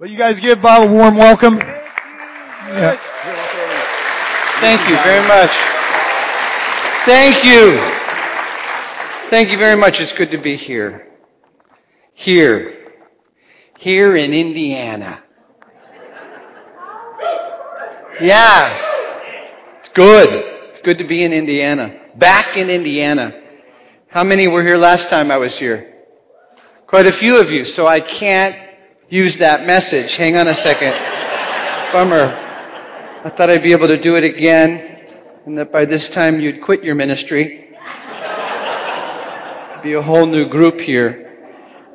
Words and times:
Will 0.00 0.08
you 0.08 0.18
guys 0.18 0.40
give 0.42 0.60
Bob 0.60 0.90
a 0.90 0.92
warm 0.92 1.16
welcome? 1.16 1.56
Thank 1.56 1.70
Yeah. 2.74 2.96
Thank 4.60 4.88
you 4.88 4.96
very 5.04 5.22
much. 5.28 5.50
Thank 7.06 7.44
you. 7.44 7.78
Thank 9.30 9.50
you 9.50 9.56
very 9.56 9.76
much. 9.76 9.94
It's 10.00 10.12
good 10.18 10.32
to 10.32 10.42
be 10.42 10.56
here. 10.56 11.12
Here. 12.14 12.88
Here 13.78 14.16
in 14.16 14.32
Indiana. 14.32 15.22
Yeah. 18.20 18.76
It's 19.78 19.90
good. 19.94 20.28
It's 20.70 20.80
good 20.84 20.98
to 20.98 21.06
be 21.06 21.24
in 21.24 21.32
Indiana. 21.32 22.08
Back 22.18 22.56
in 22.56 22.68
Indiana. 22.68 23.30
How 24.08 24.24
many 24.24 24.48
were 24.48 24.64
here 24.64 24.76
last 24.76 25.08
time 25.08 25.30
I 25.30 25.36
was 25.36 25.56
here? 25.60 25.92
Quite 26.88 27.06
a 27.06 27.12
few 27.16 27.38
of 27.38 27.48
you, 27.50 27.64
so 27.64 27.86
I 27.86 28.00
can't 28.00 28.63
use 29.14 29.36
that 29.38 29.62
message. 29.62 30.10
Hang 30.18 30.34
on 30.34 30.48
a 30.48 30.54
second. 30.54 30.90
Bummer. 31.94 32.34
I 33.22 33.30
thought 33.38 33.48
I'd 33.48 33.62
be 33.62 33.72
able 33.72 33.86
to 33.86 34.02
do 34.02 34.16
it 34.16 34.24
again, 34.24 35.06
and 35.46 35.56
that 35.56 35.70
by 35.70 35.86
this 35.86 36.10
time 36.12 36.40
you'd 36.40 36.60
quit 36.64 36.82
your 36.82 36.96
ministry. 36.96 37.70
Be 39.84 39.94
a 39.94 40.02
whole 40.02 40.26
new 40.26 40.48
group 40.48 40.80
here. 40.80 41.20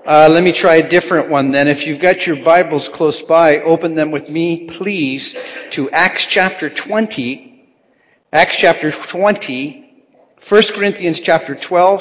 Uh, 0.08 0.30
let 0.32 0.44
me 0.44 0.56
try 0.56 0.78
a 0.78 0.90
different 0.90 1.30
one 1.30 1.52
then. 1.52 1.68
If 1.68 1.86
you've 1.86 2.02
got 2.02 2.26
your 2.26 2.38
Bibles 2.46 2.90
close 2.96 3.22
by, 3.28 3.58
open 3.66 3.98
them 3.98 4.14
with 4.14 4.30
me, 4.30 4.70
please, 4.78 5.36
to 5.74 5.90
Acts 5.92 6.26
chapter 6.30 6.72
20. 6.88 7.68
Acts 8.32 8.58
chapter 8.62 8.94
20, 9.12 10.06
1 10.50 10.62
Corinthians 10.74 11.20
chapter 11.26 11.58
12, 11.68 12.00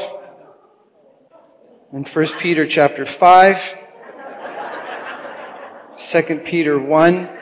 and 1.93 2.07
1 2.15 2.27
Peter 2.41 2.67
chapter 2.71 3.05
5, 3.19 3.55
2 5.99 6.41
Peter 6.49 6.81
1, 6.81 7.39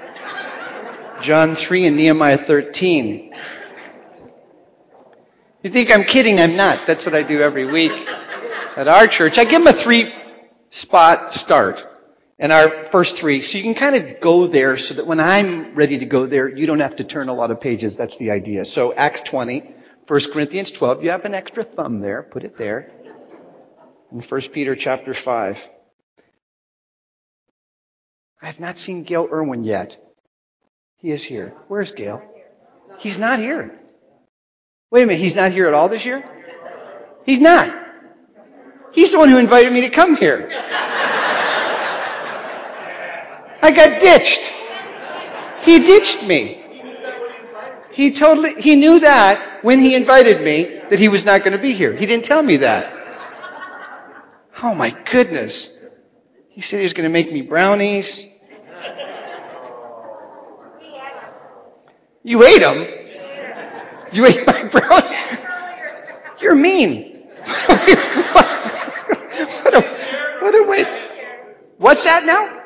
John 1.23 1.56
3, 1.69 1.87
and 1.88 1.96
Nehemiah 1.96 2.38
13. 2.46 3.32
You 5.62 5.71
think 5.71 5.90
I'm 5.93 6.04
kidding? 6.04 6.38
I'm 6.38 6.57
not. 6.57 6.87
That's 6.87 7.04
what 7.04 7.15
I 7.15 7.27
do 7.27 7.40
every 7.43 7.71
week 7.71 7.93
at 8.77 8.88
our 8.88 9.07
church. 9.07 9.34
I 9.37 9.45
give 9.45 9.62
them 9.62 9.66
a 9.66 9.84
three 9.84 10.10
spot 10.71 11.32
start 11.34 11.77
in 12.38 12.51
our 12.51 12.88
first 12.90 13.16
three. 13.21 13.43
So 13.43 13.59
you 13.59 13.65
can 13.65 13.74
kind 13.74 13.95
of 13.95 14.23
go 14.23 14.51
there 14.51 14.77
so 14.79 14.95
that 14.95 15.07
when 15.07 15.21
I'm 15.21 15.74
ready 15.74 15.99
to 15.99 16.07
go 16.07 16.27
there, 16.27 16.49
you 16.49 16.66
don't 16.66 16.80
have 16.80 16.96
to 16.96 17.04
turn 17.04 17.29
a 17.29 17.34
lot 17.34 17.51
of 17.51 17.60
pages. 17.60 17.95
That's 17.99 18.16
the 18.18 18.30
idea. 18.30 18.65
So 18.65 18.95
Acts 18.95 19.23
20, 19.30 19.74
1 20.07 20.21
Corinthians 20.32 20.73
12, 20.79 21.02
you 21.02 21.10
have 21.10 21.24
an 21.24 21.34
extra 21.34 21.65
thumb 21.65 22.01
there. 22.01 22.23
Put 22.23 22.45
it 22.45 22.57
there. 22.57 22.90
And 24.12 24.24
1 24.27 24.40
Peter 24.54 24.74
chapter 24.79 25.15
5. 25.24 25.57
I 28.47 28.51
have 28.51 28.61
not 28.61 28.77
seen 28.77 29.02
Gail 29.02 29.29
Irwin 29.33 29.65
yet. 29.65 29.97
He 30.99 31.11
is 31.11 31.27
here. 31.27 31.52
Where's 31.66 31.91
Gail? 31.97 32.23
He's 33.01 33.19
not 33.19 33.41
here. 33.41 33.77
Wait 34.93 35.02
a 35.02 35.07
minute, 35.07 35.21
he's 35.21 35.35
not 35.35 35.51
here 35.51 35.66
at 35.66 35.75
all 35.75 35.89
this 35.89 36.07
year? 36.07 36.23
He's 37.24 37.41
not. 37.41 37.74
He's 38.93 39.11
the 39.11 39.19
one 39.19 39.30
who 39.30 39.39
invited 39.39 39.73
me 39.73 39.80
to 39.80 39.93
come 39.93 40.15
here. 40.15 40.49
I 43.63 43.73
got 43.74 43.89
ditched. 44.01 44.52
He 45.67 45.80
ditched 45.80 46.29
me. 46.29 46.63
He 47.95 48.17
totally, 48.17 48.52
he 48.59 48.77
knew 48.77 49.01
that 49.01 49.65
when 49.65 49.80
he 49.80 49.97
invited 49.97 50.43
me 50.43 50.83
that 50.89 51.01
he 51.01 51.09
was 51.09 51.24
not 51.24 51.41
going 51.41 51.57
to 51.57 51.61
be 51.61 51.73
here. 51.73 51.97
He 51.97 52.07
didn't 52.07 52.27
tell 52.27 52.45
me 52.45 52.59
that. 52.59 52.93
Oh 54.63 54.73
my 54.73 54.93
goodness. 55.11 55.80
He 56.51 56.61
said 56.63 56.77
he 56.77 56.85
was 56.85 56.93
going 56.93 57.09
to 57.09 57.13
make 57.13 57.33
me 57.33 57.43
brownies. 57.43 58.35
You 62.27 62.43
ate 62.43 62.59
them? 62.59 62.85
You 64.10 64.27
ate 64.27 64.44
my 64.49 64.69
brownies? 64.72 65.38
You're 66.41 66.56
mean. 66.56 67.23
what, 69.62 69.75
a, 69.75 69.81
what 70.43 70.53
a 70.53 70.67
way. 70.69 70.83
What's 71.78 72.05
that 72.05 72.25
now? 72.25 72.62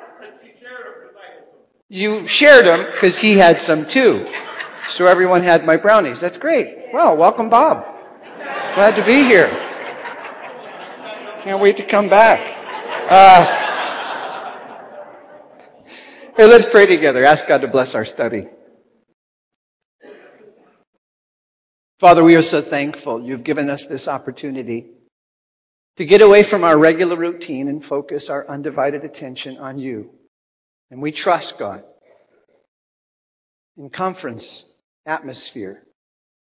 You 1.91 2.25
shared 2.27 2.65
them 2.65 2.87
because 2.95 3.19
he 3.21 3.39
had 3.39 3.57
some 3.59 3.85
too. 3.93 4.25
So 4.97 5.05
everyone 5.05 5.43
had 5.45 5.65
my 5.65 5.77
brownies. 5.77 6.21
That's 6.23 6.39
great. 6.39 6.87
Well, 6.95 7.19
welcome, 7.19 7.51
Bob. 7.51 7.85
Glad 8.75 8.97
to 8.97 9.05
be 9.05 9.29
here. 9.29 9.51
Can't 11.45 11.61
wait 11.61 11.77
to 11.77 11.87
come 11.91 12.09
back. 12.09 12.39
Uh, 13.11 13.67
Hey, 16.37 16.47
let's 16.47 16.65
pray 16.73 16.87
together. 16.87 17.23
Ask 17.23 17.45
God 17.47 17.59
to 17.59 17.69
bless 17.69 17.95
our 17.95 18.07
study. 18.07 18.47
Father, 22.01 22.25
we 22.25 22.35
are 22.35 22.43
so 22.43 22.63
thankful 22.71 23.23
you've 23.23 23.45
given 23.45 23.69
us 23.69 23.87
this 23.91 24.09
opportunity 24.09 24.87
to 25.99 26.07
get 26.07 26.23
away 26.23 26.45
from 26.49 26.65
our 26.65 26.79
regular 26.81 27.15
routine 27.15 27.69
and 27.69 27.85
focus 27.85 28.29
our 28.31 28.49
undivided 28.49 29.05
attention 29.05 29.59
on 29.59 29.79
you. 29.79 30.09
And 30.91 31.03
we 31.03 31.13
trust 31.13 31.55
God. 31.59 31.85
In 33.77 33.91
conference 33.91 34.73
atmosphere, 35.05 35.83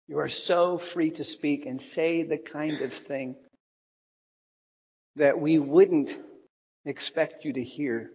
you 0.06 0.18
are 0.20 0.28
so 0.28 0.80
free 0.94 1.10
to 1.10 1.24
speak 1.24 1.66
and 1.66 1.80
say 1.80 2.22
the 2.22 2.38
kind 2.38 2.80
of 2.80 2.92
thing 3.08 3.34
that 5.16 5.40
we 5.40 5.58
wouldn't 5.58 6.10
expect 6.84 7.44
you 7.44 7.52
to 7.54 7.62
hear 7.62 8.12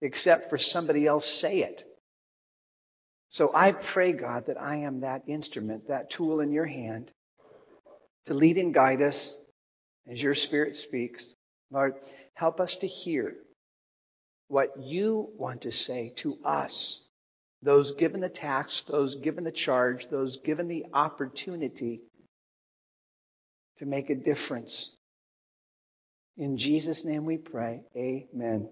except 0.00 0.48
for 0.48 0.56
somebody 0.56 1.06
else 1.06 1.26
say 1.42 1.58
it. 1.58 1.82
So 3.30 3.50
I 3.54 3.72
pray, 3.94 4.12
God, 4.12 4.44
that 4.48 4.60
I 4.60 4.78
am 4.78 5.00
that 5.00 5.22
instrument, 5.28 5.88
that 5.88 6.10
tool 6.10 6.40
in 6.40 6.52
your 6.52 6.66
hand 6.66 7.10
to 8.26 8.34
lead 8.34 8.58
and 8.58 8.74
guide 8.74 9.00
us 9.00 9.36
as 10.10 10.20
your 10.20 10.34
Spirit 10.34 10.74
speaks. 10.76 11.34
Lord, 11.70 11.94
help 12.34 12.58
us 12.58 12.76
to 12.80 12.88
hear 12.88 13.34
what 14.48 14.70
you 14.78 15.28
want 15.38 15.62
to 15.62 15.70
say 15.70 16.12
to 16.24 16.36
us, 16.44 17.02
those 17.62 17.94
given 17.98 18.20
the 18.20 18.28
task, 18.28 18.86
those 18.90 19.16
given 19.22 19.44
the 19.44 19.52
charge, 19.52 20.06
those 20.10 20.38
given 20.44 20.66
the 20.66 20.86
opportunity 20.92 22.00
to 23.78 23.86
make 23.86 24.10
a 24.10 24.16
difference. 24.16 24.90
In 26.36 26.58
Jesus' 26.58 27.04
name 27.04 27.24
we 27.24 27.36
pray. 27.36 27.82
Amen. 27.96 28.68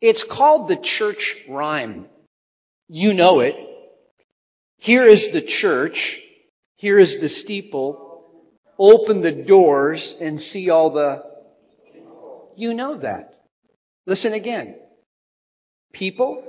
It's 0.00 0.24
called 0.30 0.70
the 0.70 0.78
church 0.98 1.34
rhyme. 1.48 2.06
You 2.88 3.12
know 3.12 3.40
it. 3.40 3.54
Here 4.78 5.06
is 5.06 5.28
the 5.32 5.42
church. 5.60 6.18
Here 6.76 6.98
is 6.98 7.18
the 7.20 7.28
steeple. 7.28 8.24
Open 8.78 9.22
the 9.22 9.44
doors 9.44 10.14
and 10.20 10.40
see 10.40 10.70
all 10.70 10.92
the. 10.92 11.22
You 12.56 12.74
know 12.74 12.98
that. 12.98 13.32
Listen 14.06 14.32
again. 14.32 14.76
People? 15.92 16.42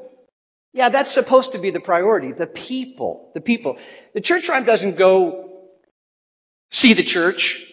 Yeah, 0.73 0.89
that's 0.89 1.13
supposed 1.13 1.53
to 1.53 1.61
be 1.61 1.71
the 1.71 1.79
priority. 1.79 2.33
The 2.33 2.47
people. 2.47 3.31
The 3.33 3.41
people. 3.41 3.77
The 4.13 4.21
church 4.21 4.43
rhyme 4.47 4.65
doesn't 4.65 4.97
go 4.97 5.47
see 6.69 6.93
the 6.93 7.05
church, 7.05 7.65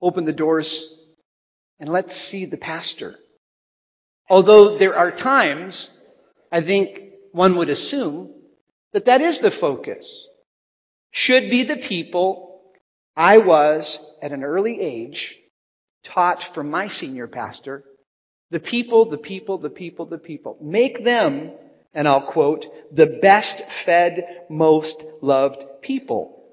open 0.00 0.24
the 0.24 0.32
doors, 0.32 1.02
and 1.78 1.90
let's 1.90 2.12
see 2.30 2.46
the 2.46 2.58
pastor. 2.58 3.14
Although 4.28 4.78
there 4.78 4.94
are 4.94 5.10
times, 5.10 5.98
I 6.52 6.62
think 6.62 7.09
one 7.32 7.56
would 7.58 7.68
assume, 7.68 8.34
that 8.92 9.06
that 9.06 9.20
is 9.20 9.40
the 9.40 9.52
focus. 9.60 10.28
Should 11.12 11.50
be 11.50 11.64
the 11.64 11.86
people 11.88 12.62
I 13.16 13.38
was 13.38 14.14
at 14.22 14.32
an 14.32 14.44
early 14.44 14.80
age 14.80 15.36
taught 16.04 16.38
from 16.54 16.70
my 16.70 16.88
senior 16.88 17.28
pastor. 17.28 17.84
The 18.50 18.60
people, 18.60 19.10
the 19.10 19.18
people, 19.18 19.58
the 19.58 19.70
people, 19.70 20.06
the 20.06 20.18
people. 20.18 20.58
Make 20.60 21.04
them, 21.04 21.52
and 21.94 22.08
I'll 22.08 22.32
quote, 22.32 22.64
the 22.92 23.18
best 23.20 23.62
fed, 23.84 24.46
most 24.48 25.02
loved 25.22 25.58
people. 25.82 26.44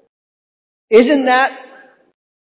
Isn't 0.90 1.26
that 1.26 1.50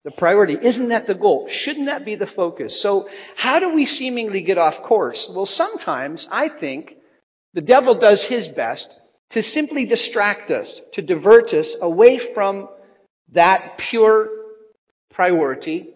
the 0.06 0.12
priority. 0.12 0.57
Isn't 0.62 0.89
that 0.89 1.07
the 1.07 1.15
goal? 1.15 1.48
Shouldn't 1.51 1.88
that 1.88 2.06
be 2.06 2.15
the 2.15 2.30
focus? 2.36 2.81
So 2.81 3.07
how 3.36 3.59
do 3.59 3.74
we 3.74 3.86
seemingly 3.86 4.44
get 4.44 4.57
off 4.57 4.83
course? 4.88 5.31
Well, 5.36 5.45
sometimes 5.45 6.27
I 6.31 6.50
think 6.59 6.94
the 7.54 7.62
devil 7.62 7.98
does 8.00 8.25
his 8.30 8.50
best 8.56 8.88
to 9.31 9.42
simply 9.42 9.86
distract 9.86 10.50
us, 10.51 10.81
to 10.94 11.01
divert 11.01 11.48
us 11.48 11.78
away 11.81 12.19
from 12.34 12.68
that 13.34 13.80
pure 13.90 14.30
priority, 15.12 15.90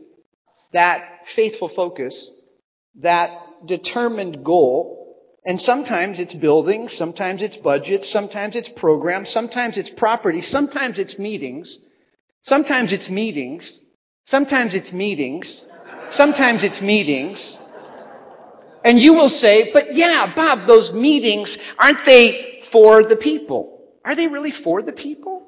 that 0.72 1.04
faithful 1.36 1.72
focus, 1.76 2.32
that 3.02 3.30
determined 3.66 4.44
goal. 4.44 5.18
And 5.46 5.60
sometimes 5.60 6.20
it's 6.20 6.36
buildings, 6.36 6.94
sometimes 6.98 7.42
it's 7.42 7.58
budgets, 7.58 8.12
sometimes 8.12 8.56
it's 8.56 8.70
programs, 8.76 9.30
sometimes 9.30 9.78
it's 9.78 9.92
property, 9.98 10.42
sometimes 10.42 11.00
it's 11.00 11.20
meetings, 11.20 11.80
sometimes 12.44 12.94
it's 12.94 13.10
meetings, 13.10 13.80
Sometimes 14.26 14.74
it's 14.74 14.92
meetings. 14.94 15.66
Sometimes 16.12 16.64
it's 16.64 16.82
meetings. 16.82 17.58
And 18.84 19.00
you 19.00 19.14
will 19.14 19.30
say, 19.30 19.70
but 19.72 19.96
yeah, 19.96 20.34
Bob, 20.36 20.68
those 20.68 20.92
meetings, 20.94 21.58
aren't 21.80 22.06
they 22.06 22.64
for 22.72 23.04
the 23.08 23.16
people? 23.16 23.82
Are 24.04 24.16
they 24.16 24.28
really 24.28 24.52
for 24.64 24.82
the 24.82 24.92
people? 24.92 25.48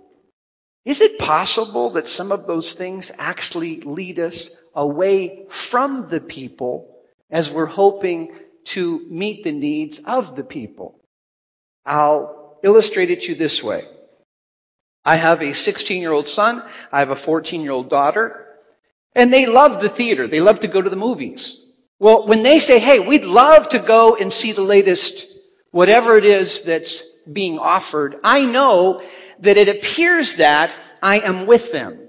Is 0.86 1.02
it 1.02 1.20
possible 1.20 1.94
that 1.94 2.06
some 2.06 2.32
of 2.32 2.48
those 2.48 2.76
things 2.78 3.12
actually 3.18 3.82
lead 3.82 4.20
us 4.20 4.56
away 4.74 5.46
from 5.72 6.08
the 6.10 6.22
people 6.22 6.96
as 7.30 7.52
we're 7.54 7.66
hoping 7.66 8.36
to 8.76 9.06
meet 9.10 9.44
the 9.44 9.52
needs 9.52 10.00
of 10.06 10.36
the 10.36 10.44
people? 10.44 11.00
I'll 11.86 12.60
illustrate 12.64 13.10
it 13.10 13.22
to 13.22 13.32
you 13.32 13.36
this 13.36 13.62
way. 13.64 13.82
I 15.04 15.18
have 15.18 15.42
a 15.42 15.54
16 15.54 16.02
year 16.02 16.12
old 16.12 16.28
son. 16.28 16.62
I 16.92 17.00
have 17.00 17.10
a 17.10 17.24
14 17.26 17.62
year 17.62 17.72
old 17.72 17.90
daughter. 17.90 18.46
And 19.14 19.32
they 19.32 19.46
love 19.46 19.82
the 19.82 19.96
theater. 19.96 20.28
They 20.28 20.40
love 20.40 20.60
to 20.62 20.68
go 20.68 20.82
to 20.82 20.90
the 20.90 20.96
movies. 20.96 21.65
Well, 22.00 22.28
when 22.28 22.44
they 22.44 22.60
say, 22.60 22.80
hey, 22.80 23.08
we'd 23.08 23.24
love 23.24 23.70
to 23.72 23.84
go 23.86 24.16
and 24.16 24.32
see 24.32 24.54
the 24.54 24.62
latest 24.62 25.26
whatever 25.72 26.18
it 26.18 26.26
is 26.26 26.62
that's 26.66 27.22
being 27.34 27.58
offered, 27.58 28.16
I 28.24 28.42
know 28.42 29.02
that 29.42 29.58
it 29.58 29.68
appears 29.70 30.36
that 30.38 30.70
I 31.02 31.20
am 31.20 31.48
with 31.48 31.72
them. 31.72 32.08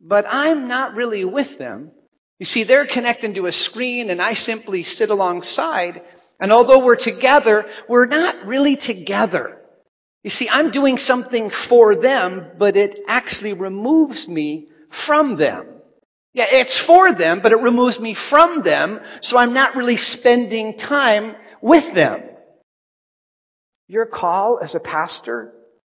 But 0.00 0.24
I'm 0.28 0.66
not 0.66 0.94
really 0.94 1.24
with 1.24 1.58
them. 1.58 1.90
You 2.38 2.46
see, 2.46 2.64
they're 2.64 2.86
connecting 2.92 3.34
to 3.34 3.46
a 3.46 3.52
screen 3.52 4.10
and 4.10 4.20
I 4.20 4.32
simply 4.32 4.82
sit 4.82 5.10
alongside. 5.10 6.00
And 6.40 6.50
although 6.50 6.84
we're 6.84 6.96
together, 6.96 7.64
we're 7.88 8.06
not 8.06 8.46
really 8.46 8.76
together. 8.76 9.58
You 10.22 10.30
see, 10.30 10.48
I'm 10.50 10.70
doing 10.70 10.96
something 10.96 11.50
for 11.68 11.96
them, 11.96 12.52
but 12.58 12.76
it 12.76 12.98
actually 13.06 13.52
removes 13.52 14.26
me 14.26 14.68
from 15.06 15.38
them. 15.38 15.79
Yeah, 16.32 16.46
it's 16.48 16.84
for 16.86 17.12
them, 17.12 17.40
but 17.42 17.52
it 17.52 17.60
removes 17.60 17.98
me 17.98 18.16
from 18.28 18.62
them, 18.62 19.00
so 19.22 19.36
I'm 19.36 19.52
not 19.52 19.74
really 19.74 19.96
spending 19.96 20.76
time 20.78 21.34
with 21.60 21.94
them. 21.94 22.20
Your 23.88 24.06
call 24.06 24.60
as 24.62 24.76
a 24.76 24.80
pastor, 24.80 25.52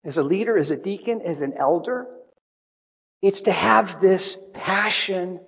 as 0.05 0.17
a 0.17 0.23
leader, 0.23 0.57
as 0.57 0.71
a 0.71 0.77
deacon, 0.77 1.21
as 1.21 1.41
an 1.41 1.53
elder, 1.59 2.07
it's 3.21 3.43
to 3.43 3.53
have 3.53 4.01
this 4.01 4.39
passion 4.55 5.41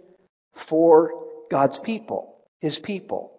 for 0.69 1.11
God's 1.51 1.81
people, 1.83 2.37
His 2.61 2.79
people. 2.85 3.35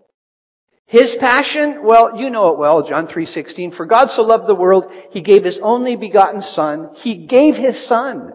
His 0.88 1.16
passion, 1.20 1.84
well, 1.84 2.20
you 2.20 2.30
know 2.30 2.52
it 2.52 2.60
well, 2.60 2.88
John 2.88 3.08
3:16, 3.08 3.76
for 3.76 3.86
God 3.86 4.10
so 4.10 4.22
loved 4.22 4.48
the 4.48 4.56
world, 4.56 4.86
he 5.12 5.22
gave 5.22 5.44
his 5.44 5.60
only 5.62 5.96
begotten 5.96 6.42
son. 6.42 6.92
He 6.96 7.26
gave 7.26 7.56
his 7.56 7.88
son. 7.88 8.34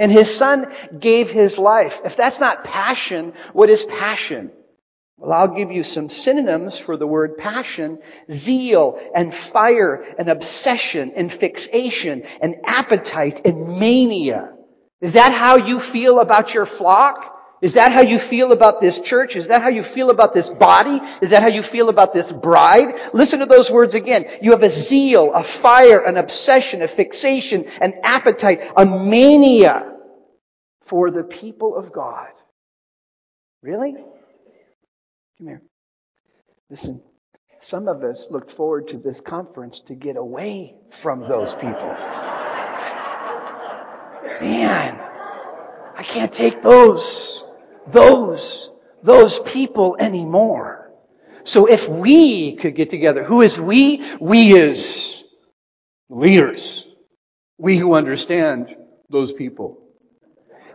And 0.00 0.10
his 0.10 0.38
son 0.38 0.64
gave 0.98 1.26
his 1.26 1.58
life. 1.58 1.92
If 2.04 2.14
that's 2.16 2.40
not 2.40 2.64
passion, 2.64 3.34
what 3.52 3.68
is 3.68 3.84
passion? 3.98 4.50
Well, 5.18 5.32
I'll 5.32 5.54
give 5.54 5.70
you 5.70 5.82
some 5.82 6.08
synonyms 6.08 6.80
for 6.86 6.96
the 6.96 7.06
word 7.06 7.36
passion. 7.36 7.98
Zeal 8.32 8.98
and 9.14 9.34
fire 9.52 10.02
and 10.18 10.30
obsession 10.30 11.12
and 11.14 11.30
fixation 11.38 12.22
and 12.40 12.56
appetite 12.64 13.42
and 13.44 13.78
mania. 13.78 14.54
Is 15.02 15.12
that 15.12 15.32
how 15.32 15.58
you 15.58 15.80
feel 15.92 16.20
about 16.20 16.54
your 16.54 16.66
flock? 16.78 17.36
Is 17.60 17.74
that 17.74 17.92
how 17.92 18.00
you 18.00 18.18
feel 18.30 18.52
about 18.52 18.80
this 18.80 18.98
church? 19.04 19.36
Is 19.36 19.48
that 19.48 19.60
how 19.60 19.68
you 19.68 19.84
feel 19.94 20.08
about 20.08 20.32
this 20.32 20.50
body? 20.58 20.98
Is 21.20 21.30
that 21.30 21.42
how 21.42 21.48
you 21.48 21.62
feel 21.70 21.90
about 21.90 22.14
this 22.14 22.32
bride? 22.42 23.10
Listen 23.12 23.40
to 23.40 23.46
those 23.46 23.70
words 23.70 23.94
again. 23.94 24.24
You 24.40 24.52
have 24.52 24.62
a 24.62 24.70
zeal, 24.70 25.30
a 25.34 25.44
fire, 25.60 26.00
an 26.06 26.16
obsession, 26.16 26.80
a 26.80 26.88
fixation, 26.96 27.66
an 27.82 28.00
appetite, 28.02 28.60
a 28.74 28.86
mania 28.86 29.89
for 30.90 31.10
the 31.10 31.22
people 31.22 31.76
of 31.76 31.92
God. 31.92 32.28
Really? 33.62 33.94
Come 35.38 35.46
here. 35.46 35.62
Listen, 36.68 37.00
some 37.62 37.88
of 37.88 38.02
us 38.02 38.26
looked 38.30 38.52
forward 38.52 38.88
to 38.88 38.98
this 38.98 39.20
conference 39.26 39.80
to 39.86 39.94
get 39.94 40.16
away 40.16 40.74
from 41.02 41.20
those 41.20 41.54
people. 41.54 41.94
Man, 44.40 44.98
I 45.96 46.04
can't 46.12 46.32
take 46.32 46.62
those, 46.62 47.44
those, 47.92 48.70
those 49.04 49.40
people 49.52 49.96
anymore. 50.00 50.90
So 51.44 51.66
if 51.66 51.80
we 52.00 52.58
could 52.60 52.76
get 52.76 52.90
together, 52.90 53.24
who 53.24 53.42
is 53.42 53.58
we? 53.66 54.02
We 54.20 54.52
is 54.52 55.24
leaders. 56.08 56.86
We 57.58 57.78
who 57.78 57.94
understand 57.94 58.74
those 59.10 59.32
people. 59.36 59.89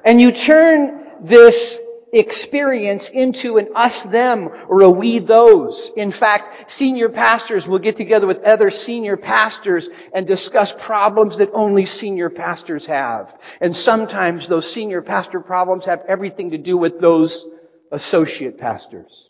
And 0.06 0.22
you 0.22 0.32
turn 0.46 1.26
this 1.28 1.80
experience 2.14 3.10
into 3.12 3.58
an 3.58 3.68
us 3.76 4.06
them 4.12 4.50
or 4.70 4.82
a 4.82 4.90
we 4.90 5.20
those. 5.20 5.92
In 5.98 6.12
fact, 6.12 6.72
senior 6.72 7.10
pastors 7.10 7.66
will 7.68 7.80
get 7.80 7.98
together 7.98 8.26
with 8.26 8.38
other 8.44 8.70
senior 8.70 9.18
pastors 9.18 9.90
and 10.14 10.26
discuss 10.26 10.74
problems 10.86 11.38
that 11.40 11.50
only 11.54 11.86
senior 11.86 12.30
pastors 12.30 12.88
have. 12.88 13.28
And 13.60 13.76
sometimes 13.76 14.48
those 14.48 14.66
senior 14.74 15.02
pastor 15.02 15.42
problems 15.42 15.86
have 15.86 16.00
everything 16.08 16.52
to 16.52 16.58
do 16.58 16.78
with 16.78 17.02
those 17.02 17.46
associate 17.92 18.58
pastors. 18.58 19.28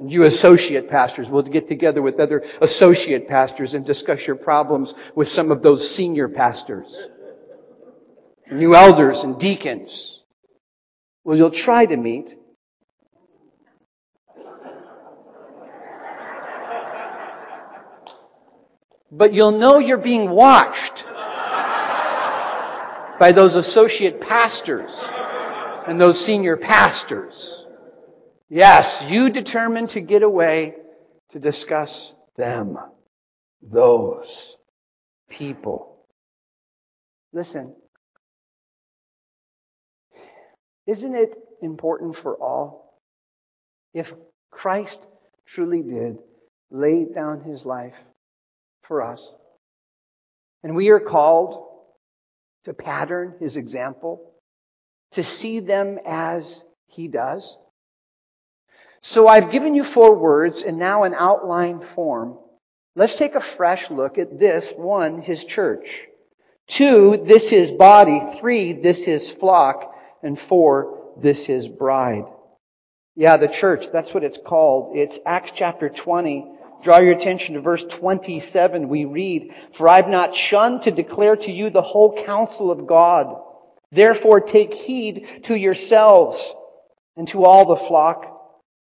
And 0.00 0.10
you 0.10 0.24
associate 0.24 0.90
pastors 0.90 1.28
will 1.30 1.42
get 1.44 1.68
together 1.68 2.02
with 2.02 2.18
other 2.18 2.42
associate 2.60 3.28
pastors 3.28 3.74
and 3.74 3.86
discuss 3.86 4.18
your 4.26 4.36
problems 4.36 4.92
with 5.14 5.28
some 5.28 5.52
of 5.52 5.62
those 5.62 5.80
senior 5.96 6.28
pastors. 6.28 7.04
You 8.50 8.74
elders 8.74 9.20
and 9.22 9.38
deacons 9.38 10.14
well, 11.24 11.38
you'll 11.38 11.50
try 11.50 11.86
to 11.86 11.96
meet. 11.96 12.34
But 19.10 19.32
you'll 19.32 19.58
know 19.58 19.78
you're 19.78 19.96
being 19.96 20.28
watched 20.28 21.04
by 23.18 23.32
those 23.34 23.54
associate 23.54 24.20
pastors 24.20 24.92
and 25.86 26.00
those 26.00 26.26
senior 26.26 26.56
pastors. 26.56 27.64
Yes, 28.50 29.02
you 29.06 29.30
determined 29.30 29.90
to 29.90 30.00
get 30.00 30.22
away 30.22 30.74
to 31.30 31.38
discuss 31.38 32.12
them. 32.36 32.76
Those 33.62 34.56
people. 35.30 36.04
Listen, 37.32 37.74
isn't 40.86 41.14
it 41.14 41.34
important 41.62 42.16
for 42.22 42.34
all? 42.34 43.00
If 43.92 44.06
Christ 44.50 45.06
truly 45.54 45.82
did 45.82 46.18
lay 46.70 47.04
down 47.04 47.42
his 47.42 47.64
life 47.64 47.94
for 48.86 49.02
us, 49.02 49.32
and 50.62 50.74
we 50.74 50.88
are 50.88 51.00
called 51.00 51.68
to 52.64 52.72
pattern 52.72 53.34
his 53.40 53.56
example, 53.56 54.32
to 55.12 55.22
see 55.22 55.60
them 55.60 55.98
as 56.06 56.62
he 56.86 57.08
does. 57.08 57.56
So 59.02 59.28
I've 59.28 59.52
given 59.52 59.74
you 59.74 59.84
four 59.94 60.16
words 60.16 60.64
and 60.66 60.78
now 60.78 61.04
an 61.04 61.14
outline 61.16 61.82
form. 61.94 62.38
Let's 62.96 63.18
take 63.18 63.34
a 63.34 63.56
fresh 63.56 63.84
look 63.90 64.18
at 64.18 64.38
this. 64.38 64.72
One, 64.76 65.20
his 65.20 65.44
church. 65.44 65.86
Two, 66.78 67.22
this 67.28 67.50
his 67.50 67.72
body. 67.72 68.38
Three, 68.40 68.80
this 68.80 69.04
his 69.04 69.34
flock 69.38 69.93
and 70.24 70.38
four, 70.48 71.14
this 71.22 71.48
is 71.48 71.68
bride. 71.68 72.24
Yeah, 73.14 73.36
the 73.36 73.54
church, 73.60 73.84
that's 73.92 74.12
what 74.12 74.24
it's 74.24 74.38
called. 74.44 74.96
It's 74.96 75.20
Acts 75.24 75.52
chapter 75.56 75.88
20. 75.88 76.50
Draw 76.82 76.98
your 76.98 77.12
attention 77.12 77.54
to 77.54 77.60
verse 77.60 77.84
27. 78.00 78.88
We 78.88 79.04
read, 79.04 79.50
For 79.78 79.88
I've 79.88 80.08
not 80.08 80.34
shunned 80.34 80.82
to 80.82 80.90
declare 80.90 81.36
to 81.36 81.50
you 81.50 81.70
the 81.70 81.82
whole 81.82 82.24
counsel 82.26 82.72
of 82.72 82.86
God. 82.86 83.40
Therefore 83.92 84.40
take 84.40 84.72
heed 84.72 85.42
to 85.44 85.54
yourselves 85.54 86.54
and 87.16 87.28
to 87.28 87.44
all 87.44 87.66
the 87.66 87.86
flock 87.86 88.33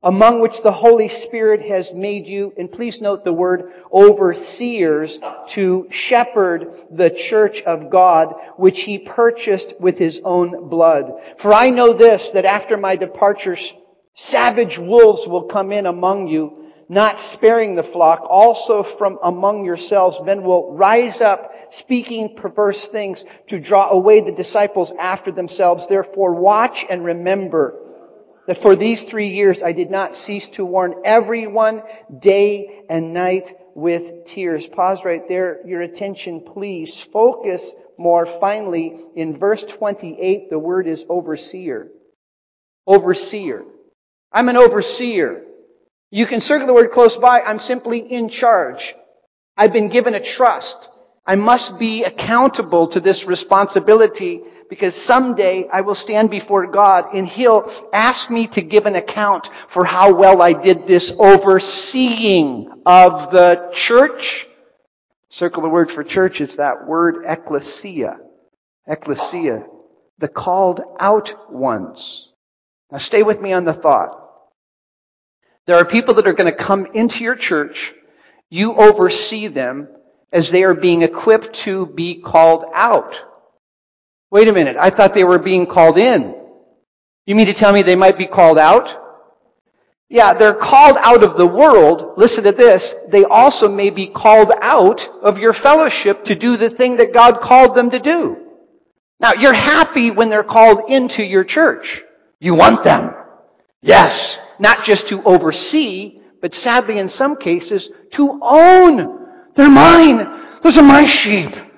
among 0.02 0.40
which 0.40 0.62
the 0.64 0.72
Holy 0.72 1.08
Spirit 1.26 1.62
has 1.62 1.92
made 1.94 2.26
you, 2.26 2.52
and 2.56 2.70
please 2.70 3.00
note 3.00 3.22
the 3.22 3.32
word 3.32 3.70
overseers, 3.92 5.18
to 5.54 5.86
shepherd 5.90 6.66
the 6.90 7.10
church 7.30 7.62
of 7.66 7.90
God, 7.90 8.34
which 8.56 8.82
he 8.84 8.98
purchased 8.98 9.74
with 9.78 9.98
his 9.98 10.20
own 10.24 10.68
blood. 10.68 11.04
For 11.40 11.54
I 11.54 11.70
know 11.70 11.96
this, 11.96 12.30
that 12.34 12.44
after 12.44 12.76
my 12.76 12.96
departure, 12.96 13.56
savage 14.16 14.76
wolves 14.78 15.26
will 15.28 15.48
come 15.48 15.70
in 15.70 15.86
among 15.86 16.26
you, 16.26 16.58
not 16.88 17.16
sparing 17.34 17.76
the 17.76 17.88
flock. 17.92 18.26
Also 18.28 18.84
from 18.98 19.18
among 19.22 19.64
yourselves 19.64 20.18
men 20.24 20.42
will 20.42 20.76
rise 20.76 21.20
up, 21.20 21.48
speaking 21.70 22.34
perverse 22.36 22.88
things, 22.90 23.24
to 23.48 23.62
draw 23.62 23.90
away 23.90 24.22
the 24.22 24.32
disciples 24.32 24.92
after 25.00 25.30
themselves. 25.30 25.86
Therefore 25.88 26.34
watch 26.34 26.84
and 26.90 27.04
remember 27.04 27.78
that 28.46 28.58
for 28.62 28.76
these 28.76 29.04
three 29.10 29.28
years 29.28 29.62
I 29.64 29.72
did 29.72 29.90
not 29.90 30.14
cease 30.14 30.48
to 30.54 30.64
warn 30.64 30.94
everyone 31.04 31.82
day 32.20 32.82
and 32.88 33.14
night 33.14 33.44
with 33.74 34.26
tears. 34.26 34.66
Pause 34.74 35.00
right 35.04 35.22
there. 35.28 35.66
Your 35.66 35.82
attention, 35.82 36.44
please. 36.52 37.06
Focus 37.12 37.64
more 37.98 38.26
finally. 38.40 38.96
In 39.14 39.38
verse 39.38 39.64
28, 39.78 40.50
the 40.50 40.58
word 40.58 40.86
is 40.86 41.04
overseer. 41.08 41.88
Overseer. 42.86 43.64
I'm 44.32 44.48
an 44.48 44.56
overseer. 44.56 45.44
You 46.10 46.26
can 46.26 46.40
circle 46.40 46.66
the 46.66 46.74
word 46.74 46.90
close 46.92 47.16
by. 47.20 47.40
I'm 47.40 47.58
simply 47.58 48.00
in 48.00 48.28
charge. 48.28 48.94
I've 49.56 49.72
been 49.72 49.90
given 49.90 50.14
a 50.14 50.36
trust. 50.36 50.88
I 51.24 51.36
must 51.36 51.78
be 51.78 52.04
accountable 52.04 52.90
to 52.92 53.00
this 53.00 53.24
responsibility 53.26 54.42
because 54.72 54.98
someday 55.06 55.66
I 55.70 55.82
will 55.82 55.94
stand 55.94 56.30
before 56.30 56.66
God 56.66 57.12
and 57.12 57.28
He'll 57.28 57.62
ask 57.92 58.30
me 58.30 58.48
to 58.54 58.64
give 58.64 58.86
an 58.86 58.94
account 58.94 59.46
for 59.74 59.84
how 59.84 60.16
well 60.16 60.40
I 60.40 60.54
did 60.54 60.86
this 60.86 61.12
overseeing 61.18 62.72
of 62.86 63.30
the 63.32 63.70
church. 63.86 64.46
Circle 65.28 65.60
the 65.60 65.68
word 65.68 65.90
for 65.94 66.02
church. 66.02 66.36
It's 66.40 66.56
that 66.56 66.86
word 66.86 67.16
ecclesia. 67.28 68.16
Ecclesia. 68.86 69.66
The 70.20 70.28
called 70.28 70.80
out 70.98 71.28
ones. 71.50 72.30
Now 72.90 72.96
stay 72.96 73.22
with 73.22 73.42
me 73.42 73.52
on 73.52 73.66
the 73.66 73.74
thought. 73.74 74.26
There 75.66 75.76
are 75.76 75.84
people 75.84 76.14
that 76.14 76.26
are 76.26 76.32
going 76.32 76.50
to 76.50 76.64
come 76.66 76.86
into 76.94 77.16
your 77.20 77.36
church. 77.36 77.92
You 78.48 78.72
oversee 78.72 79.52
them 79.52 79.88
as 80.32 80.48
they 80.50 80.62
are 80.62 80.74
being 80.74 81.02
equipped 81.02 81.58
to 81.66 81.92
be 81.94 82.22
called 82.22 82.64
out. 82.74 83.12
Wait 84.32 84.48
a 84.48 84.52
minute. 84.52 84.76
I 84.80 84.88
thought 84.88 85.12
they 85.14 85.24
were 85.24 85.38
being 85.38 85.66
called 85.66 85.98
in. 85.98 86.34
You 87.26 87.34
mean 87.34 87.46
to 87.46 87.54
tell 87.54 87.72
me 87.72 87.82
they 87.82 87.94
might 87.94 88.16
be 88.16 88.26
called 88.26 88.58
out? 88.58 88.88
Yeah, 90.08 90.32
they're 90.36 90.56
called 90.56 90.96
out 91.00 91.22
of 91.22 91.36
the 91.36 91.46
world. 91.46 92.14
Listen 92.16 92.42
to 92.44 92.52
this. 92.52 92.94
They 93.12 93.24
also 93.24 93.68
may 93.68 93.90
be 93.90 94.10
called 94.10 94.50
out 94.62 94.98
of 95.22 95.36
your 95.36 95.52
fellowship 95.62 96.24
to 96.24 96.38
do 96.38 96.56
the 96.56 96.70
thing 96.70 96.96
that 96.96 97.12
God 97.12 97.40
called 97.42 97.76
them 97.76 97.90
to 97.90 98.00
do. 98.00 98.36
Now, 99.20 99.32
you're 99.38 99.54
happy 99.54 100.10
when 100.10 100.30
they're 100.30 100.42
called 100.42 100.90
into 100.90 101.22
your 101.22 101.44
church. 101.44 101.84
You 102.40 102.54
want 102.54 102.84
them. 102.84 103.10
Yes. 103.82 104.38
Not 104.58 104.84
just 104.86 105.08
to 105.10 105.22
oversee, 105.24 106.20
but 106.40 106.54
sadly 106.54 106.98
in 106.98 107.08
some 107.08 107.36
cases, 107.36 107.90
to 108.16 108.40
own. 108.42 109.28
They're 109.56 109.70
mine. 109.70 110.58
Those 110.62 110.78
are 110.78 110.82
my 110.82 111.04
sheep. 111.06 111.71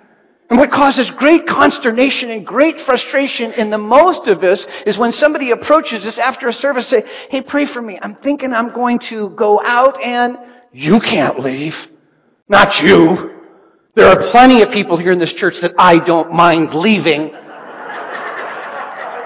And 0.50 0.58
what 0.58 0.70
causes 0.70 1.10
great 1.16 1.46
consternation 1.46 2.30
and 2.30 2.46
great 2.46 2.76
frustration 2.84 3.52
in 3.52 3.70
the 3.70 3.78
most 3.78 4.28
of 4.28 4.42
us 4.42 4.66
is 4.84 4.98
when 4.98 5.10
somebody 5.10 5.52
approaches 5.52 6.04
us 6.04 6.20
after 6.22 6.48
a 6.48 6.52
service 6.52 6.90
say, 6.90 7.02
hey, 7.30 7.42
pray 7.46 7.66
for 7.72 7.80
me. 7.80 7.98
I'm 8.00 8.16
thinking 8.16 8.52
I'm 8.52 8.74
going 8.74 8.98
to 9.10 9.30
go 9.36 9.60
out 9.64 10.00
and 10.02 10.36
you 10.72 11.00
can't 11.00 11.40
leave. 11.40 11.72
Not 12.48 12.68
you. 12.84 13.30
There 13.96 14.06
are 14.06 14.30
plenty 14.32 14.60
of 14.62 14.68
people 14.68 14.98
here 14.98 15.12
in 15.12 15.18
this 15.18 15.32
church 15.34 15.54
that 15.62 15.72
I 15.78 16.04
don't 16.04 16.32
mind 16.32 16.74
leaving. 16.74 17.30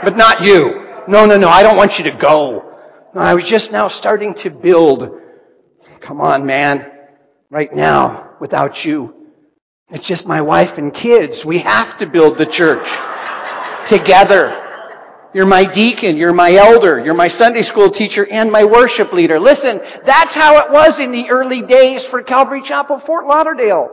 but 0.04 0.16
not 0.16 0.42
you. 0.42 0.86
No, 1.08 1.26
no, 1.26 1.36
no. 1.36 1.48
I 1.48 1.62
don't 1.62 1.76
want 1.76 1.94
you 1.98 2.04
to 2.12 2.18
go. 2.20 2.62
I 3.14 3.34
was 3.34 3.48
just 3.50 3.72
now 3.72 3.88
starting 3.88 4.34
to 4.44 4.50
build. 4.50 5.02
Come 6.06 6.20
on, 6.20 6.46
man. 6.46 6.92
Right 7.50 7.74
now, 7.74 8.36
without 8.40 8.84
you. 8.84 9.17
It's 9.90 10.06
just 10.06 10.26
my 10.26 10.42
wife 10.42 10.76
and 10.76 10.92
kids. 10.92 11.44
We 11.46 11.60
have 11.60 11.98
to 11.98 12.06
build 12.06 12.36
the 12.36 12.44
church 12.44 12.84
together. 13.88 14.52
You're 15.32 15.46
my 15.46 15.64
deacon, 15.64 16.16
you're 16.16 16.34
my 16.34 16.52
elder, 16.52 17.00
you're 17.02 17.14
my 17.14 17.28
Sunday 17.28 17.62
school 17.62 17.90
teacher, 17.90 18.26
and 18.26 18.50
my 18.50 18.64
worship 18.64 19.12
leader. 19.12 19.38
Listen, 19.40 19.80
that's 20.04 20.34
how 20.34 20.58
it 20.58 20.70
was 20.70 20.98
in 21.00 21.12
the 21.12 21.30
early 21.30 21.62
days 21.66 22.04
for 22.10 22.22
Calvary 22.22 22.62
Chapel, 22.64 23.00
Fort 23.06 23.26
Lauderdale. 23.26 23.88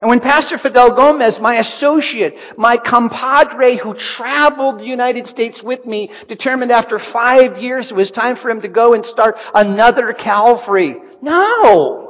And 0.00 0.08
when 0.08 0.20
Pastor 0.20 0.56
Fidel 0.58 0.94
Gomez, 0.94 1.38
my 1.40 1.56
associate, 1.56 2.34
my 2.56 2.76
compadre 2.76 3.78
who 3.82 3.94
traveled 3.94 4.80
the 4.80 4.84
United 4.84 5.26
States 5.26 5.62
with 5.64 5.84
me, 5.84 6.10
determined 6.28 6.70
after 6.70 6.98
five 7.12 7.56
years 7.58 7.90
it 7.90 7.96
was 7.96 8.10
time 8.10 8.36
for 8.40 8.50
him 8.50 8.60
to 8.62 8.68
go 8.68 8.94
and 8.94 9.04
start 9.04 9.36
another 9.54 10.14
Calvary. 10.14 10.96
No! 11.20 12.05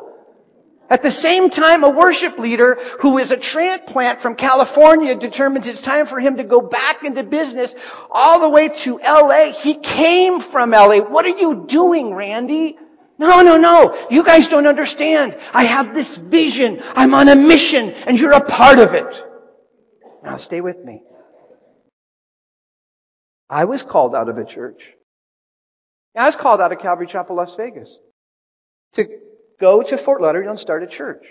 At 0.89 1.03
the 1.03 1.11
same 1.11 1.51
time, 1.51 1.83
a 1.83 1.91
worship 1.91 2.39
leader 2.39 2.77
who 3.03 3.19
is 3.19 3.33
a 3.33 3.41
transplant 3.41 4.21
from 4.21 4.37
California 4.37 5.19
determines 5.19 5.67
it's 5.67 5.85
time 5.85 6.07
for 6.07 6.21
him 6.21 6.37
to 6.37 6.45
go 6.45 6.61
back 6.61 7.03
into 7.03 7.25
business 7.25 7.75
all 8.11 8.41
the 8.41 8.49
way 8.49 8.69
to 8.85 9.01
LA. 9.03 9.53
He 9.63 9.81
came 9.83 10.39
from 10.53 10.71
LA. 10.71 11.01
What 11.11 11.25
are 11.25 11.37
you 11.37 11.67
doing, 11.69 12.15
Randy? 12.15 12.77
No, 13.19 13.41
no, 13.41 13.57
no. 13.57 14.07
You 14.11 14.25
guys 14.25 14.47
don't 14.49 14.67
understand. 14.67 15.35
I 15.53 15.65
have 15.65 15.93
this 15.95 16.21
vision. 16.31 16.79
I'm 16.81 17.15
on 17.15 17.29
a 17.29 17.37
mission 17.37 17.91
and 18.07 18.17
you're 18.17 18.33
a 18.33 18.45
part 18.45 18.79
of 18.79 18.95
it. 18.95 19.13
Now 20.23 20.37
stay 20.37 20.61
with 20.61 20.85
me. 20.85 21.03
I 23.49 23.65
was 23.65 23.85
called 23.89 24.15
out 24.15 24.29
of 24.29 24.39
a 24.39 24.45
church. 24.45 24.83
I 26.15 26.27
was 26.27 26.37
called 26.41 26.61
out 26.61 26.73
of 26.73 26.79
Calvary 26.79 27.07
Chapel, 27.11 27.37
Las 27.37 27.55
Vegas 27.57 27.97
to 28.95 29.05
go 29.61 29.83
to 29.83 30.05
Fort 30.05 30.21
Lauderdale 30.21 30.51
and 30.51 30.59
start 30.59 30.83
a 30.83 30.87
church. 30.87 31.25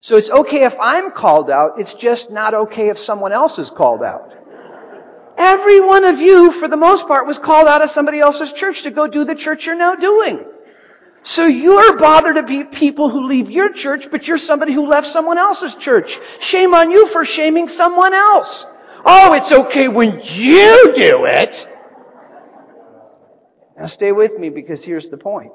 So 0.00 0.16
it's 0.16 0.30
okay 0.30 0.64
if 0.64 0.74
I'm 0.80 1.10
called 1.10 1.50
out, 1.50 1.72
it's 1.78 1.94
just 2.00 2.30
not 2.30 2.54
okay 2.54 2.88
if 2.88 2.96
someone 2.96 3.32
else 3.32 3.58
is 3.58 3.72
called 3.76 4.02
out. 4.02 4.32
Every 5.36 5.80
one 5.80 6.04
of 6.04 6.18
you, 6.18 6.52
for 6.60 6.68
the 6.68 6.76
most 6.76 7.06
part, 7.06 7.26
was 7.26 7.38
called 7.44 7.68
out 7.68 7.82
of 7.82 7.90
somebody 7.90 8.20
else's 8.20 8.52
church 8.56 8.82
to 8.84 8.90
go 8.90 9.06
do 9.06 9.24
the 9.24 9.34
church 9.34 9.64
you're 9.66 9.76
now 9.76 9.94
doing. 9.94 10.44
So 11.24 11.46
you're 11.46 11.98
bothered 11.98 12.36
to 12.36 12.44
be 12.44 12.62
people 12.78 13.10
who 13.10 13.26
leave 13.26 13.50
your 13.50 13.70
church, 13.74 14.02
but 14.10 14.24
you're 14.24 14.38
somebody 14.38 14.72
who 14.72 14.86
left 14.86 15.08
someone 15.08 15.38
else's 15.38 15.76
church. 15.80 16.06
Shame 16.40 16.72
on 16.72 16.90
you 16.90 17.08
for 17.12 17.24
shaming 17.24 17.66
someone 17.66 18.14
else. 18.14 18.64
Oh, 19.04 19.34
it's 19.34 19.52
okay 19.52 19.88
when 19.88 20.20
you 20.22 20.94
do 20.96 21.26
it. 21.26 21.50
Now 23.76 23.88
stay 23.88 24.12
with 24.12 24.38
me 24.38 24.48
because 24.48 24.84
here's 24.84 25.10
the 25.10 25.18
point. 25.18 25.52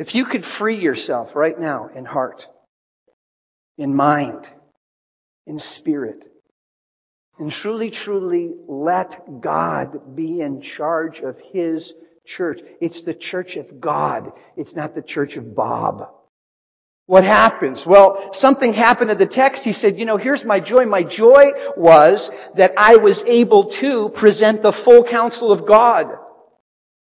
If 0.00 0.14
you 0.14 0.24
could 0.24 0.44
free 0.58 0.78
yourself 0.78 1.36
right 1.36 1.60
now 1.60 1.90
in 1.94 2.06
heart, 2.06 2.42
in 3.76 3.94
mind, 3.94 4.46
in 5.46 5.58
spirit, 5.58 6.24
and 7.38 7.52
truly, 7.52 7.90
truly 7.90 8.50
let 8.66 9.10
God 9.42 10.16
be 10.16 10.40
in 10.40 10.62
charge 10.62 11.18
of 11.18 11.36
His 11.52 11.92
church. 12.24 12.60
It's 12.80 13.04
the 13.04 13.12
church 13.12 13.56
of 13.56 13.78
God. 13.78 14.32
It's 14.56 14.74
not 14.74 14.94
the 14.94 15.02
church 15.02 15.36
of 15.36 15.54
Bob. 15.54 16.08
What 17.04 17.24
happens? 17.24 17.84
Well, 17.86 18.30
something 18.32 18.72
happened 18.72 19.10
in 19.10 19.18
the 19.18 19.30
text. 19.30 19.64
He 19.64 19.74
said, 19.74 19.98
you 19.98 20.06
know, 20.06 20.16
here's 20.16 20.46
my 20.46 20.60
joy. 20.60 20.86
My 20.86 21.02
joy 21.02 21.48
was 21.76 22.30
that 22.56 22.72
I 22.78 22.96
was 22.96 23.22
able 23.26 23.76
to 23.82 24.18
present 24.18 24.62
the 24.62 24.72
full 24.82 25.06
counsel 25.06 25.52
of 25.52 25.68
God. 25.68 26.06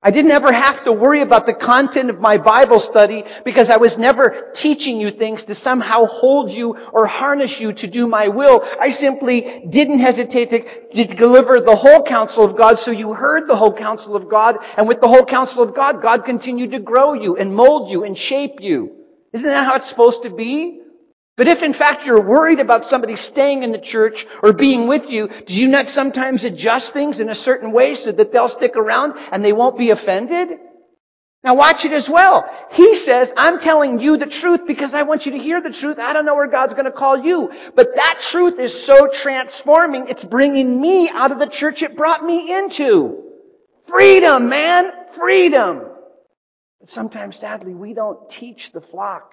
I 0.05 0.11
didn't 0.11 0.33
ever 0.33 0.53
have 0.53 0.85
to 0.85 0.93
worry 0.93 1.23
about 1.23 1.47
the 1.47 1.55
content 1.55 2.11
of 2.11 2.19
my 2.19 2.37
Bible 2.37 2.81
study 2.81 3.23
because 3.45 3.71
I 3.71 3.77
was 3.77 3.95
never 3.97 4.51
teaching 4.61 4.99
you 4.99 5.13
things 5.13 5.45
to 5.45 5.55
somehow 5.55 6.07
hold 6.07 6.51
you 6.51 6.75
or 6.93 7.07
harness 7.07 7.59
you 7.61 7.73
to 7.75 7.89
do 7.89 8.09
my 8.09 8.27
will. 8.27 8.63
I 8.65 8.89
simply 8.89 9.63
didn't 9.71 10.01
hesitate 10.01 10.51
to, 10.51 11.15
deliver 11.15 11.61
the 11.61 11.77
whole 11.77 12.05
counsel 12.05 12.51
of 12.51 12.59
God 12.59 12.79
so 12.79 12.91
you 12.91 13.13
heard 13.13 13.49
the 13.49 13.57
whole 13.57 13.77
counsel 13.77 14.17
of 14.17 14.29
God 14.29 14.57
and 14.77 14.89
with 14.89 15.01
the 15.01 15.07
whole 15.07 15.25
counsel 15.25 15.63
of 15.63 15.73
God, 15.73 16.03
God 16.03 16.25
continued 16.25 16.73
to 16.73 16.81
grow 16.81 17.15
you 17.15 17.37
and 17.37 17.55
mold 17.55 17.89
you 17.89 18.03
and 18.03 18.17
shape 18.17 18.59
you. 18.59 18.91
Isn't 19.33 19.47
that 19.47 19.67
how 19.67 19.77
it's 19.77 19.89
supposed 19.89 20.25
to 20.25 20.35
be? 20.35 20.82
But 21.37 21.49
if 21.49 21.63
in 21.63 21.73
fact 21.73 22.05
you're 22.05 22.27
worried 22.27 22.61
about 22.61 22.91
somebody 22.91 23.17
staying 23.17 23.63
in 23.63 23.73
the 23.73 23.81
church 23.81 24.25
or 24.43 24.53
being 24.53 24.87
with 24.87 25.03
you, 25.09 25.29
do 25.29 25.55
you 25.55 25.67
not 25.67 25.87
sometimes 25.87 26.45
adjust 26.45 26.93
things 26.93 27.21
in 27.21 27.31
a 27.31 27.35
certain 27.35 27.73
way 27.73 27.95
so 27.95 28.13
that 28.13 28.33
they'll 28.33 28.55
stick 28.55 28.77
around 28.77 29.15
and 29.33 29.43
they 29.43 29.53
won't 29.53 29.79
be 29.79 29.91
offended? 29.91 30.59
Now 31.43 31.57
watch 31.57 31.85
it 31.85 31.93
as 31.93 32.09
well. 32.13 32.45
He 32.71 33.03
says, 33.05 33.33
I'm 33.37 33.59
telling 33.59 33.99
you 33.99 34.17
the 34.17 34.33
truth 34.41 34.61
because 34.67 34.95
I 34.95 35.03
want 35.03 35.27
you 35.27 35.33
to 35.33 35.39
hear 35.39 35.61
the 35.61 35.75
truth. 35.81 35.99
I 35.99 36.13
don't 36.13 36.25
know 36.25 36.37
where 36.37 36.51
God's 36.51 36.75
going 36.75 36.85
to 36.85 36.93
call 36.93 37.21
you. 37.21 37.51
But 37.75 37.89
that 37.97 38.19
truth 38.31 38.61
is 38.61 38.87
so 38.87 39.09
transforming, 39.23 40.05
it's 40.09 40.25
bringing 40.25 40.81
me 40.81 41.11
out 41.13 41.33
of 41.33 41.39
the 41.39 41.51
church 41.53 41.83
it 41.83 41.97
brought 41.97 42.23
me 42.23 42.55
into. 42.55 43.23
Freedom, 43.89 44.49
man! 44.49 44.93
Freedom! 45.19 45.83
But 46.79 46.91
sometimes, 46.91 47.39
sadly, 47.39 47.75
we 47.75 47.93
don't 47.93 48.31
teach 48.31 48.71
the 48.73 48.81
flock. 48.81 49.33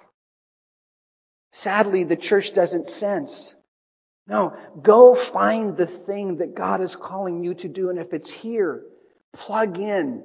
Sadly, 1.52 2.04
the 2.04 2.16
church 2.16 2.50
doesn't 2.54 2.88
sense. 2.88 3.54
No, 4.26 4.52
go 4.80 5.16
find 5.32 5.76
the 5.76 5.88
thing 6.06 6.36
that 6.36 6.54
God 6.54 6.80
is 6.80 6.96
calling 7.02 7.42
you 7.42 7.54
to 7.54 7.68
do. 7.68 7.90
And 7.90 7.98
if 7.98 8.12
it's 8.12 8.32
here, 8.40 8.82
plug 9.34 9.76
in, 9.76 10.22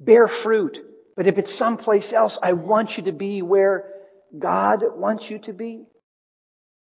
bear 0.00 0.28
fruit. 0.42 0.78
But 1.16 1.26
if 1.26 1.36
it's 1.36 1.58
someplace 1.58 2.12
else, 2.16 2.38
I 2.42 2.54
want 2.54 2.92
you 2.96 3.04
to 3.04 3.12
be 3.12 3.42
where 3.42 3.84
God 4.38 4.80
wants 4.96 5.26
you 5.28 5.38
to 5.40 5.52
be. 5.52 5.84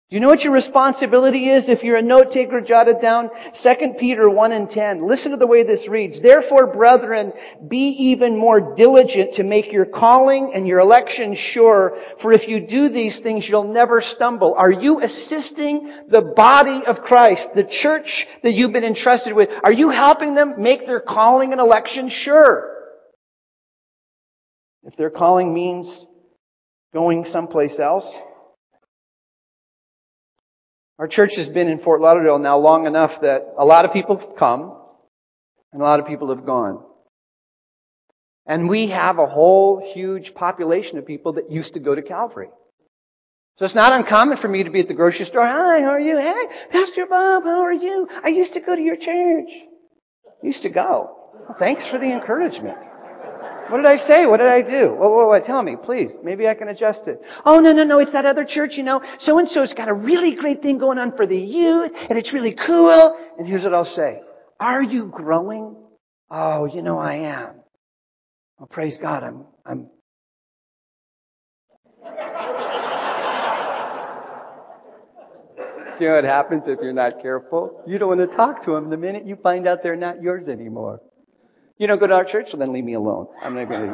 Do 0.09 0.15
you 0.15 0.21
know 0.21 0.29
what 0.29 0.43
your 0.43 0.53
responsibility 0.53 1.49
is? 1.49 1.67
If 1.67 1.83
you're 1.83 1.97
a 1.97 2.01
note 2.01 2.27
taker, 2.31 2.61
jot 2.61 2.87
it 2.87 3.01
down. 3.01 3.29
2 3.61 3.95
Peter 3.99 4.29
1 4.29 4.51
and 4.53 4.69
10. 4.69 5.05
Listen 5.05 5.31
to 5.31 5.37
the 5.37 5.45
way 5.45 5.65
this 5.65 5.85
reads. 5.89 6.21
Therefore, 6.21 6.71
brethren, 6.71 7.33
be 7.67 7.89
even 7.99 8.37
more 8.37 8.73
diligent 8.77 9.33
to 9.33 9.43
make 9.43 9.73
your 9.73 9.85
calling 9.85 10.53
and 10.55 10.65
your 10.65 10.79
election 10.79 11.35
sure, 11.37 11.97
for 12.21 12.31
if 12.31 12.47
you 12.47 12.65
do 12.65 12.87
these 12.87 13.19
things, 13.21 13.47
you'll 13.49 13.73
never 13.73 14.01
stumble. 14.01 14.55
Are 14.57 14.71
you 14.71 15.01
assisting 15.01 15.91
the 16.09 16.33
body 16.37 16.83
of 16.87 17.03
Christ, 17.03 17.49
the 17.53 17.67
church 17.69 18.27
that 18.43 18.53
you've 18.53 18.71
been 18.71 18.85
entrusted 18.85 19.35
with? 19.35 19.49
Are 19.65 19.73
you 19.73 19.89
helping 19.89 20.35
them 20.35 20.53
make 20.57 20.85
their 20.85 21.01
calling 21.01 21.51
and 21.51 21.59
election 21.59 22.09
sure? 22.09 22.75
If 24.83 24.95
their 24.95 25.09
calling 25.09 25.53
means 25.53 26.05
going 26.93 27.25
someplace 27.25 27.77
else, 27.77 28.09
our 30.99 31.07
church 31.07 31.31
has 31.35 31.47
been 31.49 31.67
in 31.67 31.79
Fort 31.79 32.01
Lauderdale 32.01 32.39
now 32.39 32.57
long 32.57 32.85
enough 32.87 33.11
that 33.21 33.53
a 33.57 33.65
lot 33.65 33.85
of 33.85 33.93
people 33.93 34.17
have 34.17 34.35
come 34.37 34.75
and 35.71 35.81
a 35.81 35.85
lot 35.85 35.99
of 35.99 36.07
people 36.07 36.33
have 36.35 36.45
gone. 36.45 36.83
And 38.45 38.69
we 38.69 38.89
have 38.89 39.19
a 39.19 39.27
whole 39.27 39.91
huge 39.93 40.33
population 40.33 40.97
of 40.97 41.05
people 41.05 41.33
that 41.33 41.51
used 41.51 41.73
to 41.73 41.79
go 41.79 41.93
to 41.93 42.01
Calvary. 42.01 42.49
So 43.57 43.65
it's 43.65 43.75
not 43.75 43.91
uncommon 43.91 44.37
for 44.41 44.47
me 44.47 44.63
to 44.63 44.69
be 44.69 44.81
at 44.81 44.87
the 44.87 44.93
grocery 44.93 45.25
store. 45.25 45.45
Hi, 45.45 45.81
how 45.81 45.89
are 45.89 45.99
you? 45.99 46.17
Hey, 46.17 46.43
Pastor 46.71 47.05
Bob, 47.09 47.43
how 47.43 47.63
are 47.63 47.73
you? 47.73 48.07
I 48.23 48.29
used 48.29 48.53
to 48.53 48.61
go 48.61 48.75
to 48.75 48.81
your 48.81 48.95
church. 48.95 49.49
Used 50.43 50.61
to 50.61 50.69
go. 50.69 51.33
Thanks 51.59 51.87
for 51.89 51.99
the 51.99 52.11
encouragement. 52.11 52.77
What 53.69 53.77
did 53.77 53.85
I 53.85 53.97
say? 53.97 54.25
What 54.25 54.37
did 54.37 54.47
I 54.47 54.61
do? 54.61 54.93
What, 54.93 55.11
what, 55.11 55.27
what? 55.27 55.45
Tell 55.45 55.61
me, 55.61 55.75
please. 55.81 56.11
Maybe 56.23 56.47
I 56.47 56.55
can 56.55 56.69
adjust 56.69 57.01
it. 57.07 57.19
Oh, 57.43 57.59
no, 57.59 57.73
no, 57.73 57.83
no. 57.83 57.99
It's 57.99 58.13
that 58.13 58.25
other 58.25 58.45
church, 58.47 58.71
you 58.73 58.83
know. 58.83 59.01
So 59.19 59.39
and 59.39 59.47
so's 59.47 59.73
got 59.73 59.89
a 59.89 59.93
really 59.93 60.35
great 60.35 60.61
thing 60.61 60.77
going 60.77 60.97
on 60.97 61.15
for 61.17 61.27
the 61.27 61.37
youth, 61.37 61.91
and 62.09 62.17
it's 62.17 62.33
really 62.33 62.55
cool. 62.65 63.17
And 63.37 63.47
here's 63.47 63.63
what 63.63 63.73
I'll 63.73 63.83
say. 63.83 64.21
Are 64.59 64.81
you 64.81 65.11
growing? 65.13 65.75
Oh, 66.31 66.65
you 66.65 66.81
know 66.81 66.97
I 66.97 67.15
am. 67.15 67.55
Well, 68.57 68.67
praise 68.67 68.97
God. 69.01 69.23
I'm, 69.23 69.45
I'm, 69.65 69.89
you 75.99 76.07
know 76.07 76.15
what 76.15 76.23
happens 76.23 76.63
if 76.67 76.79
you're 76.81 76.93
not 76.93 77.21
careful? 77.21 77.83
You 77.85 77.97
don't 77.99 78.17
want 78.17 78.29
to 78.29 78.35
talk 78.35 78.63
to 78.65 78.71
them 78.71 78.89
the 78.89 78.97
minute 78.97 79.25
you 79.25 79.35
find 79.35 79.67
out 79.67 79.83
they're 79.83 79.95
not 79.95 80.21
yours 80.21 80.47
anymore. 80.47 81.01
You 81.77 81.87
don't 81.87 81.99
go 81.99 82.07
to 82.07 82.13
our 82.13 82.25
church? 82.25 82.47
Well, 82.51 82.59
then 82.59 82.73
leave 82.73 82.83
me 82.83 82.93
alone. 82.93 83.27
I'm 83.41 83.53
not 83.53 83.69
going 83.69 83.93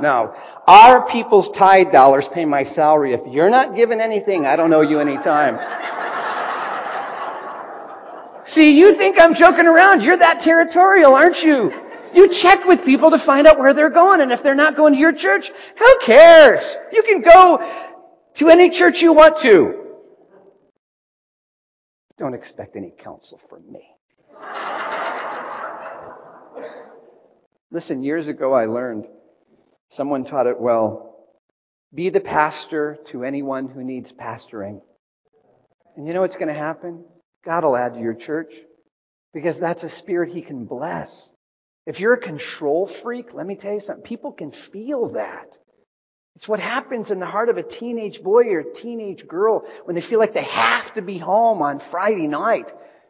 No. 0.00 0.34
Our 0.66 1.10
people's 1.10 1.50
tithe 1.56 1.92
dollars 1.92 2.26
pay 2.34 2.44
my 2.44 2.64
salary. 2.64 3.12
If 3.12 3.20
you're 3.30 3.50
not 3.50 3.76
giving 3.76 4.00
anything, 4.00 4.46
I 4.46 4.56
don't 4.56 4.72
owe 4.72 4.80
you 4.80 4.98
any 4.98 5.16
time. 5.16 5.56
See, 8.46 8.76
you 8.76 8.94
think 8.96 9.16
I'm 9.18 9.34
joking 9.34 9.66
around. 9.66 10.02
You're 10.02 10.18
that 10.18 10.42
territorial, 10.42 11.14
aren't 11.14 11.38
you? 11.38 11.70
You 12.14 12.28
check 12.42 12.60
with 12.66 12.84
people 12.84 13.10
to 13.10 13.18
find 13.26 13.46
out 13.46 13.58
where 13.58 13.74
they're 13.74 13.90
going, 13.90 14.20
and 14.20 14.30
if 14.30 14.40
they're 14.42 14.54
not 14.54 14.76
going 14.76 14.92
to 14.92 14.98
your 14.98 15.12
church, 15.12 15.44
who 15.78 15.98
cares? 16.06 16.62
You 16.92 17.02
can 17.02 17.22
go 17.22 17.58
to 18.36 18.48
any 18.48 18.70
church 18.70 18.96
you 18.98 19.12
want 19.12 19.36
to. 19.42 19.82
Don't 22.18 22.34
expect 22.34 22.76
any 22.76 22.94
counsel 23.02 23.40
from 23.48 23.70
me. 23.72 23.93
Listen, 27.70 28.02
years 28.02 28.28
ago 28.28 28.52
I 28.52 28.66
learned, 28.66 29.06
someone 29.90 30.24
taught 30.24 30.46
it 30.46 30.60
well, 30.60 31.16
be 31.92 32.10
the 32.10 32.20
pastor 32.20 32.98
to 33.10 33.24
anyone 33.24 33.68
who 33.68 33.82
needs 33.82 34.12
pastoring. 34.12 34.80
And 35.96 36.06
you 36.06 36.14
know 36.14 36.20
what's 36.20 36.36
going 36.36 36.48
to 36.48 36.54
happen? 36.54 37.04
God 37.44 37.64
will 37.64 37.76
add 37.76 37.94
to 37.94 38.00
your 38.00 38.14
church 38.14 38.52
because 39.32 39.58
that's 39.60 39.82
a 39.82 39.90
spirit 39.98 40.32
He 40.32 40.42
can 40.42 40.64
bless. 40.64 41.30
If 41.86 42.00
you're 42.00 42.14
a 42.14 42.20
control 42.20 42.90
freak, 43.02 43.34
let 43.34 43.46
me 43.46 43.56
tell 43.56 43.72
you 43.72 43.80
something. 43.80 44.04
People 44.04 44.32
can 44.32 44.52
feel 44.72 45.12
that. 45.12 45.48
It's 46.36 46.48
what 46.48 46.60
happens 46.60 47.10
in 47.10 47.20
the 47.20 47.26
heart 47.26 47.48
of 47.48 47.58
a 47.58 47.62
teenage 47.62 48.22
boy 48.22 48.44
or 48.46 48.60
a 48.60 48.74
teenage 48.82 49.26
girl 49.28 49.64
when 49.84 49.94
they 49.94 50.02
feel 50.02 50.18
like 50.18 50.34
they 50.34 50.44
have 50.44 50.94
to 50.94 51.02
be 51.02 51.18
home 51.18 51.62
on 51.62 51.80
Friday 51.90 52.26
night. 52.26 52.66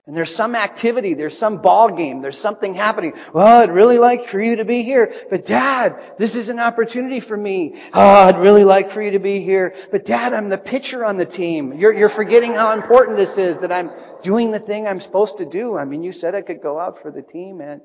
And 0.06 0.14
there's 0.14 0.36
some 0.36 0.54
activity, 0.54 1.14
there's 1.14 1.38
some 1.38 1.62
ball 1.62 1.96
game, 1.96 2.20
there's 2.20 2.40
something 2.40 2.74
happening. 2.74 3.14
Well, 3.32 3.62
I'd 3.62 3.70
really 3.70 3.96
like 3.96 4.28
for 4.30 4.38
you 4.38 4.56
to 4.56 4.64
be 4.64 4.82
here. 4.82 5.10
But 5.30 5.46
dad, 5.46 6.16
this 6.18 6.34
is 6.34 6.50
an 6.50 6.58
opportunity 6.58 7.20
for 7.26 7.38
me. 7.38 7.72
Oh, 7.94 8.00
I'd 8.00 8.38
really 8.38 8.64
like 8.64 8.90
for 8.90 9.00
you 9.00 9.12
to 9.12 9.18
be 9.18 9.42
here. 9.42 9.72
But 9.90 10.04
dad, 10.04 10.34
I'm 10.34 10.50
the 10.50 10.58
pitcher 10.58 11.06
on 11.06 11.16
the 11.16 11.24
team. 11.24 11.72
You're, 11.78 11.94
you're 11.94 12.14
forgetting 12.14 12.52
how 12.52 12.78
important 12.78 13.16
this 13.16 13.30
is 13.38 13.62
that 13.62 13.72
I'm 13.72 13.90
doing 14.22 14.52
the 14.52 14.60
thing 14.60 14.86
I'm 14.86 15.00
supposed 15.00 15.38
to 15.38 15.48
do. 15.48 15.78
I 15.78 15.86
mean, 15.86 16.02
you 16.02 16.12
said 16.12 16.34
I 16.34 16.42
could 16.42 16.60
go 16.60 16.78
out 16.78 16.98
for 17.00 17.10
the 17.10 17.22
team, 17.22 17.58
man. 17.58 17.80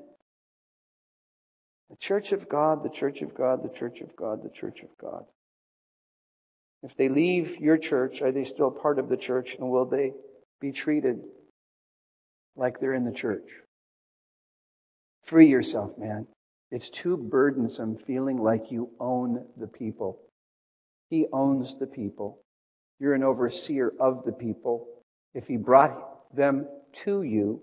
The 1.88 1.96
church 2.00 2.32
of 2.32 2.50
God, 2.50 2.84
the 2.84 2.90
church 2.90 3.22
of 3.22 3.34
God, 3.34 3.62
the 3.62 3.76
church 3.78 4.00
of 4.02 4.14
God, 4.14 4.42
the 4.42 4.50
church 4.50 4.80
of 4.82 4.90
God. 5.00 5.24
If 6.82 6.94
they 6.98 7.08
leave 7.08 7.58
your 7.58 7.78
church, 7.78 8.20
are 8.20 8.30
they 8.30 8.44
still 8.44 8.70
part 8.70 8.98
of 8.98 9.08
the 9.08 9.16
church 9.16 9.56
and 9.58 9.70
will 9.70 9.86
they 9.86 10.12
be 10.60 10.72
treated 10.72 11.20
like 12.56 12.80
they're 12.80 12.94
in 12.94 13.04
the 13.04 13.12
church. 13.12 13.46
Free 15.28 15.48
yourself, 15.48 15.92
man. 15.98 16.26
It's 16.70 16.90
too 17.02 17.16
burdensome 17.16 17.98
feeling 18.06 18.38
like 18.38 18.70
you 18.70 18.90
own 19.00 19.44
the 19.56 19.66
people. 19.66 20.20
He 21.08 21.26
owns 21.32 21.74
the 21.80 21.86
people. 21.86 22.38
You're 22.98 23.14
an 23.14 23.24
overseer 23.24 23.92
of 23.98 24.24
the 24.24 24.32
people. 24.32 24.86
If 25.34 25.46
He 25.46 25.56
brought 25.56 26.34
them 26.34 26.66
to 27.04 27.22
you, 27.22 27.62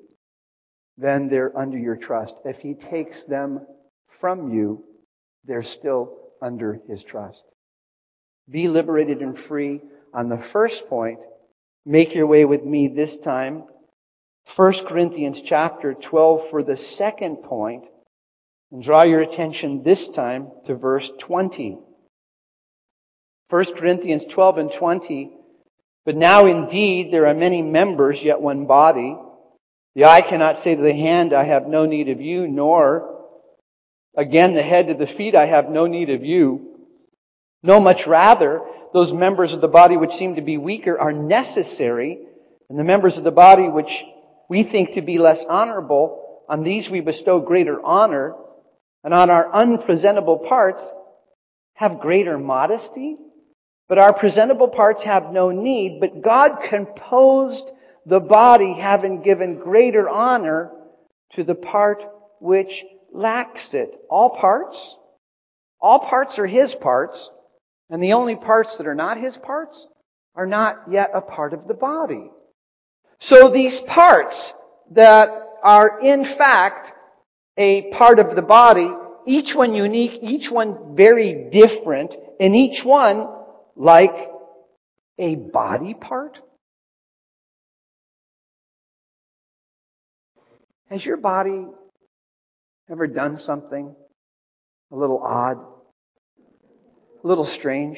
then 0.98 1.30
they're 1.30 1.58
under 1.58 1.78
your 1.78 1.96
trust. 1.96 2.34
If 2.44 2.58
He 2.58 2.74
takes 2.74 3.24
them 3.26 3.66
from 4.20 4.54
you, 4.54 4.84
they're 5.46 5.64
still 5.64 6.18
under 6.42 6.80
His 6.90 7.04
trust. 7.04 7.44
Be 8.50 8.68
liberated 8.68 9.20
and 9.20 9.38
free 9.48 9.82
on 10.14 10.30
the 10.30 10.44
first 10.52 10.84
point. 10.90 11.20
Make 11.86 12.16
your 12.16 12.28
way 12.28 12.46
with 12.46 12.64
me 12.64 12.88
this 12.90 13.18
time 13.24 13.64
1 14.56 14.74
Corinthians 14.88 15.42
chapter 15.46 15.94
12 15.94 16.50
for 16.50 16.64
the 16.64 16.78
second 16.78 17.44
point, 17.44 17.84
and 18.72 18.84
draw 18.84 19.04
your 19.04 19.22
attention 19.22 19.84
this 19.84 20.10
time 20.16 20.50
to 20.66 20.76
verse 20.76 21.10
20. 21.20 21.78
1 23.50 23.66
Corinthians 23.78 24.26
12 24.34 24.58
and 24.58 24.72
20. 24.78 25.32
But 26.06 26.16
now 26.16 26.46
indeed 26.46 27.12
there 27.12 27.28
are 27.28 27.34
many 27.34 27.62
members, 27.62 28.20
yet 28.24 28.42
one 28.42 28.66
body. 28.66 29.18
The 29.96 30.06
eye 30.06 30.22
cannot 30.28 30.64
say 30.64 30.76
to 30.76 30.82
the 30.82 30.94
hand, 30.94 31.34
I 31.34 31.46
have 31.46 31.68
no 31.68 31.86
need 31.86 32.10
of 32.10 32.22
you, 32.22 32.48
nor 32.48 33.26
again 34.16 34.56
the 34.56 34.64
head 34.64 34.88
to 34.88 34.94
the 34.94 35.12
feet, 35.18 35.36
I 35.36 35.48
have 35.48 35.70
no 35.70 35.86
need 35.86 36.10
of 36.10 36.24
you. 36.24 36.88
No, 37.64 37.80
much 37.80 38.02
rather, 38.08 38.62
those 38.94 39.12
members 39.12 39.54
of 39.54 39.62
the 39.62 39.68
body 39.68 39.98
which 39.98 40.12
seem 40.12 40.36
to 40.36 40.42
be 40.42 40.58
weaker 40.58 40.98
are 40.98 41.12
necessary, 41.12 42.20
and 42.70 42.80
the 42.80 42.84
members 42.84 43.18
of 43.18 43.24
the 43.24 43.32
body 43.32 43.68
which 43.68 43.90
we 44.50 44.64
think 44.64 44.94
to 44.94 45.02
be 45.02 45.18
less 45.18 45.44
honorable, 45.48 46.44
on 46.50 46.64
these 46.64 46.90
we 46.92 47.02
bestow 47.02 47.40
greater 47.40 47.82
honor, 47.84 48.36
and 49.04 49.14
on 49.14 49.30
our 49.30 49.52
unpresentable 49.54 50.40
parts 50.48 50.86
have 51.74 52.00
greater 52.00 52.38
modesty. 52.38 53.18
But 53.90 53.98
our 53.98 54.18
presentable 54.18 54.68
parts 54.68 55.04
have 55.06 55.32
no 55.32 55.52
need, 55.52 56.00
but 56.02 56.22
God 56.22 56.60
composed 56.70 57.72
the 58.06 58.20
body 58.20 58.74
having 58.80 59.22
given 59.22 59.60
greater 59.60 60.10
honor 60.10 60.72
to 61.34 61.44
the 61.44 61.56
part 61.56 62.04
which 62.40 62.84
lacks 63.14 63.70
it. 63.74 63.96
All 64.10 64.30
parts, 64.30 64.96
all 65.80 66.00
parts 66.00 66.38
are 66.40 66.48
His 66.48 66.76
parts, 66.82 67.30
and 67.90 68.02
the 68.02 68.14
only 68.14 68.36
parts 68.36 68.78
that 68.78 68.88
are 68.88 68.96
not 68.96 69.18
His 69.18 69.38
parts 69.38 69.88
are 70.36 70.46
not 70.46 70.92
yet 70.92 71.12
a 71.14 71.22
part 71.22 71.54
of 71.54 71.68
the 71.68 71.74
body. 71.74 72.30
So 73.20 73.52
these 73.52 73.82
parts 73.88 74.54
that 74.92 75.30
are 75.64 76.00
in 76.02 76.24
fact 76.38 76.92
a 77.58 77.92
part 77.98 78.20
of 78.20 78.36
the 78.36 78.42
body, 78.42 78.90
each 79.26 79.56
one 79.56 79.74
unique, 79.74 80.20
each 80.22 80.52
one 80.52 80.96
very 80.96 81.50
different, 81.52 82.14
and 82.40 82.56
each 82.56 82.86
one 82.86 83.28
like 83.76 84.12
a 85.18 85.36
body 85.36 85.94
part? 85.94 86.38
Has 90.90 91.04
your 91.04 91.18
body 91.18 91.66
ever 92.90 93.08
done 93.08 93.38
something 93.38 93.94
a 94.92 94.96
little 94.96 95.22
odd, 95.22 95.58
a 97.24 97.28
little 97.28 97.46
strange, 97.60 97.98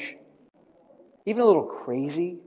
even 1.26 1.42
a 1.42 1.46
little 1.46 1.66
crazy? 1.84 2.38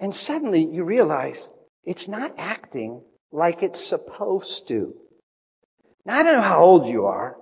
And 0.00 0.14
suddenly 0.14 0.66
you 0.70 0.82
realize 0.84 1.48
it's 1.84 2.08
not 2.08 2.32
acting 2.38 3.02
like 3.30 3.62
it's 3.62 3.88
supposed 3.88 4.62
to. 4.68 4.94
Now, 6.06 6.18
I 6.18 6.22
don't 6.22 6.36
know 6.36 6.42
how 6.42 6.62
old 6.62 6.88
you 6.88 7.04
are, 7.04 7.36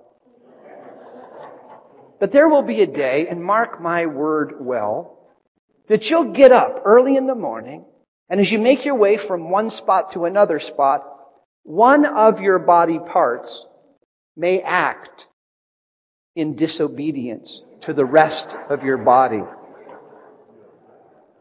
but 2.19 2.33
there 2.33 2.49
will 2.49 2.63
be 2.63 2.81
a 2.81 2.87
day, 2.87 3.27
and 3.29 3.41
mark 3.41 3.81
my 3.81 4.05
word 4.05 4.55
well, 4.59 5.17
that 5.87 6.03
you'll 6.03 6.33
get 6.33 6.51
up 6.51 6.81
early 6.85 7.15
in 7.15 7.27
the 7.27 7.35
morning, 7.35 7.85
and 8.29 8.41
as 8.41 8.51
you 8.51 8.59
make 8.59 8.83
your 8.85 8.97
way 8.97 9.17
from 9.25 9.49
one 9.49 9.69
spot 9.69 10.11
to 10.13 10.25
another 10.25 10.59
spot, 10.59 11.03
one 11.63 12.05
of 12.05 12.41
your 12.41 12.59
body 12.59 12.99
parts 12.99 13.65
may 14.35 14.61
act 14.61 15.27
in 16.35 16.57
disobedience 16.57 17.61
to 17.83 17.93
the 17.93 18.05
rest 18.05 18.53
of 18.69 18.83
your 18.83 18.97
body. 18.97 19.41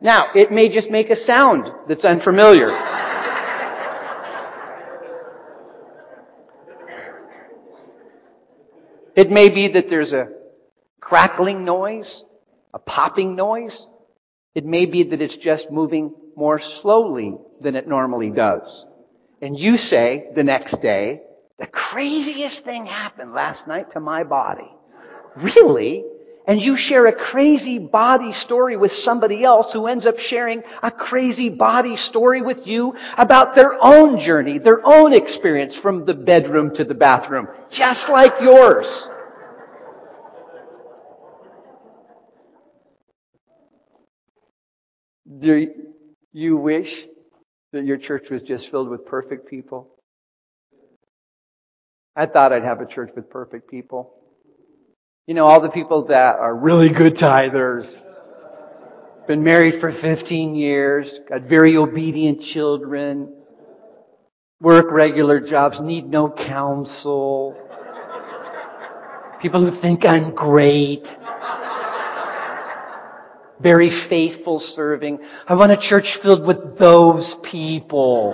Now, 0.01 0.27
it 0.35 0.53
may 0.53 0.73
just 0.73 0.91
make 0.91 1.11
a 1.11 1.17
sound 1.17 1.69
that's 1.89 2.05
unfamiliar. 2.05 2.71
It 9.17 9.31
may 9.31 9.53
be 9.53 9.73
that 9.73 9.87
there's 9.91 10.13
a 10.13 10.29
crackling 11.01 11.65
noise, 11.65 12.23
a 12.73 12.79
popping 12.79 13.35
noise. 13.35 13.87
It 14.55 14.65
may 14.65 14.87
be 14.87 15.03
that 15.11 15.21
it's 15.21 15.37
just 15.39 15.73
moving 15.73 16.15
more 16.37 16.61
slowly 16.81 17.35
than 17.61 17.75
it 17.75 17.89
normally 17.89 18.31
does. 18.31 18.85
And 19.43 19.59
you 19.59 19.77
say 19.77 20.29
the 20.37 20.45
next 20.45 20.81
day, 20.81 21.23
the 21.59 21.67
craziest 21.67 22.65
thing 22.65 22.87
happened 22.87 23.33
last 23.33 23.67
night 23.67 23.91
to 23.93 24.01
my 24.01 24.23
body. 24.23 24.71
Really? 25.37 26.05
And 26.49 26.63
you 26.63 26.77
share 26.79 27.07
a 27.07 27.15
crazy 27.15 27.79
body 27.79 28.33
story 28.33 28.75
with 28.79 28.91
somebody 28.91 29.45
else 29.45 29.71
who 29.75 29.87
ends 29.87 30.07
up 30.07 30.15
sharing 30.17 30.63
a 30.83 30.91
crazy 30.91 31.51
body 31.51 31.95
story 31.97 32.41
with 32.41 32.61
you 32.65 32.95
about 33.19 33.55
their 33.55 33.73
own 33.83 34.19
journey, 34.19 34.59
their 34.59 34.81
own 34.83 35.13
experience 35.13 35.79
from 35.83 36.07
the 36.07 36.15
bedroom 36.15 36.75
to 36.77 36.85
the 36.85 36.95
bathroom, 36.95 37.49
just 37.71 38.09
like 38.09 38.33
yours. 38.41 39.09
Do 45.41 45.67
you 46.33 46.57
wish 46.57 46.89
that 47.73 47.85
your 47.85 47.99
church 47.99 48.31
was 48.31 48.43
just 48.43 48.71
filled 48.71 48.89
with 48.89 49.05
perfect 49.05 49.51
people? 49.51 49.91
I 52.17 52.25
thought 52.25 52.55
I'd 52.55 52.65
have 52.65 52.81
a 52.81 52.87
church 52.87 53.11
with 53.15 53.29
perfect 53.29 53.71
people. 53.71 54.18
You 55.29 55.35
know, 55.35 55.45
all 55.45 55.61
the 55.61 55.69
people 55.69 56.07
that 56.07 56.37
are 56.37 56.57
really 56.57 56.89
good 56.89 57.17
tithers, 57.17 57.87
been 59.27 59.45
married 59.45 59.79
for 59.79 59.93
15 59.93 60.55
years, 60.55 61.19
got 61.29 61.43
very 61.43 61.77
obedient 61.77 62.41
children, 62.41 63.35
work 64.59 64.87
regular 64.91 65.39
jobs, 65.39 65.81
need 65.83 66.07
no 66.07 66.31
counsel, 66.31 67.55
people 69.43 69.71
who 69.71 69.79
think 69.83 70.07
I'm 70.07 70.35
great, 70.35 71.07
very 73.61 73.91
faithful 74.09 74.59
serving. 74.61 75.19
I 75.47 75.55
want 75.57 75.73
a 75.73 75.77
church 75.77 76.07
filled 76.23 76.47
with 76.47 76.79
those 76.79 77.37
people. 77.51 78.33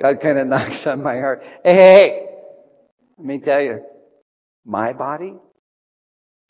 God 0.00 0.16
kind 0.20 0.38
of 0.38 0.46
knocks 0.48 0.82
on 0.86 1.04
my 1.04 1.14
heart. 1.18 1.40
Hey, 1.62 1.72
hey, 1.72 1.92
hey, 1.94 2.26
let 3.16 3.26
me 3.28 3.38
tell 3.38 3.62
you, 3.62 3.80
my 4.64 4.92
body, 4.92 5.34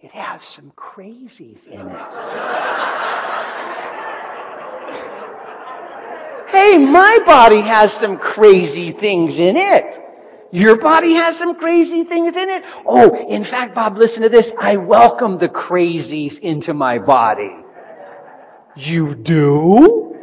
it 0.01 0.11
has 0.11 0.42
some 0.57 0.72
crazies 0.72 1.66
in 1.66 1.81
it. 1.81 2.03
hey, 6.51 6.77
my 6.79 7.18
body 7.25 7.62
has 7.62 7.92
some 8.01 8.18
crazy 8.18 8.94
things 8.98 9.38
in 9.38 9.55
it. 9.57 10.03
Your 10.53 10.79
body 10.79 11.14
has 11.14 11.38
some 11.38 11.55
crazy 11.55 12.05
things 12.05 12.37
in 12.37 12.48
it. 12.51 12.62
Oh, 12.85 13.16
in 13.29 13.44
fact, 13.44 13.75
Bob, 13.75 13.96
listen 13.96 14.22
to 14.22 14.29
this. 14.29 14.51
I 14.61 14.77
welcome 14.77 15.38
the 15.38 15.48
crazies 15.48 16.38
into 16.40 16.75
my 16.75 16.98
body. 16.98 17.57
You 18.77 19.14
do? 19.14 20.14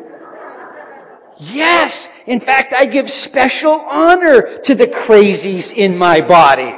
Yes. 1.39 2.07
In 2.27 2.41
fact, 2.41 2.73
I 2.77 2.85
give 2.85 3.07
special 3.07 3.71
honor 3.89 4.59
to 4.65 4.75
the 4.75 4.87
crazies 5.07 5.73
in 5.75 5.97
my 5.97 6.19
body. 6.19 6.73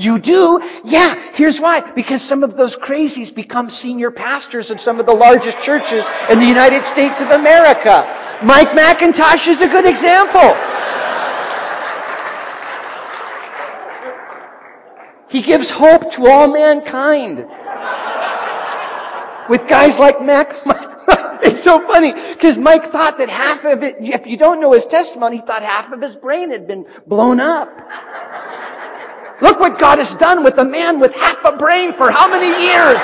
You 0.00 0.16
do? 0.16 0.56
Yeah. 0.82 1.36
Here's 1.36 1.60
why. 1.60 1.92
Because 1.94 2.24
some 2.26 2.42
of 2.42 2.56
those 2.56 2.74
crazies 2.80 3.28
become 3.34 3.68
senior 3.68 4.10
pastors 4.10 4.70
of 4.70 4.80
some 4.80 4.98
of 4.98 5.04
the 5.04 5.12
largest 5.12 5.60
churches 5.60 6.00
in 6.32 6.40
the 6.40 6.48
United 6.48 6.88
States 6.96 7.20
of 7.20 7.28
America. 7.36 8.00
Mike 8.40 8.72
MacIntosh 8.72 9.44
is 9.44 9.60
a 9.60 9.68
good 9.68 9.84
example. 9.84 10.56
He 15.28 15.44
gives 15.44 15.70
hope 15.70 16.08
to 16.16 16.32
all 16.32 16.48
mankind. 16.48 17.44
With 19.50 19.68
guys 19.68 20.00
like 20.00 20.22
Mac, 20.22 20.48
it's 21.44 21.62
so 21.62 21.84
funny 21.86 22.14
because 22.34 22.56
Mike 22.56 22.90
thought 22.90 23.18
that 23.18 23.28
half 23.28 23.60
of 23.64 23.82
it, 23.82 23.96
if 24.00 24.26
you 24.26 24.38
don't 24.38 24.60
know 24.60 24.72
his 24.72 24.86
testimony, 24.88 25.38
he 25.38 25.46
thought 25.46 25.62
half 25.62 25.92
of 25.92 26.00
his 26.00 26.16
brain 26.16 26.50
had 26.50 26.66
been 26.66 26.86
blown 27.06 27.38
up. 27.38 27.68
Look 29.42 29.58
what 29.58 29.80
God 29.80 29.98
has 29.98 30.14
done 30.20 30.44
with 30.44 30.58
a 30.58 30.64
man 30.64 31.00
with 31.00 31.12
half 31.14 31.38
a 31.44 31.56
brain 31.56 31.92
for 31.96 32.10
how 32.12 32.28
many 32.28 32.48
years? 32.64 33.00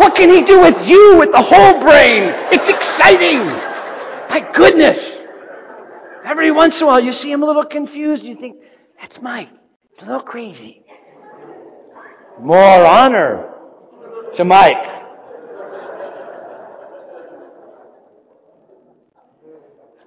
What 0.00 0.14
can 0.16 0.30
he 0.30 0.40
do 0.44 0.60
with 0.60 0.76
you 0.88 1.16
with 1.18 1.30
the 1.30 1.44
whole 1.44 1.80
brain? 1.84 2.32
It's 2.50 2.68
exciting. 2.68 3.44
My 4.30 4.40
goodness. 4.56 4.98
Every 6.24 6.50
once 6.50 6.76
in 6.80 6.84
a 6.84 6.86
while 6.86 7.02
you 7.02 7.12
see 7.12 7.30
him 7.30 7.42
a 7.42 7.46
little 7.46 7.66
confused. 7.66 8.24
You 8.24 8.34
think, 8.34 8.56
that's 8.98 9.18
Mike. 9.20 9.48
It's 9.92 10.02
a 10.02 10.06
little 10.06 10.22
crazy. 10.22 10.82
More 12.40 12.86
honor 12.86 13.52
to 14.36 14.44
Mike. 14.44 14.86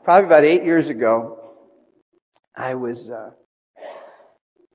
Probably 0.04 0.26
about 0.26 0.44
eight 0.44 0.63
years 0.63 0.89
ago, 0.89 1.39
I 2.56 2.74
was 2.74 3.10
uh, 3.10 3.32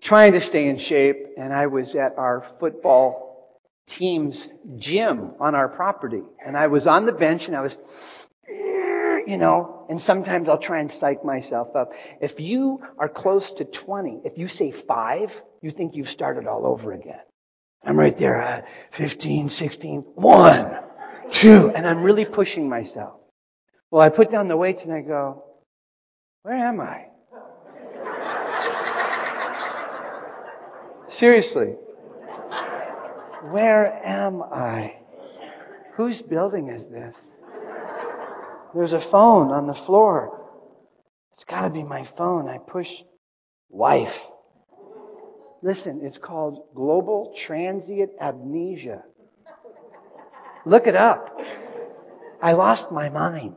trying 0.09 0.33
to 0.33 0.41
stay 0.41 0.69
in 0.69 0.79
shape, 0.79 1.17
and 1.37 1.53
I 1.53 1.67
was 1.67 1.95
at 1.95 2.17
our 2.19 2.47
football 2.59 3.61
team's 3.99 4.39
gym 4.79 5.33
on 5.41 5.55
our 5.55 5.69
property. 5.69 6.23
And 6.45 6.57
I 6.57 6.67
was 6.67 6.87
on 6.87 7.07
the 7.07 7.13
bench, 7.13 7.43
and 7.47 7.55
I 7.55 7.61
was 7.61 7.77
you 9.29 9.37
know, 9.37 9.85
and 9.91 10.01
sometimes 10.01 10.49
I'll 10.49 10.61
try 10.61 10.81
and 10.81 10.91
psych 10.91 11.23
myself 11.23 11.77
up. 11.77 11.91
If 12.23 12.41
you 12.41 12.81
are 12.99 13.11
close 13.11 13.53
to 13.59 13.67
20, 13.85 14.23
if 14.25 14.39
you 14.39 14.49
say 14.49 14.73
five, 14.87 15.29
you 15.61 15.71
think 15.71 15.95
you've 15.95 16.09
started 16.09 16.47
all 16.47 16.67
over 16.67 16.93
again. 16.93 17.21
I'm 17.85 17.99
right 17.99 18.19
there 18.19 18.41
at 18.41 18.65
15, 18.97 19.51
16, 19.51 20.05
one, 20.15 20.77
two, 21.43 21.71
and 21.77 21.87
I'm 21.87 22.03
really 22.03 22.25
pushing 22.25 22.71
myself. 22.71 23.21
Well, 23.91 24.01
I 24.01 24.09
put 24.09 24.31
down 24.31 24.49
the 24.49 24.57
weights 24.57 24.81
and 24.83 24.95
I 24.95 25.03
go, 25.03 25.45
where 26.43 26.57
am 26.57 26.81
I? 26.81 27.08
Seriously. 31.11 31.75
Where 33.51 34.07
am 34.07 34.43
I? 34.43 34.95
Whose 35.97 36.21
building 36.23 36.69
is 36.69 36.87
this? 36.89 37.17
There's 38.75 38.93
a 38.93 39.03
phone 39.11 39.51
on 39.51 39.67
the 39.67 39.79
floor. 39.87 40.47
It's 41.33 41.45
got 41.45 41.63
to 41.63 41.71
be 41.71 41.83
my 41.83 42.07
phone. 42.17 42.49
I 42.49 42.59
push 42.59 42.89
wife. 43.71 44.15
Listen, 45.63 46.01
it's 46.03 46.19
called 46.19 46.67
global 46.75 47.35
transient 47.47 48.11
amnesia. 48.21 49.03
Look 50.67 50.87
it 50.87 50.95
up. 50.95 51.37
I 52.43 52.53
lost 52.53 52.93
my 52.93 53.09
mind. 53.09 53.57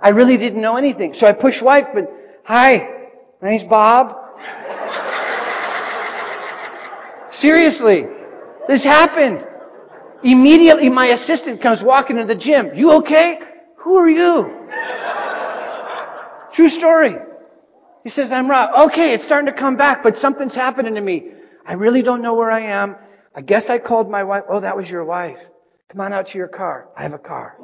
I 0.00 0.08
really 0.08 0.36
didn't 0.38 0.60
know 0.60 0.76
anything. 0.76 1.14
So 1.14 1.26
I 1.26 1.32
push 1.32 1.62
wife, 1.62 1.84
but 1.94 2.10
hi, 2.44 2.78
my 3.40 3.50
name's 3.50 3.68
Bob. 3.68 4.21
Seriously, 7.32 8.04
this 8.68 8.84
happened. 8.84 9.46
Immediately 10.22 10.88
my 10.88 11.06
assistant 11.08 11.60
comes 11.62 11.80
walking 11.82 12.16
into 12.16 12.32
the 12.32 12.40
gym. 12.40 12.70
You 12.74 12.92
okay? 13.02 13.38
Who 13.78 13.96
are 13.96 14.08
you? 14.08 14.68
True 16.54 16.68
story. 16.68 17.14
He 18.04 18.10
says, 18.10 18.30
I'm 18.32 18.48
Rob. 18.48 18.90
Okay, 18.90 19.14
it's 19.14 19.24
starting 19.24 19.52
to 19.52 19.58
come 19.58 19.76
back, 19.76 20.02
but 20.02 20.14
something's 20.16 20.54
happening 20.54 20.94
to 20.94 21.00
me. 21.00 21.30
I 21.66 21.74
really 21.74 22.02
don't 22.02 22.22
know 22.22 22.34
where 22.34 22.50
I 22.50 22.82
am. 22.82 22.96
I 23.34 23.40
guess 23.40 23.64
I 23.68 23.78
called 23.78 24.10
my 24.10 24.22
wife. 24.22 24.42
Oh, 24.48 24.60
that 24.60 24.76
was 24.76 24.88
your 24.88 25.04
wife. 25.04 25.38
Come 25.90 26.00
on 26.00 26.12
out 26.12 26.26
to 26.28 26.38
your 26.38 26.48
car. 26.48 26.88
I 26.96 27.02
have 27.02 27.12
a 27.12 27.18
car. 27.18 27.56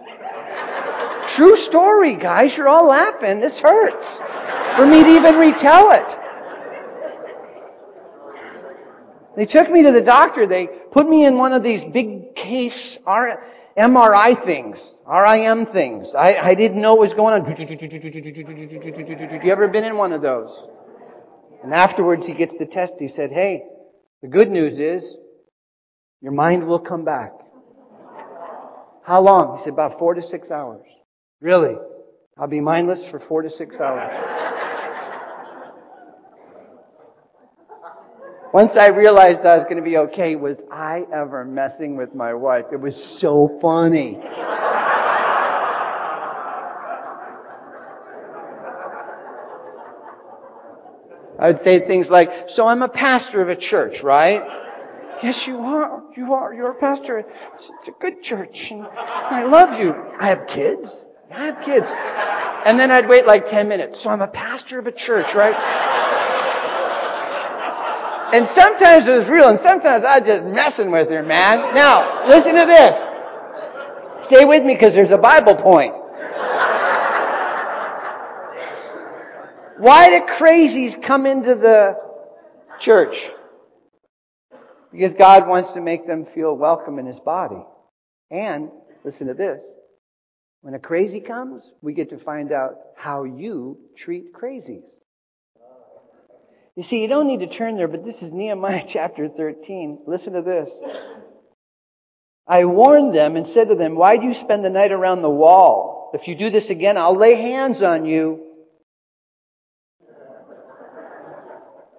True 1.37 1.57
story, 1.68 2.16
guys. 2.16 2.54
You're 2.57 2.68
all 2.68 2.88
laughing. 2.88 3.40
This 3.40 3.59
hurts 3.61 4.07
for 4.76 4.87
me 4.87 5.02
to 5.02 5.11
even 5.11 5.35
retell 5.37 5.90
it. 5.92 6.27
They 9.38 9.46
took 9.46 9.70
me 9.70 9.85
to 9.85 9.92
the 9.92 10.03
doctor. 10.05 10.48
They 10.48 10.66
put 10.90 11.09
me 11.09 11.24
in 11.24 11.38
one 11.38 11.53
of 11.53 11.62
these 11.62 11.85
big 11.92 12.35
case 12.35 12.98
MRI 13.07 14.44
things, 14.44 14.96
RIM 15.07 15.66
things. 15.66 16.12
I, 16.18 16.35
I 16.35 16.55
didn't 16.57 16.83
know 16.83 16.96
what 16.96 17.11
was 17.11 17.14
going 17.14 17.35
on. 17.35 17.46
You 19.44 19.53
ever 19.53 19.68
been 19.68 19.85
in 19.85 19.96
one 19.96 20.12
of 20.12 20.22
those? 20.22 20.51
And 21.62 21.72
afterwards 21.72 22.27
he 22.27 22.35
gets 22.35 22.55
the 22.59 22.66
test. 22.66 22.94
He 22.98 23.07
said, 23.07 23.31
hey, 23.31 23.62
the 24.22 24.29
good 24.29 24.51
news 24.51 24.81
is 24.81 25.16
your 26.20 26.33
mind 26.33 26.66
will 26.66 26.81
come 26.81 27.05
back. 27.05 27.31
How 29.05 29.20
long? 29.20 29.59
He 29.59 29.64
said, 29.64 29.72
about 29.72 30.01
four 30.01 30.14
to 30.14 30.22
six 30.22 30.51
hours. 30.51 30.85
Really? 31.40 31.77
I'll 32.37 32.48
be 32.48 32.59
mindless 32.59 33.09
for 33.09 33.20
four 33.29 33.42
to 33.42 33.51
six 33.51 33.77
hours. 33.79 34.67
Once 38.52 38.72
I 38.80 38.88
realized 38.88 39.40
I 39.40 39.56
was 39.56 39.64
going 39.64 39.76
to 39.76 39.82
be 39.82 39.98
okay, 39.98 40.34
was 40.34 40.56
I 40.72 41.04
ever 41.14 41.44
messing 41.44 41.96
with 41.96 42.14
my 42.14 42.32
wife? 42.32 42.64
It 42.72 42.80
was 42.80 42.96
so 43.20 43.58
funny. 43.61 44.18
I 51.40 51.52
would 51.52 51.61
say 51.61 51.87
things 51.87 52.08
like, 52.11 52.30
so 52.48 52.66
I'm 52.66 52.82
a 52.82 52.88
pastor 52.88 53.42
of 53.42 53.48
a 53.48 53.56
church, 53.56 54.02
right? 54.02 54.40
Yes, 55.22 55.44
you 55.46 55.58
are. 55.58 56.02
You 56.16 56.32
are. 56.32 56.54
You're 56.54 56.70
a 56.70 56.80
pastor. 56.80 57.18
It's, 57.18 57.70
it's 57.78 57.88
a 57.88 58.00
good 58.00 58.22
church. 58.22 58.56
And 58.70 58.82
I 58.82 59.44
love 59.44 59.78
you. 59.78 59.92
I 60.20 60.28
have 60.28 60.46
kids. 60.48 61.04
I 61.30 61.46
have 61.46 61.56
kids. 61.64 61.87
And 61.87 62.80
then 62.80 62.90
I'd 62.90 63.08
wait 63.08 63.26
like 63.26 63.44
10 63.50 63.68
minutes. 63.68 64.02
So 64.02 64.11
I'm 64.11 64.22
a 64.22 64.28
pastor 64.28 64.78
of 64.78 64.87
a 64.87 64.92
church, 64.92 65.26
right? 65.34 65.54
And 68.32 68.46
sometimes 68.54 69.08
it 69.08 69.24
was 69.24 69.28
real 69.30 69.48
and 69.48 69.58
sometimes 69.64 70.04
I 70.04 70.20
was 70.20 70.26
just 70.28 70.44
messing 70.44 70.92
with 70.92 71.08
her, 71.08 71.22
man. 71.22 71.74
Now, 71.74 72.28
listen 72.28 72.52
to 72.52 72.66
this. 72.68 72.92
Stay 74.26 74.44
with 74.44 74.64
me 74.64 74.74
because 74.74 74.94
there's 74.94 75.12
a 75.12 75.18
Bible 75.18 75.56
point. 75.56 75.94
Why 79.78 80.08
do 80.08 80.44
crazies 80.44 81.06
come 81.06 81.24
into 81.24 81.54
the 81.54 81.94
church? 82.80 83.14
Because 84.90 85.14
God 85.16 85.46
wants 85.46 85.72
to 85.74 85.80
make 85.80 86.06
them 86.06 86.26
feel 86.34 86.56
welcome 86.56 86.98
in 86.98 87.06
His 87.06 87.20
body. 87.20 87.62
And, 88.30 88.70
listen 89.04 89.28
to 89.28 89.34
this, 89.34 89.60
when 90.62 90.74
a 90.74 90.78
crazy 90.78 91.20
comes, 91.20 91.62
we 91.80 91.94
get 91.94 92.10
to 92.10 92.18
find 92.18 92.52
out 92.52 92.74
how 92.96 93.24
you 93.24 93.78
treat 93.96 94.34
crazies. 94.34 94.82
You 96.78 96.84
see, 96.84 96.98
you 96.98 97.08
don't 97.08 97.26
need 97.26 97.40
to 97.40 97.48
turn 97.48 97.76
there, 97.76 97.88
but 97.88 98.04
this 98.04 98.22
is 98.22 98.32
Nehemiah 98.32 98.84
chapter 98.92 99.28
13. 99.28 100.04
Listen 100.06 100.34
to 100.34 100.42
this. 100.42 100.70
I 102.46 102.66
warned 102.66 103.12
them 103.12 103.34
and 103.34 103.48
said 103.48 103.68
to 103.68 103.74
them, 103.74 103.98
why 103.98 104.16
do 104.16 104.22
you 104.22 104.34
spend 104.34 104.64
the 104.64 104.70
night 104.70 104.92
around 104.92 105.22
the 105.22 105.28
wall? 105.28 106.12
If 106.14 106.28
you 106.28 106.38
do 106.38 106.50
this 106.50 106.70
again, 106.70 106.96
I'll 106.96 107.18
lay 107.18 107.34
hands 107.34 107.82
on 107.82 108.04
you. 108.04 108.44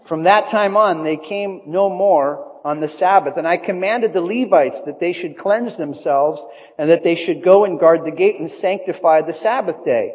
From 0.08 0.24
that 0.24 0.50
time 0.50 0.78
on, 0.78 1.04
they 1.04 1.18
came 1.18 1.64
no 1.68 1.90
more 1.90 2.62
on 2.64 2.80
the 2.80 2.88
Sabbath. 2.88 3.34
And 3.36 3.46
I 3.46 3.58
commanded 3.58 4.14
the 4.14 4.22
Levites 4.22 4.82
that 4.86 5.02
they 5.02 5.12
should 5.12 5.38
cleanse 5.38 5.78
themselves 5.78 6.42
and 6.78 6.90
that 6.90 7.04
they 7.04 7.16
should 7.16 7.44
go 7.44 7.66
and 7.66 7.82
guard 7.82 8.06
the 8.06 8.16
gate 8.16 8.40
and 8.40 8.50
sanctify 8.50 9.24
the 9.24 9.34
Sabbath 9.34 9.84
day. 9.84 10.14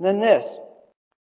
And 0.00 0.08
then 0.08 0.20
this. 0.20 0.58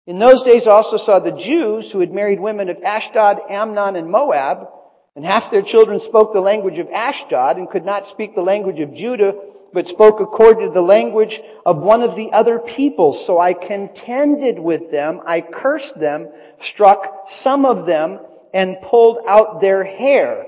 In 0.06 0.20
those 0.20 0.42
days 0.44 0.66
also 0.66 0.98
saw 0.98 1.18
the 1.18 1.32
Jews 1.32 1.90
who 1.90 1.98
had 1.98 2.12
married 2.12 2.40
women 2.40 2.68
of 2.68 2.76
Ashdod, 2.84 3.38
Ammon, 3.50 3.96
and 3.96 4.08
Moab, 4.08 4.68
and 5.16 5.24
half 5.24 5.50
their 5.50 5.62
children 5.62 6.00
spoke 6.00 6.32
the 6.32 6.40
language 6.40 6.78
of 6.78 6.88
Ashdod 6.90 7.56
and 7.56 7.68
could 7.68 7.84
not 7.84 8.06
speak 8.06 8.34
the 8.34 8.42
language 8.42 8.78
of 8.78 8.94
Judah, 8.94 9.34
but 9.72 9.86
spoke 9.86 10.20
according 10.20 10.68
to 10.68 10.72
the 10.72 10.80
language 10.80 11.40
of 11.64 11.78
one 11.78 12.02
of 12.02 12.14
the 12.14 12.30
other 12.32 12.60
peoples. 12.60 13.26
So 13.26 13.38
I 13.38 13.52
contended 13.52 14.60
with 14.60 14.92
them, 14.92 15.22
I 15.26 15.40
cursed 15.40 15.98
them, 15.98 16.28
struck 16.60 17.26
some 17.42 17.64
of 17.64 17.86
them, 17.86 18.20
and 18.54 18.76
pulled 18.88 19.18
out 19.26 19.60
their 19.60 19.82
hair 19.84 20.46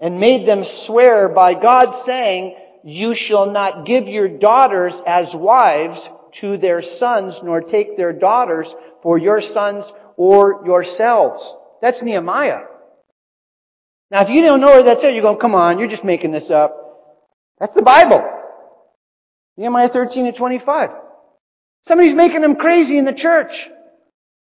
and 0.00 0.18
made 0.18 0.48
them 0.48 0.64
swear 0.84 1.28
by 1.28 1.54
God 1.54 1.94
saying, 2.04 2.56
you 2.82 3.14
shall 3.14 3.50
not 3.50 3.86
give 3.86 4.08
your 4.08 4.28
daughters 4.28 5.00
as 5.06 5.32
wives 5.32 6.08
to 6.40 6.56
their 6.56 6.82
sons, 6.82 7.38
nor 7.42 7.60
take 7.60 7.96
their 7.96 8.12
daughters 8.12 8.72
for 9.02 9.18
your 9.18 9.40
sons 9.40 9.90
or 10.16 10.62
yourselves. 10.64 11.54
That's 11.80 12.02
Nehemiah. 12.02 12.60
Now 14.10 14.22
if 14.22 14.30
you 14.30 14.42
don't 14.42 14.60
know 14.60 14.68
where 14.68 14.84
that's 14.84 15.04
at, 15.04 15.12
you're 15.14 15.22
going, 15.22 15.38
come 15.38 15.54
on, 15.54 15.78
you're 15.78 15.88
just 15.88 16.04
making 16.04 16.32
this 16.32 16.50
up. 16.50 16.76
That's 17.58 17.74
the 17.74 17.82
Bible. 17.82 18.22
Nehemiah 19.56 19.88
13 19.92 20.26
and 20.26 20.36
25. 20.36 20.90
Somebody's 21.86 22.14
making 22.14 22.42
them 22.42 22.56
crazy 22.56 22.98
in 22.98 23.04
the 23.04 23.14
church. 23.14 23.52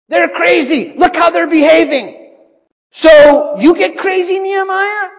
They're 0.08 0.28
crazy. 0.28 0.94
Look 0.96 1.14
how 1.14 1.30
they're 1.30 1.50
behaving. 1.50 2.34
So, 2.92 3.56
you 3.58 3.76
get 3.76 3.98
crazy, 3.98 4.38
Nehemiah? 4.38 5.10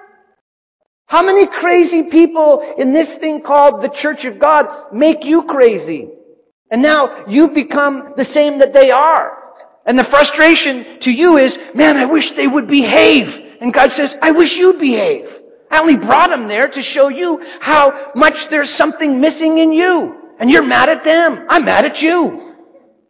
How 1.08 1.24
many 1.24 1.48
crazy 1.48 2.10
people 2.10 2.76
in 2.78 2.94
this 2.94 3.18
thing 3.20 3.42
called 3.46 3.82
the 3.82 3.96
Church 4.02 4.26
of 4.26 4.40
God 4.40 4.94
make 4.94 5.24
you 5.24 5.44
crazy? 5.48 6.10
And 6.70 6.82
now 6.82 7.26
you 7.28 7.50
become 7.54 8.14
the 8.18 8.26
same 8.26 8.60
that 8.60 8.74
they 8.74 8.92
are. 8.92 9.38
And 9.86 9.98
the 9.98 10.08
frustration 10.12 11.00
to 11.02 11.12
you 11.12 11.38
is, 11.38 11.58
man, 11.74 11.96
I 11.96 12.06
wish 12.06 12.26
they 12.36 12.48
would 12.48 12.68
behave. 12.68 13.28
And 13.62 13.74
God 13.74 13.90
says, 13.92 14.14
I 14.22 14.32
wish 14.32 14.56
you'd 14.58 14.80
behave. 14.80 15.26
I 15.72 15.80
only 15.80 15.96
brought 15.96 16.30
them 16.30 16.48
there 16.48 16.68
to 16.68 16.82
show 16.82 17.08
you 17.08 17.40
how 17.62 18.12
much 18.16 18.36
there's 18.50 18.74
something 18.78 19.22
missing 19.22 19.58
in 19.58 19.72
you. 19.72 20.16
And 20.40 20.50
you're 20.50 20.66
mad 20.66 20.90
at 20.90 21.04
them. 21.04 21.48
I'm 21.50 21.66
mad 21.66 21.86
at 21.86 21.98
you. 21.98 22.54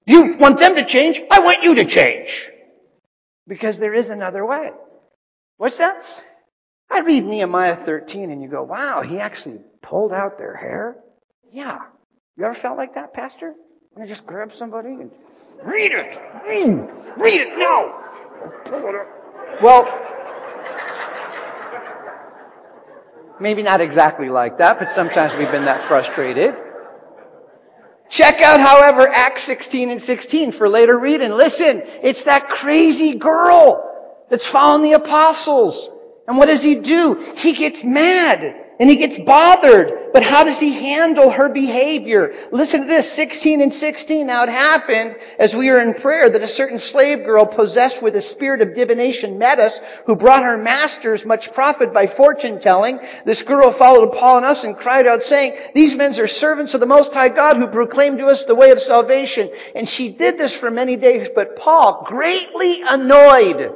You 0.05 0.35
want 0.39 0.59
them 0.59 0.75
to 0.75 0.85
change. 0.87 1.19
I 1.29 1.39
want 1.39 1.63
you 1.63 1.75
to 1.75 1.85
change. 1.85 2.29
Because 3.47 3.79
there 3.79 3.93
is 3.93 4.09
another 4.09 4.45
way. 4.45 4.69
What's 5.57 5.77
that? 5.79 5.97
I 6.89 6.99
read 6.99 7.25
Nehemiah 7.25 7.85
13 7.85 8.31
and 8.31 8.41
you 8.41 8.49
go, 8.49 8.63
wow, 8.63 9.01
he 9.01 9.17
actually 9.17 9.59
pulled 9.81 10.13
out 10.13 10.37
their 10.37 10.55
hair? 10.55 10.97
Yeah. 11.51 11.79
You 12.37 12.45
ever 12.45 12.55
felt 12.61 12.77
like 12.77 12.93
that, 12.93 13.13
Pastor? 13.13 13.55
Want 13.95 14.07
to 14.07 14.13
just 14.13 14.25
grab 14.27 14.51
somebody 14.55 14.89
and 14.89 15.09
read 15.65 15.91
it? 15.91 16.17
Read, 16.47 16.67
read 17.17 17.41
it 17.41 17.57
now! 17.57 18.03
Well, 19.63 19.85
maybe 23.41 23.63
not 23.63 23.81
exactly 23.81 24.29
like 24.29 24.59
that, 24.59 24.77
but 24.77 24.89
sometimes 24.93 25.33
we've 25.39 25.49
been 25.49 25.65
that 25.65 25.89
frustrated. 25.89 26.53
Check 28.11 28.35
out, 28.43 28.59
however, 28.59 29.09
Acts 29.11 29.47
16 29.47 29.89
and 29.89 30.01
16 30.01 30.59
for 30.59 30.69
later 30.69 30.99
reading. 30.99 31.31
Listen, 31.31 31.81
it's 32.03 32.23
that 32.25 32.47
crazy 32.61 33.17
girl 33.17 33.83
that's 34.29 34.47
following 34.51 34.83
the 34.83 34.95
apostles. 34.95 35.89
And 36.27 36.37
what 36.37 36.45
does 36.45 36.61
he 36.61 36.81
do? 36.83 37.33
He 37.37 37.55
gets 37.55 37.81
mad 37.83 38.66
and 38.79 38.89
he 38.89 38.97
gets 38.97 39.19
bothered. 39.25 40.13
But 40.13 40.23
how 40.23 40.43
does 40.43 40.59
he 40.59 40.73
handle 40.73 41.29
her 41.29 41.49
behavior? 41.49 42.31
Listen 42.51 42.81
to 42.81 42.87
this, 42.87 43.15
16 43.15 43.61
and 43.61 43.73
16. 43.73 44.25
Now 44.25 44.43
it 44.43 44.49
happened 44.49 45.15
as 45.37 45.53
we 45.57 45.69
were 45.69 45.81
in 45.81 46.01
prayer 46.01 46.31
that 46.31 46.41
a 46.41 46.47
certain 46.47 46.79
slave 46.79 47.25
girl 47.25 47.45
possessed 47.45 48.01
with 48.01 48.15
a 48.15 48.21
spirit 48.21 48.61
of 48.61 48.73
divination 48.73 49.37
met 49.37 49.59
us, 49.59 49.77
who 50.05 50.15
brought 50.15 50.43
her 50.43 50.57
masters 50.57 51.23
much 51.25 51.49
profit 51.53 51.93
by 51.93 52.07
fortune 52.15 52.59
telling. 52.61 52.97
This 53.25 53.43
girl 53.47 53.75
followed 53.77 54.13
Paul 54.13 54.37
and 54.37 54.45
us 54.45 54.63
and 54.63 54.77
cried 54.77 55.05
out 55.05 55.21
saying, 55.21 55.53
these 55.75 55.95
men 55.95 56.07
are 56.17 56.27
servants 56.27 56.73
of 56.73 56.79
the 56.79 56.85
Most 56.85 57.11
High 57.11 57.29
God 57.29 57.57
who 57.57 57.67
proclaim 57.67 58.17
to 58.17 58.25
us 58.25 58.43
the 58.47 58.55
way 58.55 58.71
of 58.71 58.79
salvation. 58.79 59.49
And 59.75 59.87
she 59.87 60.15
did 60.17 60.37
this 60.37 60.55
for 60.59 60.71
many 60.71 60.95
days, 60.95 61.27
but 61.35 61.57
Paul, 61.57 62.05
greatly 62.07 62.81
annoyed, 62.87 63.75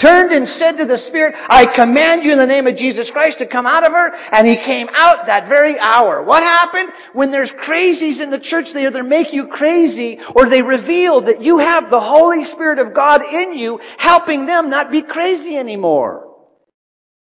turned 0.00 0.32
and 0.32 0.48
said 0.48 0.76
to 0.78 0.86
the 0.86 0.98
Spirit, 1.08 1.34
I 1.36 1.66
command 1.74 2.24
you 2.24 2.32
in 2.32 2.38
the 2.38 2.46
name 2.46 2.66
of 2.66 2.76
Jesus 2.76 3.10
Christ 3.10 3.38
to 3.38 3.48
come 3.48 3.66
out 3.66 3.84
of 3.84 3.92
her. 3.92 4.10
And 4.32 4.46
he 4.46 4.56
came 4.56 4.88
out 4.92 5.26
that 5.26 5.48
very 5.48 5.78
hour. 5.78 6.22
What 6.24 6.42
happened? 6.42 6.90
When 7.12 7.30
there's 7.30 7.52
crazies 7.66 8.22
in 8.22 8.30
the 8.30 8.40
church, 8.42 8.66
they 8.74 8.86
either 8.86 9.02
make 9.02 9.32
you 9.32 9.48
crazy 9.48 10.18
or 10.34 10.48
they 10.48 10.62
reveal 10.62 11.24
that 11.26 11.42
you 11.42 11.58
have 11.58 11.90
the 11.90 12.00
Holy 12.00 12.44
Spirit 12.52 12.78
of 12.78 12.94
God 12.94 13.22
in 13.22 13.56
you, 13.56 13.78
helping 13.98 14.46
them 14.46 14.70
not 14.70 14.90
be 14.90 15.02
crazy 15.02 15.56
anymore. 15.56 16.28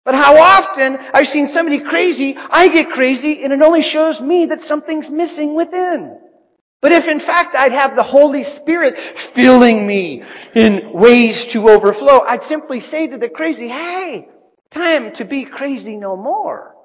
But 0.05 0.15
how 0.15 0.37
often 0.37 0.97
I've 1.13 1.27
seen 1.27 1.49
somebody 1.51 1.81
crazy, 1.83 2.33
I 2.37 2.69
get 2.69 2.87
crazy, 2.95 3.43
and 3.43 3.51
it 3.51 3.61
only 3.61 3.81
shows 3.81 4.21
me 4.21 4.47
that 4.49 4.61
something's 4.61 5.09
missing 5.09 5.53
within. 5.53 6.17
But 6.81 6.91
if 6.91 7.05
in 7.07 7.19
fact 7.19 7.55
I'd 7.55 7.71
have 7.71 7.95
the 7.95 8.03
Holy 8.03 8.43
Spirit 8.61 8.93
filling 9.33 9.87
me 9.87 10.21
in 10.55 10.91
ways 10.93 11.47
to 11.53 11.69
overflow, 11.69 12.19
I'd 12.21 12.43
simply 12.43 12.79
say 12.79 13.07
to 13.07 13.17
the 13.17 13.29
crazy, 13.29 13.67
hey, 13.67 14.27
time 14.73 15.13
to 15.15 15.25
be 15.25 15.45
crazy 15.45 15.97
no 15.97 16.15
more. 16.15 16.75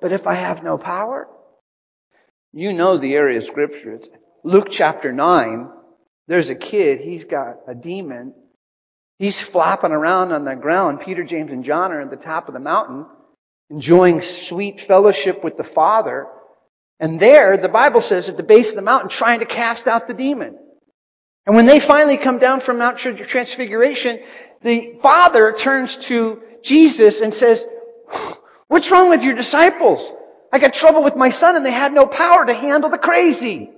But 0.00 0.12
if 0.12 0.26
I 0.26 0.34
have 0.34 0.62
no 0.62 0.78
power, 0.78 1.26
you 2.52 2.72
know 2.72 2.98
the 2.98 3.14
area 3.14 3.38
of 3.38 3.44
scripture. 3.44 3.94
It's 3.94 4.08
Luke 4.44 4.68
chapter 4.70 5.12
9. 5.12 5.70
There's 6.28 6.50
a 6.50 6.54
kid, 6.54 7.00
he's 7.00 7.24
got 7.24 7.56
a 7.68 7.74
demon. 7.74 8.34
He's 9.18 9.42
flopping 9.50 9.92
around 9.92 10.32
on 10.32 10.44
the 10.44 10.54
ground. 10.54 11.00
Peter, 11.04 11.24
James, 11.24 11.50
and 11.50 11.64
John 11.64 11.90
are 11.92 12.02
at 12.02 12.10
the 12.10 12.16
top 12.16 12.48
of 12.48 12.54
the 12.54 12.60
mountain, 12.60 13.06
enjoying 13.70 14.20
sweet 14.48 14.80
fellowship 14.86 15.42
with 15.42 15.56
the 15.56 15.68
Father. 15.74 16.26
And 16.98 17.20
there, 17.20 17.58
the 17.60 17.68
Bible 17.68 18.00
says, 18.00 18.28
at 18.28 18.36
the 18.36 18.42
base 18.42 18.70
of 18.70 18.76
the 18.76 18.82
mountain, 18.82 19.10
trying 19.10 19.40
to 19.40 19.46
cast 19.46 19.86
out 19.86 20.08
the 20.08 20.14
demon. 20.14 20.58
And 21.46 21.54
when 21.54 21.66
they 21.66 21.80
finally 21.86 22.18
come 22.22 22.38
down 22.38 22.60
from 22.64 22.78
Mount 22.78 22.98
Transfiguration, 22.98 24.18
the 24.62 24.98
Father 25.02 25.54
turns 25.62 25.96
to 26.08 26.40
Jesus 26.64 27.20
and 27.22 27.32
says, 27.32 27.64
What's 28.68 28.90
wrong 28.90 29.10
with 29.10 29.20
your 29.20 29.36
disciples? 29.36 30.12
I 30.52 30.58
got 30.58 30.72
trouble 30.72 31.04
with 31.04 31.14
my 31.14 31.30
son 31.30 31.54
and 31.54 31.64
they 31.64 31.72
had 31.72 31.92
no 31.92 32.06
power 32.06 32.44
to 32.46 32.54
handle 32.54 32.90
the 32.90 32.98
crazy. 32.98 33.70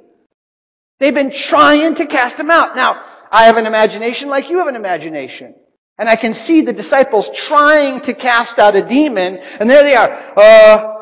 They've 1.01 1.15
been 1.15 1.33
trying 1.51 1.95
to 1.97 2.07
cast 2.07 2.39
him 2.39 2.51
out. 2.51 2.75
Now, 2.75 3.03
I 3.31 3.47
have 3.47 3.57
an 3.57 3.67
imagination 3.67 4.29
like 4.29 4.49
you 4.49 4.59
have 4.59 4.67
an 4.67 4.77
imagination. 4.77 5.55
And 5.99 6.09
I 6.09 6.17
can 6.17 6.33
see 6.33 6.65
the 6.65 6.73
disciples 6.73 7.29
trying 7.49 8.01
to 8.05 8.15
cast 8.15 8.59
out 8.59 8.77
a 8.77 8.89
demon, 8.89 9.37
and 9.37 9.69
there 9.69 9.83
they 9.83 9.95
are. 9.95 10.39
Uh, 10.39 10.95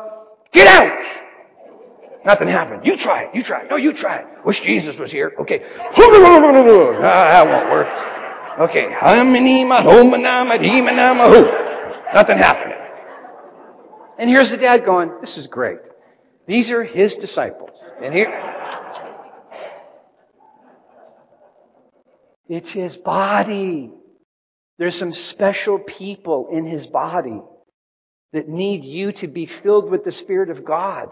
get 0.51 0.67
out! 0.67 1.26
Nothing 2.27 2.49
happened. 2.49 2.81
You 2.83 2.97
try 2.99 3.23
it. 3.23 3.29
You 3.33 3.41
try 3.41 3.61
it. 3.61 3.67
No, 3.69 3.77
you 3.77 3.93
try 3.93 4.17
it. 4.17 4.25
Wish 4.45 4.59
Jesus 4.61 4.97
was 4.99 5.09
here. 5.09 5.31
Okay. 5.39 5.61
Ah, 5.63 5.93
that 7.01 7.47
won't 7.47 7.71
work. 7.71 7.87
Okay. 8.69 8.87
Nothing 12.13 12.37
happened. 12.37 12.73
And 14.19 14.29
here's 14.29 14.51
the 14.51 14.57
dad 14.57 14.83
going, 14.83 15.09
this 15.21 15.37
is 15.37 15.47
great. 15.47 15.77
These 16.47 16.69
are 16.69 16.83
his 16.83 17.15
disciples. 17.15 17.79
And 18.03 18.13
here, 18.13 18.27
it's 22.49 22.73
his 22.73 22.97
body. 22.97 23.89
There's 24.77 24.99
some 24.99 25.13
special 25.13 25.79
people 25.79 26.49
in 26.51 26.65
his 26.65 26.87
body 26.87 27.41
that 28.33 28.49
need 28.49 28.83
you 28.83 29.13
to 29.21 29.29
be 29.29 29.49
filled 29.63 29.89
with 29.89 30.03
the 30.03 30.11
Spirit 30.11 30.49
of 30.49 30.65
God. 30.65 31.07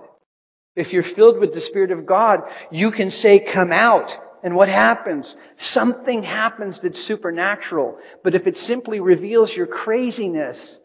If 0.76 0.92
you're 0.92 1.16
filled 1.16 1.40
with 1.40 1.54
the 1.54 1.62
Spirit 1.62 1.92
of 1.92 2.06
God, 2.06 2.42
you 2.72 2.92
can 2.92 3.10
say, 3.10 3.46
come 3.54 3.72
out. 3.72 4.10
And 4.44 4.56
what 4.56 4.70
happens? 4.70 5.36
Something 5.58 6.22
happens 6.22 6.80
that's 6.84 7.08
supernatural. 7.08 7.98
But 8.24 8.36
if 8.36 8.46
it 8.46 8.56
simply 8.56 9.00
reveals 9.00 9.54
your 9.56 9.66
craziness, 9.66 10.78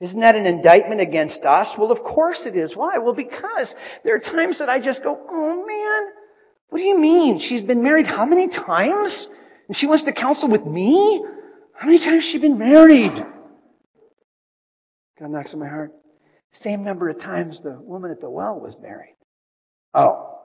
isn't 0.00 0.20
that 0.20 0.34
an 0.34 0.46
indictment 0.46 1.00
against 1.00 1.44
us? 1.44 1.68
Well, 1.78 1.92
of 1.92 1.98
course 1.98 2.46
it 2.46 2.56
is. 2.56 2.74
Why? 2.74 2.96
Well, 2.98 3.14
because 3.14 3.74
there 4.02 4.14
are 4.14 4.20
times 4.20 4.58
that 4.60 4.70
I 4.70 4.80
just 4.80 5.02
go, 5.02 5.18
oh 5.30 5.66
man, 5.66 6.12
what 6.70 6.78
do 6.78 6.84
you 6.84 6.98
mean? 6.98 7.40
She's 7.40 7.62
been 7.62 7.82
married 7.82 8.06
how 8.06 8.24
many 8.24 8.48
times? 8.48 9.26
And 9.68 9.76
she 9.76 9.86
wants 9.86 10.04
to 10.04 10.14
counsel 10.14 10.50
with 10.50 10.64
me? 10.64 11.22
How 11.74 11.86
many 11.86 11.98
times 11.98 12.24
has 12.24 12.32
she 12.32 12.38
been 12.38 12.58
married? 12.58 13.12
God 15.18 15.30
knocks 15.30 15.52
on 15.52 15.60
my 15.60 15.68
heart. 15.68 15.92
Same 16.52 16.84
number 16.84 17.08
of 17.08 17.20
times 17.20 17.60
the 17.62 17.78
woman 17.80 18.10
at 18.10 18.20
the 18.20 18.30
well 18.30 18.58
was 18.58 18.76
married. 18.82 19.16
Oh. 19.94 20.38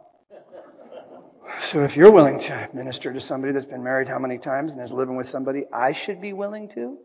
So 1.72 1.84
if 1.84 1.96
you're 1.96 2.12
willing 2.12 2.40
to 2.40 2.70
minister 2.74 3.14
to 3.14 3.22
somebody 3.22 3.54
that's 3.54 3.66
been 3.66 3.84
married 3.84 4.08
how 4.08 4.20
many 4.20 4.38
times 4.38 4.72
and 4.72 4.82
is 4.82 4.92
living 4.92 5.16
with 5.16 5.28
somebody 5.28 5.66
I 5.74 5.94
should 6.06 6.22
be 6.22 6.34
willing 6.34 6.70
to? 6.76 6.98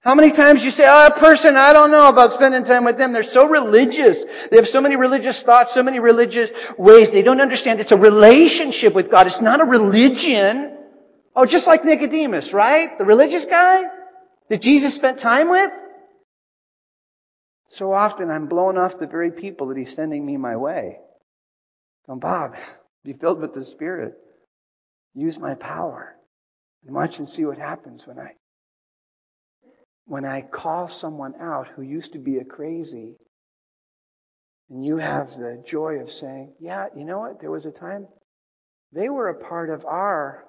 How 0.00 0.16
many 0.16 0.34
times 0.34 0.64
you 0.64 0.70
say, 0.70 0.82
oh, 0.82 1.08
that 1.08 1.20
person, 1.20 1.54
I 1.56 1.72
don't 1.72 1.92
know 1.92 2.08
about 2.08 2.32
spending 2.32 2.64
time 2.64 2.84
with 2.84 2.98
them. 2.98 3.12
They're 3.12 3.22
so 3.22 3.46
religious. 3.46 4.24
They 4.50 4.56
have 4.56 4.66
so 4.66 4.80
many 4.80 4.96
religious 4.96 5.40
thoughts, 5.46 5.74
so 5.74 5.82
many 5.82 6.00
religious 6.00 6.50
ways. 6.76 7.10
They 7.12 7.22
don't 7.22 7.40
understand 7.40 7.78
it's 7.78 7.92
a 7.92 7.96
relationship 7.96 8.96
with 8.96 9.10
God. 9.10 9.28
It's 9.28 9.40
not 9.40 9.60
a 9.60 9.64
religion. 9.64 10.76
Oh, 11.36 11.46
just 11.46 11.68
like 11.68 11.84
Nicodemus, 11.84 12.50
right? 12.52 12.98
The 12.98 13.04
religious 13.04 13.46
guy 13.48 13.82
that 14.50 14.60
Jesus 14.60 14.96
spent 14.96 15.20
time 15.20 15.48
with? 15.48 15.70
So 17.72 17.92
often 17.92 18.30
I'm 18.30 18.48
blowing 18.48 18.76
off 18.76 18.98
the 19.00 19.06
very 19.06 19.30
people 19.30 19.68
that 19.68 19.76
he's 19.76 19.94
sending 19.94 20.24
me 20.24 20.36
my 20.36 20.56
way. 20.56 20.98
Come, 22.06 22.18
Bob, 22.18 22.52
be 23.04 23.14
filled 23.14 23.40
with 23.40 23.54
the 23.54 23.64
Spirit. 23.64 24.14
Use 25.14 25.38
my 25.38 25.54
power. 25.54 26.16
And 26.84 26.94
watch 26.94 27.12
and 27.18 27.28
see 27.28 27.44
what 27.44 27.58
happens 27.58 28.02
when 28.06 28.18
I 28.18 28.34
when 30.06 30.24
I 30.24 30.42
call 30.42 30.88
someone 30.90 31.34
out 31.40 31.68
who 31.68 31.82
used 31.82 32.12
to 32.12 32.18
be 32.18 32.38
a 32.38 32.44
crazy, 32.44 33.14
and 34.68 34.84
you 34.84 34.96
have 34.96 35.28
the 35.28 35.62
joy 35.66 36.00
of 36.00 36.10
saying, 36.10 36.54
yeah, 36.58 36.86
you 36.96 37.04
know 37.04 37.20
what? 37.20 37.40
There 37.40 37.52
was 37.52 37.66
a 37.66 37.70
time 37.70 38.08
they 38.92 39.08
were 39.08 39.28
a 39.28 39.34
part 39.34 39.70
of 39.70 39.84
our, 39.86 40.44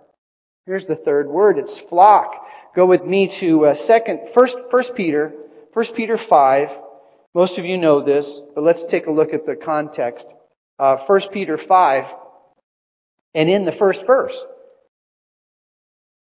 here's 0.66 0.86
the 0.86 0.98
third 0.98 1.28
word, 1.28 1.58
it's 1.58 1.82
flock. 1.90 2.32
Go 2.76 2.86
with 2.86 3.04
me 3.04 3.34
to 3.40 3.68
uh, 3.68 3.76
second, 3.86 4.30
first, 4.34 4.56
first 4.70 4.92
Peter, 4.96 5.32
first 5.74 5.94
Peter 5.96 6.18
5. 6.30 6.68
Most 7.36 7.58
of 7.58 7.66
you 7.66 7.78
know 7.78 8.04
this, 8.04 8.42
but 8.54 8.64
let's 8.64 8.86
take 8.92 9.08
a 9.08 9.12
look 9.12 9.34
at 9.34 9.46
the 9.46 9.56
context. 9.56 10.28
Uh, 10.78 10.98
1 11.08 11.22
Peter 11.32 11.58
5, 11.68 12.04
and 13.34 13.50
in 13.50 13.66
the 13.66 13.72
first 13.80 14.02
verse, 14.06 14.36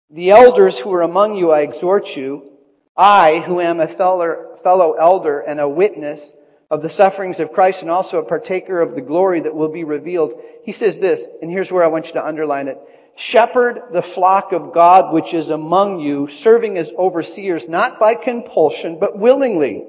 the 0.10 0.32
elders 0.32 0.80
who 0.84 0.92
are 0.94 1.04
among 1.04 1.36
you, 1.36 1.52
I 1.52 1.62
exhort 1.62 2.08
you, 2.16 2.52
I, 2.96 3.42
who 3.46 3.62
am 3.62 3.80
a 3.80 3.96
fellow 3.96 4.94
elder 4.94 5.40
and 5.40 5.60
a 5.60 5.70
witness 5.70 6.32
of 6.70 6.82
the 6.82 6.90
sufferings 6.90 7.40
of 7.40 7.52
Christ 7.52 7.80
and 7.82 7.90
also 7.90 8.18
a 8.18 8.28
partaker 8.28 8.82
of 8.82 8.96
the 8.96 9.02
glory 9.02 9.42
that 9.42 9.56
will 9.56 9.72
be 9.72 9.86
revealed, 9.86 10.34
he 10.64 10.74
says 10.74 10.98
this, 11.00 11.22
and 11.42 11.50
here's 11.50 11.72
where 11.72 11.84
I 11.84 11.88
want 11.88 12.08
you 12.08 12.14
to 12.14 12.26
underline 12.26 12.68
it. 12.68 12.78
Shepherd 13.18 13.80
the 13.94 14.06
flock 14.14 14.52
of 14.52 14.74
God 14.74 15.14
which 15.14 15.34
is 15.34 15.50
among 15.50 16.02
you, 16.02 16.28
serving 16.42 16.78
as 16.78 16.92
overseers, 16.98 17.66
not 17.70 18.00
by 18.00 18.16
compulsion, 18.16 18.98
but 19.00 19.18
willingly, 19.18 19.86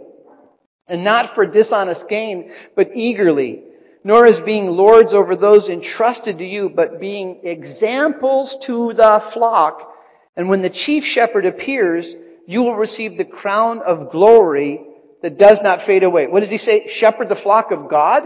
and 0.89 1.05
not 1.05 1.35
for 1.35 1.47
dishonest 1.47 2.07
gain, 2.09 2.51
but 2.75 2.89
eagerly, 2.95 3.63
nor 4.05 4.27
as 4.27 4.41
being 4.45 4.67
lords 4.69 5.13
over 5.13 5.37
those 5.37 5.69
entrusted 5.69 6.39
to 6.39 6.45
you, 6.45 6.71
but 6.75 7.01
being 7.01 7.41
examples 7.45 8.57
to 8.67 8.93
the 8.97 9.21
flock. 9.35 9.93
And 10.37 10.49
when 10.49 10.63
the 10.63 10.71
chief 10.71 11.05
shepherd 11.05 11.45
appears, 11.45 12.11
you 12.47 12.63
will 12.63 12.77
receive 12.77 13.19
the 13.19 13.25
crown 13.25 13.81
of 13.87 14.11
glory 14.11 14.81
that 15.23 15.39
does 15.39 15.61
not 15.63 15.87
fade 15.87 16.03
away. 16.03 16.27
What 16.27 16.41
does 16.41 16.51
he 16.51 16.59
say? 16.59 16.89
Shepherd 16.99 17.29
the 17.29 17.41
flock 17.43 17.71
of 17.71 17.91
God? 17.91 18.23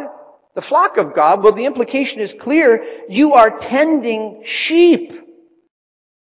The 0.54 0.64
flock 0.68 0.98
of 0.98 1.14
God? 1.14 1.42
Well, 1.42 1.56
the 1.56 1.64
implication 1.64 2.20
is 2.20 2.34
clear. 2.40 2.84
You 3.08 3.32
are 3.32 3.58
tending 3.58 4.42
sheep. 4.44 5.10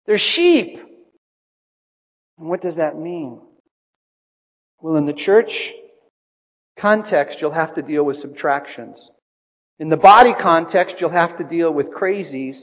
They're 0.07 0.19
sheep. 0.19 0.79
And 2.38 2.49
what 2.49 2.61
does 2.61 2.77
that 2.77 2.97
mean? 2.97 3.40
Well, 4.81 4.97
in 4.97 5.07
the 5.07 5.14
church 5.14 5.51
context, 6.81 7.38
you'll 7.40 7.53
have 7.53 7.75
to 7.75 7.83
deal 7.83 8.05
with 8.05 8.16
subtractions. 8.16 9.11
In 9.79 9.88
the 9.88 9.97
body 9.97 10.33
context, 10.40 10.97
you'll 11.01 11.11
have 11.11 11.38
to 11.38 11.45
deal 11.45 11.73
with 11.73 11.90
crazies. 11.93 12.62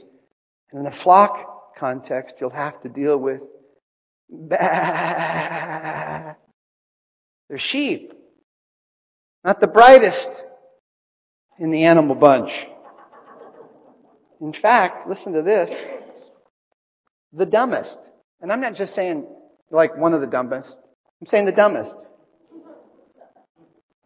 And 0.70 0.78
in 0.78 0.84
the 0.84 0.96
flock 1.02 1.76
context, 1.78 2.36
you'll 2.40 2.50
have 2.50 2.80
to 2.82 2.88
deal 2.88 3.18
with. 3.18 3.40
They're 4.48 6.36
sheep. 7.56 8.12
Not 9.44 9.60
the 9.60 9.66
brightest 9.66 10.28
in 11.58 11.70
the 11.70 11.84
animal 11.84 12.14
bunch. 12.14 12.50
In 14.40 14.52
fact, 14.52 15.08
listen 15.08 15.32
to 15.32 15.42
this. 15.42 15.70
The 17.32 17.46
dumbest. 17.46 17.98
And 18.40 18.52
I'm 18.52 18.60
not 18.60 18.74
just 18.74 18.94
saying 18.94 19.26
like 19.70 19.96
one 19.96 20.14
of 20.14 20.20
the 20.20 20.26
dumbest. 20.26 20.76
I'm 21.20 21.26
saying 21.26 21.46
the 21.46 21.52
dumbest. 21.52 21.94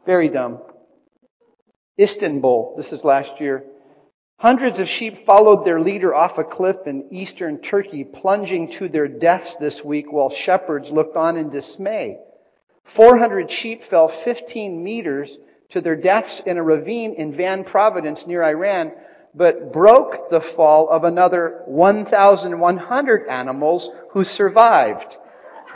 Very 0.06 0.28
dumb. 0.28 0.60
Istanbul, 1.98 2.74
this 2.76 2.90
is 2.92 3.04
last 3.04 3.40
year. 3.40 3.64
Hundreds 4.38 4.80
of 4.80 4.88
sheep 4.88 5.24
followed 5.24 5.64
their 5.64 5.80
leader 5.80 6.12
off 6.12 6.36
a 6.36 6.42
cliff 6.42 6.76
in 6.86 7.06
eastern 7.12 7.60
Turkey, 7.62 8.02
plunging 8.02 8.74
to 8.78 8.88
their 8.88 9.06
deaths 9.06 9.54
this 9.60 9.80
week 9.84 10.10
while 10.10 10.32
shepherds 10.44 10.88
looked 10.90 11.16
on 11.16 11.36
in 11.36 11.48
dismay. 11.48 12.16
400 12.96 13.48
sheep 13.48 13.82
fell 13.88 14.12
15 14.24 14.82
meters 14.82 15.36
to 15.70 15.80
their 15.80 15.94
deaths 15.94 16.42
in 16.44 16.58
a 16.58 16.62
ravine 16.62 17.14
in 17.16 17.36
Van 17.36 17.62
Providence 17.62 18.24
near 18.26 18.42
Iran, 18.42 18.90
but 19.34 19.72
broke 19.72 20.28
the 20.30 20.42
fall 20.56 20.88
of 20.90 21.04
another 21.04 21.62
1,100 21.66 23.28
animals 23.28 23.90
who 24.10 24.24
survived. 24.24 25.16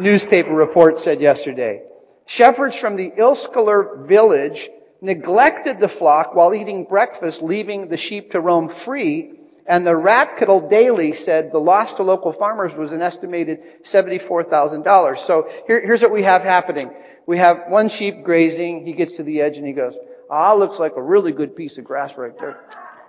Newspaper 0.01 0.53
report 0.53 0.97
said 0.99 1.21
yesterday. 1.21 1.86
Shepherds 2.27 2.77
from 2.81 2.97
the 2.97 3.11
Ishaklar 3.11 4.07
village 4.09 4.69
neglected 5.01 5.79
the 5.79 5.91
flock 5.99 6.35
while 6.35 6.55
eating 6.55 6.85
breakfast, 6.85 7.43
leaving 7.43 7.89
the 7.89 7.97
sheep 7.97 8.31
to 8.33 8.41
roam 8.41 8.71
free. 8.85 9.33
And 9.69 9.87
the 9.87 9.93
Ratkittle 9.93 10.71
Daily 10.71 11.13
said 11.13 11.51
the 11.53 11.59
loss 11.59 11.97
to 11.97 12.03
local 12.03 12.33
farmers 12.39 12.73
was 12.77 12.93
an 12.93 13.03
estimated 13.03 13.59
$74,000. 13.93 15.27
So 15.27 15.49
here, 15.67 15.81
here's 15.85 16.03
what 16.03 16.13
we 16.13 16.23
have 16.23 16.43
happening. 16.43 16.91
We 17.27 17.39
have 17.39 17.65
one 17.69 17.91
sheep 17.91 18.23
grazing. 18.23 18.87
He 18.87 18.93
gets 18.93 19.17
to 19.17 19.25
the 19.25 19.41
edge 19.41 19.57
and 19.57 19.67
he 19.67 19.73
goes, 19.73 19.95
ah, 20.31 20.55
looks 20.55 20.79
like 20.79 20.93
a 20.97 21.03
really 21.03 21.33
good 21.33 21.57
piece 21.57 21.79
of 21.79 21.85
grass 21.85 22.13
right 22.17 22.37
there. 22.39 22.61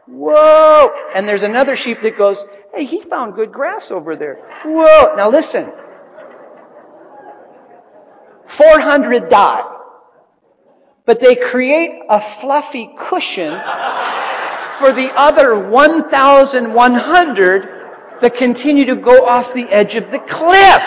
Whoa! 0.08 0.90
And 1.14 1.28
there's 1.28 1.44
another 1.44 1.76
sheep 1.76 1.98
that 2.02 2.18
goes, 2.18 2.44
hey, 2.74 2.86
he 2.86 3.04
found 3.10 3.36
good 3.36 3.52
grass 3.52 3.90
over 3.92 4.16
there. 4.16 4.40
Whoa! 4.66 5.16
Now 5.16 5.30
listen. 5.30 5.72
400 8.58 9.30
die 9.30 9.78
but 11.08 11.20
they 11.22 11.38
create 11.50 12.04
a 12.10 12.20
fluffy 12.42 12.90
cushion 13.10 13.58
for 14.78 14.94
the 14.94 15.10
other 15.16 15.72
1,100 15.72 17.64
that 18.22 18.36
continue 18.38 18.86
to 18.86 18.98
go 18.98 19.26
off 19.26 19.52
the 19.56 19.66
edge 19.72 19.96
of 19.96 20.12
the 20.12 20.20
cliff. 20.20 20.82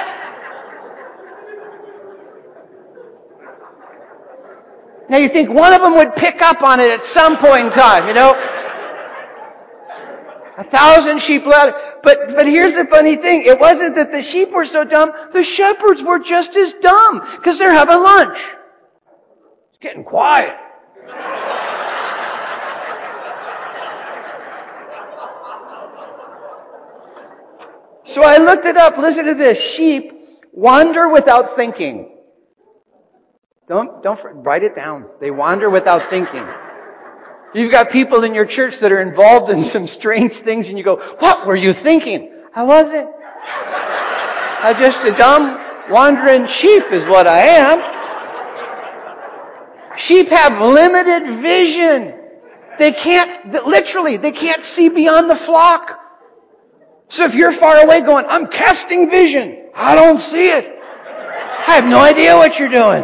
Now 5.09 5.17
you 5.17 5.31
think 5.33 5.49
one 5.51 5.73
of 5.73 5.81
them 5.81 5.97
would 5.97 6.15
pick 6.17 6.43
up 6.43 6.63
on 6.63 6.81
it 6.81 6.91
at 6.91 7.03
some 7.17 7.39
point 7.39 7.65
in 7.67 7.73
time, 7.73 8.07
you 8.07 8.13
know? 8.15 8.35
A 10.59 10.65
thousand 10.71 11.23
sheep 11.23 11.47
led. 11.47 11.73
But, 12.03 12.17
but 12.35 12.47
here's 12.47 12.73
the 12.75 12.87
funny 12.91 13.17
thing. 13.17 13.45
It 13.45 13.61
wasn't 13.61 13.95
that 13.97 14.11
the 14.11 14.23
sheep 14.33 14.49
were 14.55 14.65
so 14.65 14.85
dumb. 14.85 15.11
The 15.33 15.45
shepherds 15.45 16.03
were 16.07 16.19
just 16.19 16.57
as 16.57 16.73
dumb 16.81 17.21
because 17.37 17.59
they're 17.59 17.75
having 17.75 18.03
lunch. 18.03 18.39
It's 19.71 19.79
getting 19.81 20.05
quiet. 20.05 20.55
so 28.05 28.23
I 28.23 28.39
looked 28.39 28.67
it 28.67 28.77
up. 28.77 28.99
Listen 28.99 29.25
to 29.27 29.35
this. 29.35 29.59
Sheep 29.77 30.13
wander 30.53 31.09
without 31.09 31.57
thinking. 31.57 32.09
Don't, 33.69 34.03
don't, 34.03 34.19
write 34.43 34.65
it 34.65 34.75
down. 34.75 35.07
They 35.21 35.31
wander 35.31 35.71
without 35.71 36.11
thinking. 36.11 36.45
You've 37.53 37.73
got 37.73 37.91
people 37.91 38.23
in 38.23 38.35
your 38.35 38.47
church 38.47 38.75
that 38.81 38.93
are 38.93 39.03
involved 39.03 39.51
in 39.51 39.65
some 39.65 39.87
strange 39.87 40.33
things 40.45 40.69
and 40.69 40.79
you 40.79 40.85
go, 40.85 40.97
what 41.19 41.47
were 41.47 41.57
you 41.57 41.73
thinking? 41.83 42.31
I 42.55 42.63
wasn't. 42.63 43.11
I'm 44.63 44.77
just 44.79 44.99
a 45.03 45.17
dumb, 45.19 45.59
wandering 45.91 46.47
sheep 46.61 46.85
is 46.93 47.07
what 47.09 47.27
I 47.27 47.41
am. 47.59 47.81
Sheep 50.07 50.29
have 50.29 50.63
limited 50.63 51.43
vision. 51.43 52.15
They 52.79 52.93
can't, 52.93 53.67
literally, 53.67 54.17
they 54.17 54.33
can't 54.33 54.63
see 54.63 54.89
beyond 54.89 55.29
the 55.29 55.41
flock. 55.45 55.99
So 57.09 57.25
if 57.25 57.35
you're 57.35 57.59
far 57.59 57.83
away 57.83 58.05
going, 58.05 58.25
I'm 58.29 58.47
casting 58.47 59.11
vision, 59.11 59.71
I 59.75 59.97
don't 59.97 60.19
see 60.19 60.47
it. 60.47 60.65
I 61.67 61.75
have 61.75 61.85
no 61.85 61.99
idea 61.99 62.37
what 62.37 62.57
you're 62.59 62.71
doing. 62.71 63.03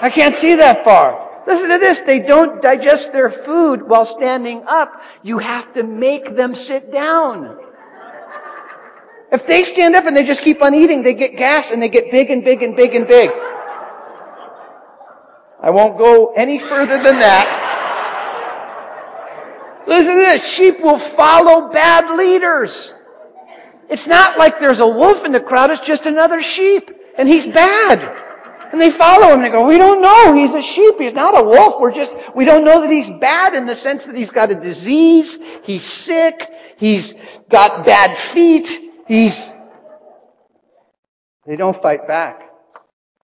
I 0.00 0.10
can't 0.14 0.36
see 0.36 0.54
that 0.56 0.84
far. 0.84 1.23
Listen 1.46 1.68
to 1.68 1.78
this. 1.78 2.00
They 2.06 2.26
don't 2.26 2.62
digest 2.62 3.10
their 3.12 3.30
food 3.44 3.86
while 3.86 4.06
standing 4.18 4.64
up. 4.66 4.92
You 5.22 5.38
have 5.38 5.74
to 5.74 5.82
make 5.82 6.34
them 6.36 6.54
sit 6.54 6.90
down. 6.90 7.58
If 9.30 9.42
they 9.46 9.62
stand 9.74 9.94
up 9.94 10.04
and 10.06 10.16
they 10.16 10.24
just 10.24 10.42
keep 10.42 10.62
on 10.62 10.74
eating, 10.74 11.02
they 11.02 11.14
get 11.14 11.36
gas 11.36 11.68
and 11.70 11.82
they 11.82 11.90
get 11.90 12.04
big 12.10 12.30
and 12.30 12.44
big 12.44 12.62
and 12.62 12.76
big 12.76 12.94
and 12.94 13.06
big. 13.06 13.30
I 15.60 15.70
won't 15.70 15.98
go 15.98 16.32
any 16.34 16.60
further 16.68 17.02
than 17.02 17.18
that. 17.20 17.64
Listen 19.86 20.16
to 20.16 20.24
this. 20.28 20.56
Sheep 20.56 20.74
will 20.82 21.00
follow 21.16 21.72
bad 21.72 22.16
leaders. 22.16 22.92
It's 23.90 24.06
not 24.08 24.38
like 24.38 24.54
there's 24.60 24.80
a 24.80 24.86
wolf 24.86 25.26
in 25.26 25.32
the 25.32 25.42
crowd, 25.42 25.70
it's 25.70 25.86
just 25.86 26.06
another 26.06 26.40
sheep. 26.40 26.88
And 27.18 27.28
he's 27.28 27.46
bad. 27.52 28.23
And 28.74 28.82
they 28.82 28.98
follow 28.98 29.32
him 29.32 29.38
and 29.38 29.44
they 29.44 29.52
go, 29.52 29.68
we 29.68 29.78
don't 29.78 30.02
know. 30.02 30.34
He's 30.34 30.50
a 30.50 30.74
sheep. 30.74 30.96
He's 30.98 31.14
not 31.14 31.38
a 31.38 31.44
wolf. 31.44 31.80
We're 31.80 31.94
just, 31.94 32.10
we 32.34 32.44
don't 32.44 32.64
know 32.64 32.80
that 32.80 32.90
he's 32.90 33.06
bad 33.20 33.54
in 33.54 33.68
the 33.68 33.76
sense 33.76 34.02
that 34.04 34.16
he's 34.16 34.32
got 34.32 34.50
a 34.50 34.58
disease. 34.58 35.38
He's 35.62 35.84
sick. 36.04 36.34
He's 36.78 37.14
got 37.52 37.86
bad 37.86 38.34
feet. 38.34 38.66
He's, 39.06 39.38
they 41.46 41.54
don't 41.54 41.80
fight 41.80 42.08
back. 42.08 42.40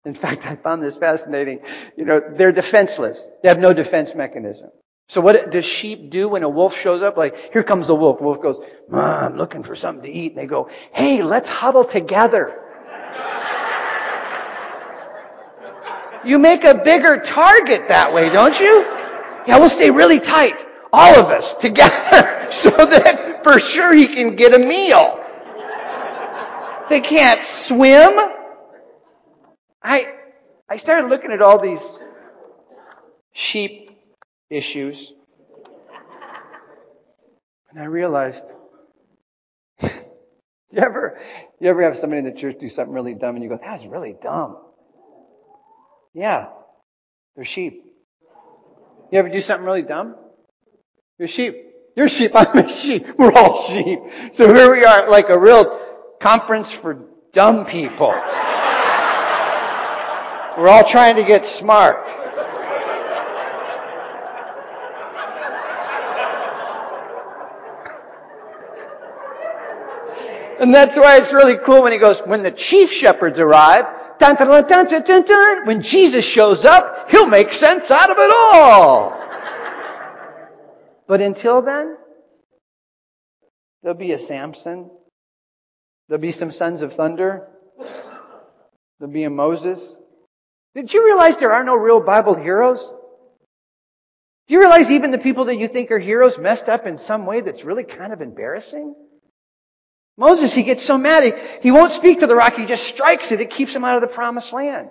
In 0.06 0.14
fact, 0.14 0.44
I 0.44 0.56
found 0.56 0.82
this 0.82 0.96
fascinating. 0.96 1.60
You 1.94 2.06
know, 2.06 2.22
they're 2.38 2.50
defenseless. 2.50 3.20
They 3.42 3.50
have 3.50 3.58
no 3.58 3.74
defense 3.74 4.12
mechanism. 4.16 4.70
So 5.08 5.20
what 5.20 5.50
does 5.50 5.66
sheep 5.82 6.10
do 6.10 6.30
when 6.30 6.42
a 6.42 6.48
wolf 6.48 6.72
shows 6.82 7.02
up? 7.02 7.18
Like, 7.18 7.34
here 7.52 7.64
comes 7.64 7.88
the 7.88 7.94
wolf. 7.94 8.18
Wolf 8.18 8.40
goes, 8.40 8.58
I'm 8.90 9.36
looking 9.36 9.62
for 9.62 9.76
something 9.76 10.10
to 10.10 10.10
eat. 10.10 10.32
And 10.32 10.38
they 10.38 10.46
go, 10.46 10.70
hey, 10.94 11.22
let's 11.22 11.50
huddle 11.50 11.86
together. 11.92 12.63
You 16.24 16.38
make 16.38 16.64
a 16.64 16.74
bigger 16.84 17.22
target 17.34 17.82
that 17.88 18.12
way, 18.12 18.30
don't 18.32 18.54
you? 18.54 18.84
Yeah, 19.46 19.58
we'll 19.58 19.74
stay 19.76 19.90
really 19.90 20.20
tight. 20.20 20.54
All 20.92 21.18
of 21.18 21.26
us 21.26 21.54
together 21.60 21.90
so 22.62 22.70
that 22.70 23.40
for 23.42 23.58
sure 23.60 23.94
he 23.94 24.06
can 24.06 24.36
get 24.36 24.54
a 24.54 24.58
meal. 24.58 25.20
They 26.88 27.00
can't 27.00 27.40
swim. 27.66 28.12
I, 29.82 30.02
I 30.68 30.76
started 30.76 31.08
looking 31.08 31.32
at 31.32 31.42
all 31.42 31.60
these 31.60 31.82
sheep 33.32 33.90
issues. 34.50 35.12
And 37.70 37.82
I 37.82 37.86
realized, 37.86 38.44
you 39.82 39.88
ever, 40.76 41.18
you 41.60 41.68
ever 41.68 41.82
have 41.82 41.94
somebody 42.00 42.20
in 42.20 42.32
the 42.32 42.40
church 42.40 42.56
do 42.60 42.68
something 42.68 42.94
really 42.94 43.14
dumb 43.14 43.34
and 43.34 43.42
you 43.42 43.50
go, 43.50 43.56
that 43.56 43.80
was 43.80 43.86
really 43.90 44.14
dumb. 44.22 44.58
Yeah. 46.14 46.46
They're 47.36 47.44
sheep. 47.44 47.84
You 49.10 49.18
ever 49.18 49.28
do 49.28 49.40
something 49.40 49.66
really 49.66 49.82
dumb? 49.82 50.14
You're 51.18 51.28
sheep. 51.28 51.54
You're 51.96 52.08
sheep. 52.08 52.30
I'm 52.34 52.56
a 52.56 52.82
sheep. 52.82 53.02
We're 53.18 53.32
all 53.32 53.66
sheep. 53.68 53.98
So 54.34 54.52
here 54.54 54.72
we 54.72 54.84
are, 54.84 55.10
like 55.10 55.26
a 55.28 55.38
real 55.38 55.80
conference 56.22 56.74
for 56.80 57.04
dumb 57.32 57.66
people. 57.70 58.14
We're 60.56 60.68
all 60.68 60.88
trying 60.90 61.16
to 61.16 61.24
get 61.26 61.42
smart. 61.58 61.96
And 70.60 70.72
that's 70.72 70.96
why 70.96 71.16
it's 71.16 71.32
really 71.34 71.56
cool 71.66 71.82
when 71.82 71.92
he 71.92 71.98
goes, 71.98 72.22
when 72.26 72.44
the 72.44 72.52
chief 72.52 72.88
shepherds 72.88 73.40
arrive, 73.40 73.84
dun, 74.18 74.36
dun, 75.04 75.24
dun, 75.24 75.66
when 75.66 75.82
Jesus 75.82 76.24
shows 76.34 76.64
up, 76.64 77.08
he'll 77.10 77.28
make 77.28 77.48
sense 77.50 77.84
out 77.90 78.10
of 78.10 78.16
it 78.18 78.30
all. 78.32 79.20
But 81.06 81.20
until 81.20 81.62
then, 81.62 81.96
there'll 83.82 83.98
be 83.98 84.12
a 84.12 84.18
Samson. 84.18 84.90
There'll 86.08 86.20
be 86.20 86.32
some 86.32 86.50
sons 86.50 86.82
of 86.82 86.92
thunder. 86.92 87.48
There'll 88.98 89.12
be 89.12 89.24
a 89.24 89.30
Moses. 89.30 89.98
Did 90.74 90.92
you 90.92 91.04
realize 91.04 91.34
there 91.38 91.52
are 91.52 91.64
no 91.64 91.76
real 91.76 92.04
Bible 92.04 92.34
heroes? 92.34 92.92
Do 94.46 94.54
you 94.54 94.60
realize 94.60 94.90
even 94.90 95.10
the 95.10 95.18
people 95.18 95.46
that 95.46 95.56
you 95.56 95.68
think 95.68 95.90
are 95.90 95.98
heroes 95.98 96.36
messed 96.38 96.68
up 96.68 96.86
in 96.86 96.98
some 96.98 97.26
way 97.26 97.40
that's 97.40 97.64
really 97.64 97.84
kind 97.84 98.12
of 98.12 98.20
embarrassing? 98.20 98.94
Moses, 100.16 100.54
he 100.54 100.64
gets 100.64 100.86
so 100.86 100.96
mad, 100.96 101.24
he, 101.24 101.32
he 101.68 101.70
won't 101.72 101.92
speak 101.92 102.20
to 102.20 102.26
the 102.26 102.36
rock, 102.36 102.54
he 102.54 102.66
just 102.66 102.86
strikes 102.94 103.32
it. 103.32 103.40
It 103.40 103.50
keeps 103.50 103.74
him 103.74 103.84
out 103.84 104.00
of 104.00 104.08
the 104.08 104.14
promised 104.14 104.52
land. 104.52 104.88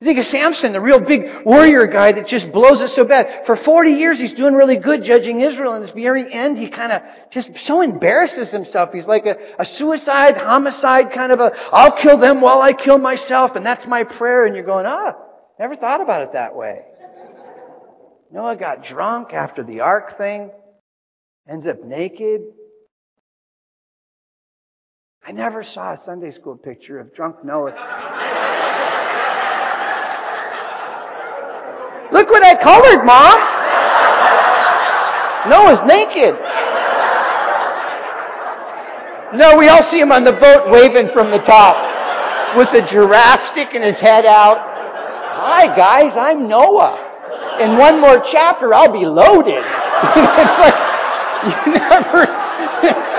You 0.00 0.06
think 0.06 0.18
of 0.18 0.26
Samson, 0.26 0.74
the 0.74 0.82
real 0.82 1.00
big 1.00 1.46
warrior 1.46 1.86
guy 1.86 2.12
that 2.12 2.26
just 2.26 2.52
blows 2.52 2.82
it 2.82 2.90
so 2.90 3.08
bad. 3.08 3.46
For 3.46 3.56
40 3.56 3.90
years, 3.92 4.18
he's 4.18 4.34
doing 4.34 4.52
really 4.52 4.76
good 4.76 5.00
judging 5.02 5.40
Israel. 5.40 5.72
And 5.72 5.82
at 5.82 5.94
the 5.94 6.02
very 6.02 6.30
end, 6.30 6.58
he 6.58 6.68
kind 6.68 6.92
of 6.92 7.00
just 7.32 7.48
so 7.64 7.80
embarrasses 7.80 8.52
himself. 8.52 8.90
He's 8.92 9.06
like 9.06 9.24
a, 9.24 9.36
a 9.58 9.64
suicide, 9.64 10.34
homicide 10.36 11.06
kind 11.14 11.32
of 11.32 11.40
a, 11.40 11.52
I'll 11.72 12.02
kill 12.02 12.20
them 12.20 12.42
while 12.42 12.60
I 12.60 12.72
kill 12.74 12.98
myself, 12.98 13.52
and 13.54 13.64
that's 13.64 13.86
my 13.88 14.04
prayer. 14.04 14.44
And 14.44 14.54
you're 14.54 14.66
going, 14.66 14.84
ah, 14.84 15.14
never 15.58 15.74
thought 15.74 16.02
about 16.02 16.22
it 16.22 16.32
that 16.34 16.54
way. 16.54 16.80
Noah 18.30 18.56
got 18.56 18.82
drunk 18.82 19.32
after 19.32 19.62
the 19.62 19.80
ark 19.80 20.18
thing, 20.18 20.50
ends 21.48 21.66
up 21.66 21.82
naked, 21.84 22.42
I 25.26 25.32
never 25.32 25.64
saw 25.64 25.94
a 25.94 25.98
Sunday 26.04 26.30
school 26.30 26.54
picture 26.54 27.00
of 27.00 27.14
drunk 27.14 27.42
Noah. 27.42 27.72
Look 32.12 32.28
what 32.28 32.44
I 32.44 32.52
colored, 32.60 33.06
Mom! 33.08 33.40
Noah's 35.48 35.80
naked. 35.88 36.36
No, 39.40 39.56
we 39.56 39.68
all 39.68 39.82
see 39.90 39.98
him 39.98 40.12
on 40.12 40.24
the 40.24 40.36
boat 40.36 40.68
waving 40.68 41.08
from 41.14 41.30
the 41.30 41.40
top 41.46 41.80
with 42.58 42.68
a 42.76 42.84
giraffe 42.92 43.40
sticking 43.50 43.80
his 43.80 43.96
head 43.96 44.26
out. 44.26 44.60
Hi, 44.60 45.74
guys, 45.74 46.12
I'm 46.20 46.46
Noah. 46.46 47.00
In 47.64 47.78
one 47.78 47.98
more 47.98 48.22
chapter, 48.30 48.74
I'll 48.74 48.92
be 48.92 49.06
loaded. 49.06 49.64
it's 49.64 50.58
like, 50.60 50.76
you 51.48 51.72
never. 51.72 52.28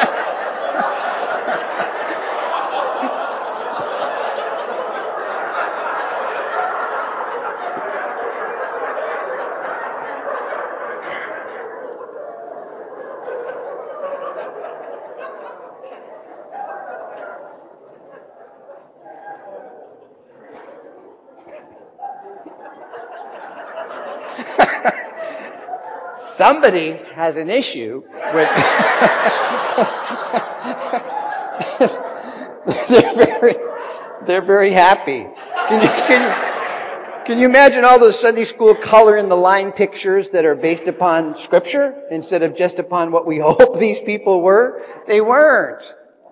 Somebody 26.37 26.99
has 27.15 27.37
an 27.37 27.49
issue 27.49 28.03
with. 28.33 28.49
they're 32.89 33.15
very, 33.15 33.55
they're 34.27 34.45
very 34.45 34.73
happy. 34.73 35.25
Can 35.69 35.81
you, 35.81 35.89
can 36.07 36.21
you, 36.21 37.25
can 37.25 37.39
you 37.39 37.45
imagine 37.45 37.83
all 37.83 37.99
those 37.99 38.19
Sunday 38.21 38.45
school 38.45 38.77
color 38.83 39.17
in 39.17 39.29
the 39.29 39.35
line 39.35 39.71
pictures 39.71 40.27
that 40.33 40.45
are 40.45 40.55
based 40.55 40.87
upon 40.87 41.35
scripture 41.43 41.93
instead 42.11 42.41
of 42.41 42.55
just 42.55 42.79
upon 42.79 43.11
what 43.11 43.25
we 43.25 43.39
hope 43.43 43.79
these 43.79 43.97
people 44.05 44.43
were? 44.43 44.81
They 45.07 45.21
weren't. 45.21 45.83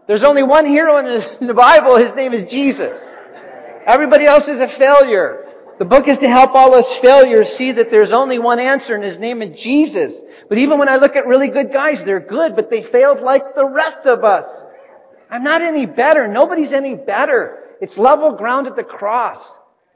There's 0.08 0.24
only 0.26 0.44
one 0.44 0.66
hero 0.66 0.98
in 0.98 1.48
the 1.48 1.54
Bible. 1.54 1.98
His 1.98 2.14
name 2.16 2.34
is 2.34 2.46
Jesus. 2.52 2.98
Everybody 3.88 4.26
else 4.26 4.48
is 4.50 4.60
a 4.60 4.68
failure. 4.78 5.43
The 5.80 5.86
book 5.86 6.08
is 6.08 6.18
to 6.20 6.28
help 6.28 6.54
all 6.54 6.74
us 6.76 6.86
failures 7.02 7.56
see 7.58 7.72
that 7.72 7.88
there's 7.90 8.12
only 8.12 8.38
one 8.38 8.60
answer 8.60 8.94
and 8.94 9.04
his 9.04 9.18
name 9.18 9.42
is 9.42 9.60
Jesus. 9.62 10.14
But 10.48 10.60
even 10.60 10.78
when 10.78 10.88
I 10.88 10.98
look 10.98 11.16
at 11.16 11.26
really 11.26 11.50
good 11.50 11.74
guys, 11.74 12.02
they're 12.06 12.20
good, 12.20 12.56
but 12.56 12.70
they 12.70 12.84
failed 12.92 13.22
like 13.22 13.56
the 13.56 13.68
rest 13.68 14.06
of 14.06 14.24
us. 14.24 14.46
I'm 15.30 15.44
not 15.44 15.62
any 15.62 15.88
better. 15.88 16.28
Nobody's 16.28 16.74
any 16.74 16.96
better. 16.96 17.64
It's 17.82 17.98
level 17.98 18.36
ground 18.38 18.68
at 18.68 18.76
the 18.76 18.84
cross. 18.84 19.40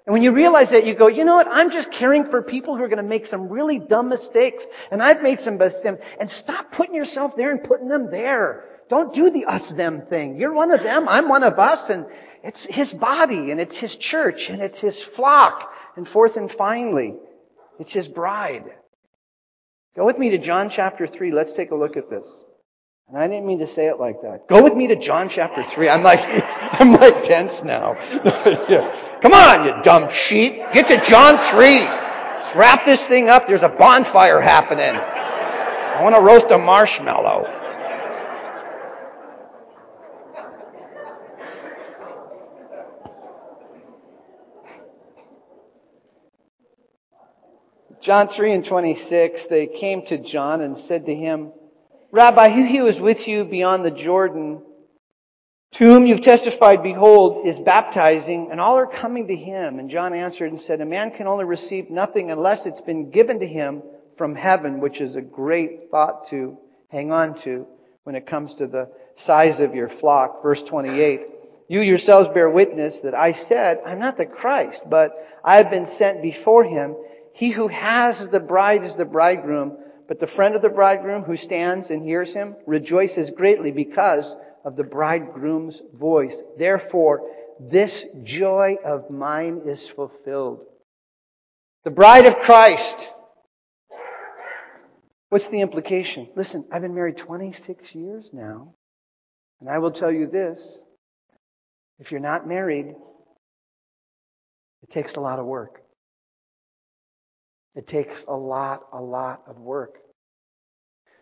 And 0.07 0.13
when 0.13 0.23
you 0.23 0.33
realize 0.33 0.69
that, 0.71 0.85
you 0.85 0.97
go, 0.97 1.09
you 1.09 1.25
know 1.25 1.35
what? 1.35 1.47
I'm 1.47 1.69
just 1.69 1.89
caring 1.97 2.25
for 2.31 2.41
people 2.41 2.75
who 2.75 2.83
are 2.83 2.87
going 2.87 3.03
to 3.03 3.07
make 3.07 3.25
some 3.25 3.49
really 3.49 3.77
dumb 3.77 4.09
mistakes. 4.09 4.65
And 4.89 5.03
I've 5.03 5.21
made 5.21 5.39
some 5.39 5.57
mistakes. 5.57 5.99
And 6.19 6.29
stop 6.29 6.71
putting 6.71 6.95
yourself 6.95 7.33
there 7.37 7.51
and 7.51 7.63
putting 7.63 7.87
them 7.87 8.09
there. 8.09 8.63
Don't 8.89 9.13
do 9.13 9.29
the 9.29 9.45
us 9.45 9.71
them 9.75 10.03
thing. 10.09 10.37
You're 10.37 10.53
one 10.53 10.71
of 10.71 10.81
them. 10.81 11.07
I'm 11.09 11.27
one 11.27 11.43
of 11.43 11.59
us. 11.59 11.83
And 11.89 12.05
it's 12.43 12.67
his 12.69 12.93
body 12.93 13.51
and 13.51 13.59
it's 13.59 13.79
his 13.79 13.97
church 13.99 14.47
and 14.49 14.61
it's 14.61 14.81
his 14.81 15.05
flock. 15.15 15.69
And 15.95 16.07
fourth 16.07 16.35
and 16.35 16.51
finally, 16.57 17.15
it's 17.79 17.93
his 17.93 18.07
bride. 18.07 18.65
Go 19.95 20.05
with 20.05 20.17
me 20.17 20.29
to 20.31 20.37
John 20.37 20.69
chapter 20.73 21.07
3. 21.07 21.31
Let's 21.31 21.55
take 21.55 21.71
a 21.71 21.75
look 21.75 21.97
at 21.97 22.09
this. 22.09 22.27
And 23.09 23.17
I 23.17 23.27
didn't 23.27 23.47
mean 23.47 23.59
to 23.59 23.67
say 23.67 23.87
it 23.87 23.99
like 23.99 24.21
that. 24.21 24.47
Go 24.49 24.63
with 24.63 24.73
me 24.73 24.87
to 24.87 24.99
John 24.99 25.29
chapter 25.33 25.63
3. 25.73 25.89
I'm 25.89 26.03
like, 26.03 26.19
I'm 26.21 26.91
like 26.91 27.23
tense 27.23 27.61
now. 27.63 27.95
yeah. 28.69 29.19
Come 29.21 29.33
on, 29.33 29.65
you 29.65 29.71
dumb 29.83 30.07
sheep. 30.27 30.59
Get 30.73 30.87
to 30.89 30.99
John 31.09 31.39
3. 31.55 31.65
Let's 31.65 32.55
wrap 32.55 32.85
this 32.85 33.01
thing 33.07 33.29
up. 33.29 33.43
There's 33.47 33.63
a 33.63 33.73
bonfire 33.77 34.41
happening. 34.41 34.93
I 34.93 36.03
want 36.03 36.13
to 36.13 36.21
roast 36.21 36.51
a 36.51 36.57
marshmallow. 36.57 37.56
John 48.07 48.29
3 48.33 48.53
and 48.53 48.65
26, 48.65 49.47
they 49.49 49.67
came 49.67 50.05
to 50.05 50.17
John 50.17 50.61
and 50.61 50.77
said 50.77 51.05
to 51.07 51.13
him, 51.13 51.51
Rabbi, 52.13 52.47
he 52.51 52.77
who 52.77 52.87
is 52.87 53.01
with 53.01 53.27
you 53.27 53.43
beyond 53.43 53.83
the 53.83 53.91
Jordan, 53.91 54.63
to 55.73 55.83
whom 55.83 56.05
you've 56.05 56.21
testified, 56.21 56.83
behold, 56.83 57.45
is 57.45 57.59
baptizing, 57.65 58.47
and 58.49 58.61
all 58.61 58.77
are 58.77 58.87
coming 58.87 59.27
to 59.27 59.35
him. 59.35 59.77
And 59.77 59.89
John 59.89 60.13
answered 60.13 60.53
and 60.53 60.61
said, 60.61 60.79
A 60.79 60.85
man 60.85 61.11
can 61.17 61.27
only 61.27 61.43
receive 61.43 61.89
nothing 61.89 62.31
unless 62.31 62.65
it's 62.65 62.79
been 62.79 63.11
given 63.11 63.41
to 63.41 63.45
him 63.45 63.83
from 64.17 64.35
heaven, 64.35 64.79
which 64.79 65.01
is 65.01 65.17
a 65.17 65.21
great 65.21 65.91
thought 65.91 66.29
to 66.29 66.57
hang 66.87 67.11
on 67.11 67.37
to 67.43 67.67
when 68.05 68.15
it 68.15 68.25
comes 68.25 68.55
to 68.55 68.67
the 68.67 68.89
size 69.17 69.59
of 69.59 69.75
your 69.75 69.89
flock. 69.99 70.41
Verse 70.41 70.63
28. 70.69 71.19
You 71.67 71.81
yourselves 71.81 72.29
bear 72.33 72.49
witness 72.49 73.01
that 73.03 73.13
I 73.13 73.33
said, 73.33 73.81
I'm 73.85 73.99
not 73.99 74.15
the 74.15 74.25
Christ, 74.25 74.83
but 74.89 75.11
I 75.43 75.57
have 75.57 75.69
been 75.69 75.89
sent 75.97 76.21
before 76.21 76.63
him. 76.63 76.95
He 77.37 77.51
who 77.51 77.67
has 77.67 78.25
the 78.31 78.39
bride 78.39 78.83
is 78.83 78.95
the 78.97 79.05
bridegroom. 79.05 79.77
But 80.07 80.19
the 80.19 80.27
friend 80.35 80.55
of 80.55 80.63
the 80.63 80.69
bridegroom 80.69 81.23
who 81.23 81.37
stands 81.37 81.91
and 81.91 82.03
hears 82.03 82.33
him 82.33 82.55
rejoices 82.65 83.29
greatly 83.35 83.71
because 83.71 84.35
of 84.65 84.75
the 84.75 84.83
bridegroom's 84.83 85.79
voice. 85.93 86.35
Therefore, 86.57 87.29
this 87.59 88.05
joy 88.23 88.77
of 88.83 89.11
mine 89.11 89.61
is 89.67 89.91
fulfilled. 89.95 90.61
The 91.83 91.91
bride 91.91 92.25
of 92.25 92.33
Christ. 92.43 93.11
What's 95.29 95.49
the 95.51 95.61
implication? 95.61 96.29
Listen, 96.35 96.65
I've 96.71 96.81
been 96.81 96.95
married 96.95 97.17
26 97.17 97.93
years 97.93 98.25
now, 98.33 98.73
and 99.59 99.69
I 99.69 99.77
will 99.77 99.91
tell 99.91 100.11
you 100.11 100.25
this. 100.25 100.59
If 101.99 102.11
you're 102.11 102.19
not 102.19 102.47
married, 102.47 102.95
it 104.81 104.91
takes 104.91 105.15
a 105.15 105.19
lot 105.19 105.37
of 105.37 105.45
work. 105.45 105.83
It 107.77 107.87
takes 107.87 108.23
a 108.27 108.35
lot, 108.35 108.87
a 108.91 108.99
lot 108.99 109.43
of 109.47 109.59
work. 109.59 109.99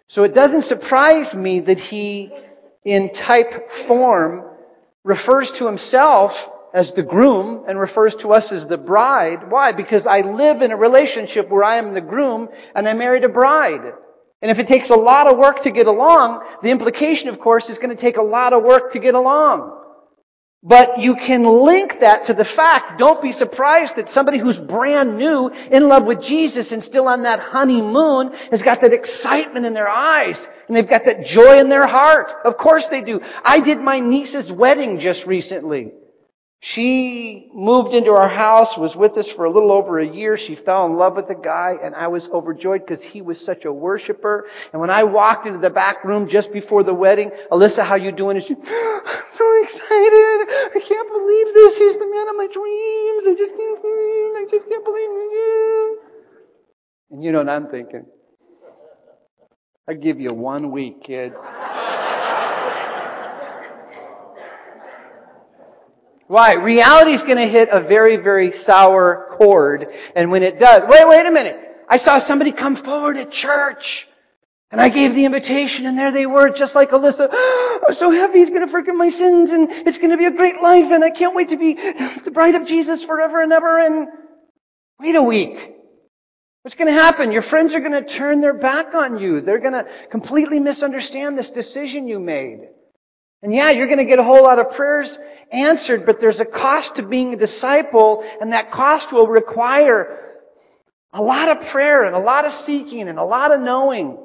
So 0.08 0.24
it 0.24 0.34
doesn't 0.34 0.64
surprise 0.64 1.34
me 1.36 1.60
that 1.60 1.78
he, 1.78 2.32
in 2.86 3.10
type 3.28 3.52
form, 3.90 4.46
refers 5.04 5.52
to 5.60 5.66
himself 5.66 6.32
as 6.74 6.94
the 6.96 7.04
groom 7.04 7.66
and 7.68 7.78
refers 7.78 8.16
to 8.22 8.30
us 8.30 8.54
as 8.54 8.66
the 8.70 8.78
bride. 8.78 9.50
Why? 9.50 9.74
Because 9.76 10.08
I 10.08 10.22
live 10.22 10.62
in 10.62 10.72
a 10.72 10.78
relationship 10.78 11.50
where 11.50 11.66
I 11.66 11.78
am 11.78 11.94
the 11.94 12.00
groom 12.00 12.48
and 12.74 12.88
I 12.88 12.94
married 12.94 13.26
a 13.26 13.30
bride. 13.30 13.92
And 14.42 14.50
if 14.50 14.58
it 14.58 14.70
takes 14.70 14.90
a 14.90 14.96
lot 14.96 15.28
of 15.28 15.38
work 15.38 15.62
to 15.64 15.72
get 15.72 15.88
along, 15.88 16.42
the 16.64 16.72
implication, 16.72 17.28
of 17.28 17.38
course, 17.40 17.66
is 17.70 17.80
going 17.80 17.94
to 17.94 18.02
take 18.02 18.16
a 18.16 18.24
lot 18.24 18.54
of 18.54 18.64
work 18.64 18.94
to 18.94 19.00
get 19.00 19.14
along. 19.14 19.78
But 20.68 20.98
you 20.98 21.14
can 21.14 21.44
link 21.64 21.94
that 22.02 22.26
to 22.26 22.34
the 22.34 22.48
fact, 22.56 22.98
don't 22.98 23.22
be 23.22 23.32
surprised 23.32 23.94
that 23.98 24.10
somebody 24.10 24.40
who's 24.40 24.58
brand 24.58 25.16
new, 25.16 25.48
in 25.48 25.88
love 25.88 26.08
with 26.08 26.24
Jesus 26.24 26.72
and 26.72 26.84
still 26.84 27.08
on 27.08 27.22
that 27.22 27.40
honeymoon, 27.40 28.34
has 28.50 28.64
got 28.64 28.82
that 28.82 28.92
excitement 28.92 29.68
in 29.68 29.76
their 29.76 29.88
eyes. 29.88 30.44
And 30.68 30.76
they've 30.76 30.90
got 30.90 31.04
that 31.06 31.28
joy 31.28 31.60
in 31.60 31.70
their 31.70 31.86
heart. 31.86 32.30
Of 32.46 32.58
course 32.58 32.88
they 32.90 33.04
do. 33.04 33.20
I 33.44 33.64
did 33.64 33.78
my 33.78 34.00
niece's 34.00 34.52
wedding 34.52 35.00
just 35.00 35.28
recently. 35.28 35.92
She 36.74 37.48
moved 37.54 37.94
into 37.94 38.10
our 38.10 38.28
house, 38.28 38.74
was 38.80 38.96
with 38.98 39.16
us 39.18 39.32
for 39.36 39.46
a 39.46 39.52
little 39.52 39.72
over 39.72 40.00
a 40.00 40.08
year. 40.08 40.36
She 40.36 40.56
fell 40.66 40.88
in 40.88 40.96
love 40.96 41.16
with 41.16 41.28
the 41.28 41.36
guy, 41.36 41.74
and 41.78 41.94
I 41.94 42.08
was 42.08 42.28
overjoyed 42.34 42.82
because 42.82 43.04
he 43.04 43.22
was 43.22 43.40
such 43.46 43.66
a 43.66 43.72
worshiper. 43.72 44.48
And 44.74 44.82
when 44.82 44.90
I 44.90 45.04
walked 45.04 45.46
into 45.46 45.60
the 45.60 45.70
back 45.70 46.04
room 46.04 46.28
just 46.28 46.52
before 46.52 46.84
the 46.84 46.94
wedding, 46.94 47.30
Alyssa, 47.52 47.86
how 47.86 47.98
you 47.98 48.12
doing? 48.12 48.38
And 48.38 48.46
she, 48.46 48.56
I'm 48.56 49.30
so 49.38 49.46
excited. 49.62 50.38
I 50.74 50.82
can't 50.82 51.10
believe 51.14 51.54
this. 51.54 51.78
He's 51.78 52.00
the 52.02 52.10
man 52.10 52.30
of 52.30 52.36
my 52.36 52.48
dreams. 52.50 53.24
I 53.30 53.36
just 53.38 53.54
can't, 53.54 53.80
I 53.86 54.46
just 54.50 54.68
can't 54.68 54.84
believe 54.84 55.10
it. 55.12 56.00
And 57.12 57.24
you 57.24 57.32
know 57.32 57.40
what 57.40 57.50
I'm 57.50 57.68
thinking? 57.68 58.08
I 59.88 59.94
give 59.94 60.20
you 60.20 60.34
one 60.34 60.72
week, 60.72 61.04
kid. 61.04 61.34
Why? 66.28 66.54
Reality's 66.56 67.22
gonna 67.22 67.48
hit 67.48 67.70
a 67.72 67.88
very, 67.88 68.18
very 68.18 68.52
sour 68.64 69.36
chord, 69.38 69.86
and 70.16 70.32
when 70.32 70.44
it 70.44 70.60
does, 70.60 70.82
wait, 70.88 71.08
wait 71.08 71.26
a 71.26 71.32
minute. 71.32 71.58
I 71.88 71.98
saw 71.98 72.20
somebody 72.26 72.52
come 72.52 72.84
forward 72.84 73.18
at 73.18 73.30
church, 73.32 73.84
and 74.72 74.82
I 74.82 74.90
gave 74.90 75.14
the 75.14 75.26
invitation, 75.26 75.86
and 75.86 75.98
there 75.98 76.12
they 76.12 76.26
were, 76.26 76.50
just 76.50 76.74
like 76.74 76.90
Alyssa. 76.90 77.28
Oh, 77.32 77.80
I'm 77.88 77.96
so 77.96 78.12
happy 78.12 78.40
he's 78.40 78.50
gonna 78.50 78.72
forgive 78.72 78.96
my 78.96 79.10
sins, 79.10 79.52
and 79.52 79.70
it's 79.88 80.00
gonna 80.00 80.18
be 80.18 80.26
a 80.26 80.32
great 80.32 80.62
life, 80.62 80.86
and 80.90 81.04
I 81.04 81.12
can't 81.12 81.36
wait 81.36 81.50
to 81.50 81.58
be 81.58 81.76
the 82.26 82.32
bride 82.32 82.56
of 82.56 82.66
Jesus 82.66 83.06
forever 83.06 83.44
and 83.44 83.54
ever, 83.54 83.80
and 83.80 84.08
wait 85.00 85.16
a 85.16 85.24
week. 85.24 85.76
What's 86.66 86.74
going 86.74 86.88
to 86.88 87.00
happen? 87.00 87.32
Your 87.32 87.44
friends 87.44 87.76
are 87.76 87.80
going 87.80 87.92
to 87.92 88.18
turn 88.18 88.42
their 88.42 88.58
back 88.58 88.96
on 88.96 89.20
you. 89.20 89.40
They're 89.40 89.60
going 89.60 89.74
to 89.74 89.86
completely 90.10 90.58
misunderstand 90.58 91.38
this 91.38 91.52
decision 91.54 92.08
you 92.08 92.18
made. 92.18 92.70
And 93.46 93.54
yeah, 93.54 93.70
you're 93.70 93.86
going 93.86 94.00
to 94.00 94.06
get 94.06 94.18
a 94.18 94.24
whole 94.24 94.42
lot 94.42 94.58
of 94.58 94.72
prayers 94.72 95.16
answered, 95.52 96.08
but 96.08 96.16
there's 96.20 96.40
a 96.40 96.46
cost 96.46 96.96
to 96.96 97.08
being 97.08 97.36
a 97.36 97.38
disciple, 97.38 98.28
and 98.42 98.52
that 98.54 98.72
cost 98.72 99.14
will 99.14 99.28
require 99.28 100.42
a 101.14 101.22
lot 101.22 101.56
of 101.56 101.72
prayer 101.72 102.06
and 102.06 102.16
a 102.16 102.20
lot 102.20 102.46
of 102.46 102.52
seeking 102.66 103.08
and 103.08 103.20
a 103.20 103.24
lot 103.24 103.52
of 103.52 103.62
knowing. 103.62 104.18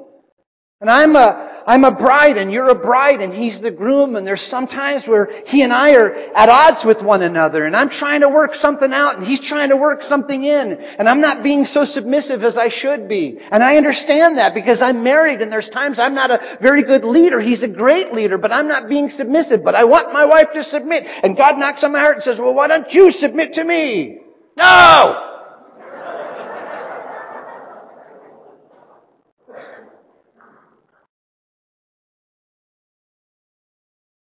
And 0.81 0.89
I'm 0.89 1.15
a, 1.15 1.63
I'm 1.67 1.83
a 1.83 1.93
bride 1.93 2.37
and 2.37 2.51
you're 2.51 2.69
a 2.69 2.75
bride 2.75 3.21
and 3.21 3.31
he's 3.31 3.61
the 3.61 3.69
groom 3.69 4.15
and 4.15 4.25
there's 4.25 4.47
some 4.49 4.65
times 4.65 5.03
where 5.05 5.29
he 5.45 5.61
and 5.61 5.71
I 5.71 5.91
are 5.91 6.11
at 6.33 6.49
odds 6.49 6.81
with 6.83 7.05
one 7.05 7.21
another 7.21 7.65
and 7.65 7.75
I'm 7.75 7.89
trying 7.89 8.21
to 8.21 8.29
work 8.29 8.55
something 8.55 8.91
out 8.91 9.17
and 9.17 9.27
he's 9.27 9.47
trying 9.47 9.69
to 9.69 9.77
work 9.77 10.01
something 10.01 10.43
in 10.43 10.77
and 10.97 11.07
I'm 11.07 11.21
not 11.21 11.43
being 11.43 11.65
so 11.65 11.85
submissive 11.85 12.41
as 12.41 12.57
I 12.57 12.69
should 12.69 13.07
be. 13.07 13.37
And 13.51 13.63
I 13.63 13.75
understand 13.75 14.39
that 14.39 14.55
because 14.55 14.81
I'm 14.81 15.03
married 15.03 15.41
and 15.41 15.51
there's 15.51 15.69
times 15.69 15.99
I'm 15.99 16.15
not 16.15 16.31
a 16.31 16.57
very 16.63 16.83
good 16.83 17.03
leader. 17.03 17.39
He's 17.39 17.61
a 17.61 17.69
great 17.69 18.11
leader, 18.11 18.39
but 18.39 18.51
I'm 18.51 18.67
not 18.67 18.89
being 18.89 19.07
submissive. 19.09 19.63
But 19.63 19.75
I 19.75 19.83
want 19.83 20.11
my 20.13 20.25
wife 20.25 20.47
to 20.55 20.63
submit. 20.63 21.03
And 21.05 21.37
God 21.37 21.59
knocks 21.59 21.83
on 21.83 21.93
my 21.93 21.99
heart 21.99 22.15
and 22.15 22.23
says, 22.23 22.39
well, 22.39 22.55
why 22.55 22.67
don't 22.67 22.89
you 22.89 23.11
submit 23.11 23.53
to 23.53 23.63
me? 23.63 24.17
No! 24.57 25.30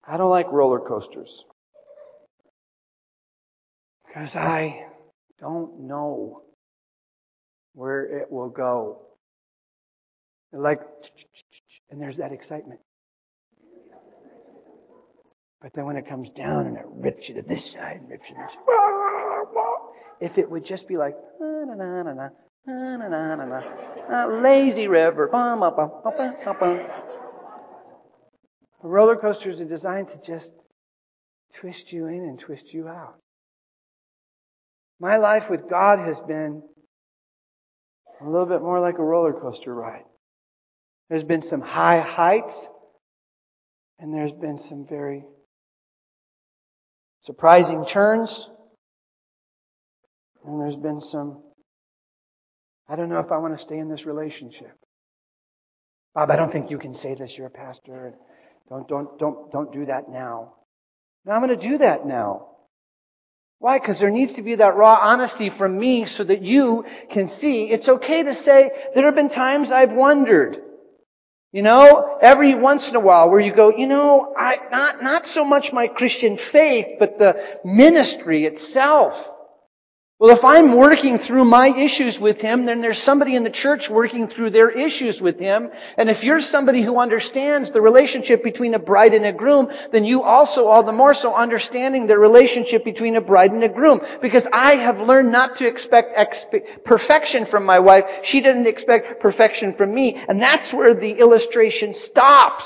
I 0.06 0.18
don't 0.18 0.30
like 0.30 0.52
roller 0.52 0.80
coasters. 0.80 1.32
Because 4.06 4.36
I 4.36 4.86
don't 5.40 5.88
know 5.88 6.42
where 7.74 8.06
it 8.20 8.32
will 8.32 8.50
go. 8.50 9.00
Like, 10.52 10.82
and 11.90 12.00
there's 12.00 12.18
that 12.18 12.32
excitement. 12.32 12.80
But 15.62 15.72
then 15.74 15.86
when 15.86 15.96
it 15.96 16.08
comes 16.08 16.30
down 16.32 16.68
and 16.68 16.78
it 16.78 16.86
rips 16.88 17.30
you 17.30 17.36
to 17.36 17.42
this 17.42 17.72
side 17.72 18.00
and 18.02 18.10
rips 18.10 18.26
you 18.30 18.36
to 18.36 18.42
this 18.42 18.58
if 20.24 20.38
it 20.38 20.50
would 20.50 20.66
just 20.66 20.88
be 20.88 20.98
like, 20.98 21.16
na 21.40 21.66
na 21.66 21.74
na 21.76 22.04
na 22.04 22.30
na 22.66 22.98
na 22.98 23.36
na 23.36 23.62
na 24.10 24.26
lazy 24.42 24.88
river, 24.88 25.30
bum. 28.84 28.92
Roller 28.92 29.16
coasters 29.16 29.62
are 29.62 29.66
designed 29.66 30.10
to 30.10 30.18
just 30.32 30.52
twist 31.62 31.92
you 31.92 32.08
in 32.08 32.22
and 32.24 32.40
twist 32.40 32.74
you 32.74 32.88
out. 32.88 33.16
My 35.00 35.18
life 35.18 35.44
with 35.50 35.70
God 35.70 36.00
has 36.00 36.20
been 36.28 36.62
a 38.22 38.30
little 38.30 38.46
bit 38.46 38.62
more 38.62 38.80
like 38.80 39.00
a 39.00 39.04
roller 39.04 39.34
coaster 39.34 39.74
ride. 39.74 40.06
There's 41.10 41.24
been 41.24 41.42
some 41.42 41.62
high 41.62 42.02
heights 42.02 42.68
And 44.00 44.14
there's 44.14 44.34
been 44.34 44.58
some 44.58 44.86
very 44.90 45.24
surprising 47.24 47.86
turns. 47.94 48.50
And 50.46 50.62
there's 50.62 50.76
been 50.76 51.00
some, 51.00 51.42
I 52.90 52.96
don't 52.96 53.10
know 53.10 53.20
if 53.20 53.32
I 53.32 53.38
want 53.38 53.54
to 53.54 53.60
stay 53.60 53.78
in 53.78 53.90
this 53.90 54.06
relationship. 54.06 54.78
Bob, 56.14 56.30
I 56.32 56.36
don't 56.36 56.52
think 56.52 56.70
you 56.70 56.78
can 56.78 56.94
say 56.96 57.16
this. 57.16 57.36
You're 57.38 57.48
a 57.48 57.52
pastor. 57.52 58.14
Don't, 58.70 58.88
don't, 58.88 59.20
don't, 59.20 59.52
don't 59.52 59.72
do 59.72 59.86
that 59.86 60.10
now. 60.10 60.54
Now 61.26 61.34
I'm 61.34 61.46
going 61.46 61.58
to 61.58 61.70
do 61.70 61.78
that 61.80 62.06
now. 62.06 62.48
Why? 63.60 63.80
Because 63.80 64.00
there 64.00 64.12
needs 64.12 64.36
to 64.36 64.42
be 64.42 64.56
that 64.56 64.76
raw 64.76 64.98
honesty 65.02 65.50
from 65.58 65.80
me 65.80 66.06
so 66.06 66.24
that 66.26 66.42
you 66.42 66.84
can 67.14 67.30
see. 67.30 67.70
It's 67.72 67.88
okay 67.88 68.24
to 68.24 68.34
say, 68.34 68.72
there 68.94 69.06
have 69.06 69.16
been 69.16 69.30
times 69.30 69.72
I've 69.72 69.94
wondered. 69.94 70.58
You 71.54 71.62
know, 71.62 72.18
every 72.22 72.56
once 72.56 72.90
in 72.90 72.96
a 72.96 73.00
while 73.00 73.30
where 73.30 73.40
you 73.40 73.56
go, 73.56 73.72
you 73.78 73.88
know, 73.88 74.34
I, 74.38 74.56
not, 74.72 75.04
not 75.04 75.26
so 75.28 75.46
much 75.46 75.68
my 75.72 75.88
Christian 75.88 76.38
faith, 76.52 76.96
but 77.00 77.20
the 77.20 77.36
ministry 77.64 78.46
itself. 78.46 79.14
Well, 80.24 80.38
if 80.38 80.46
I'm 80.46 80.78
working 80.78 81.20
through 81.28 81.44
my 81.44 81.68
issues 81.68 82.18
with 82.22 82.38
him, 82.38 82.66
then 82.66 82.82
there's 82.82 83.04
somebody 83.04 83.36
in 83.36 83.44
the 83.44 83.52
church 83.52 83.90
working 83.92 84.30
through 84.30 84.52
their 84.52 84.70
issues 84.70 85.20
with 85.22 85.38
him. 85.38 85.68
And 85.98 86.10
if 86.10 86.24
you're 86.24 86.40
somebody 86.40 86.82
who 86.82 86.98
understands 86.98 87.74
the 87.74 87.82
relationship 87.82 88.42
between 88.42 88.74
a 88.74 88.80
bride 88.80 89.12
and 89.12 89.26
a 89.26 89.34
groom, 89.34 89.68
then 89.92 90.06
you 90.06 90.22
also, 90.22 90.64
all 90.64 90.86
the 90.86 90.94
more 90.94 91.14
so, 91.14 91.36
understanding 91.36 92.08
the 92.08 92.18
relationship 92.18 92.86
between 92.86 93.18
a 93.18 93.22
bride 93.22 93.52
and 93.52 93.66
a 93.66 93.68
groom. 93.68 94.00
Because 94.22 94.48
I 94.54 94.76
have 94.76 95.06
learned 95.06 95.34
not 95.34 95.58
to 95.58 95.68
expect 95.68 96.16
expe- 96.16 96.86
perfection 96.86 97.46
from 97.52 97.66
my 97.66 97.80
wife. 97.80 98.06
She 98.24 98.42
doesn't 98.42 98.66
expect 98.66 99.20
perfection 99.20 99.76
from 99.76 99.94
me. 99.94 100.16
And 100.30 100.42
that's 100.42 100.74
where 100.74 100.96
the 100.96 101.20
illustration 101.20 101.94
stops. 101.94 102.64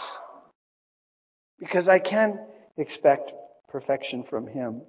Because 1.58 1.88
I 1.88 1.98
can 1.98 2.38
expect 2.78 3.32
perfection 3.68 4.26
from 4.30 4.46
him. 4.46 4.84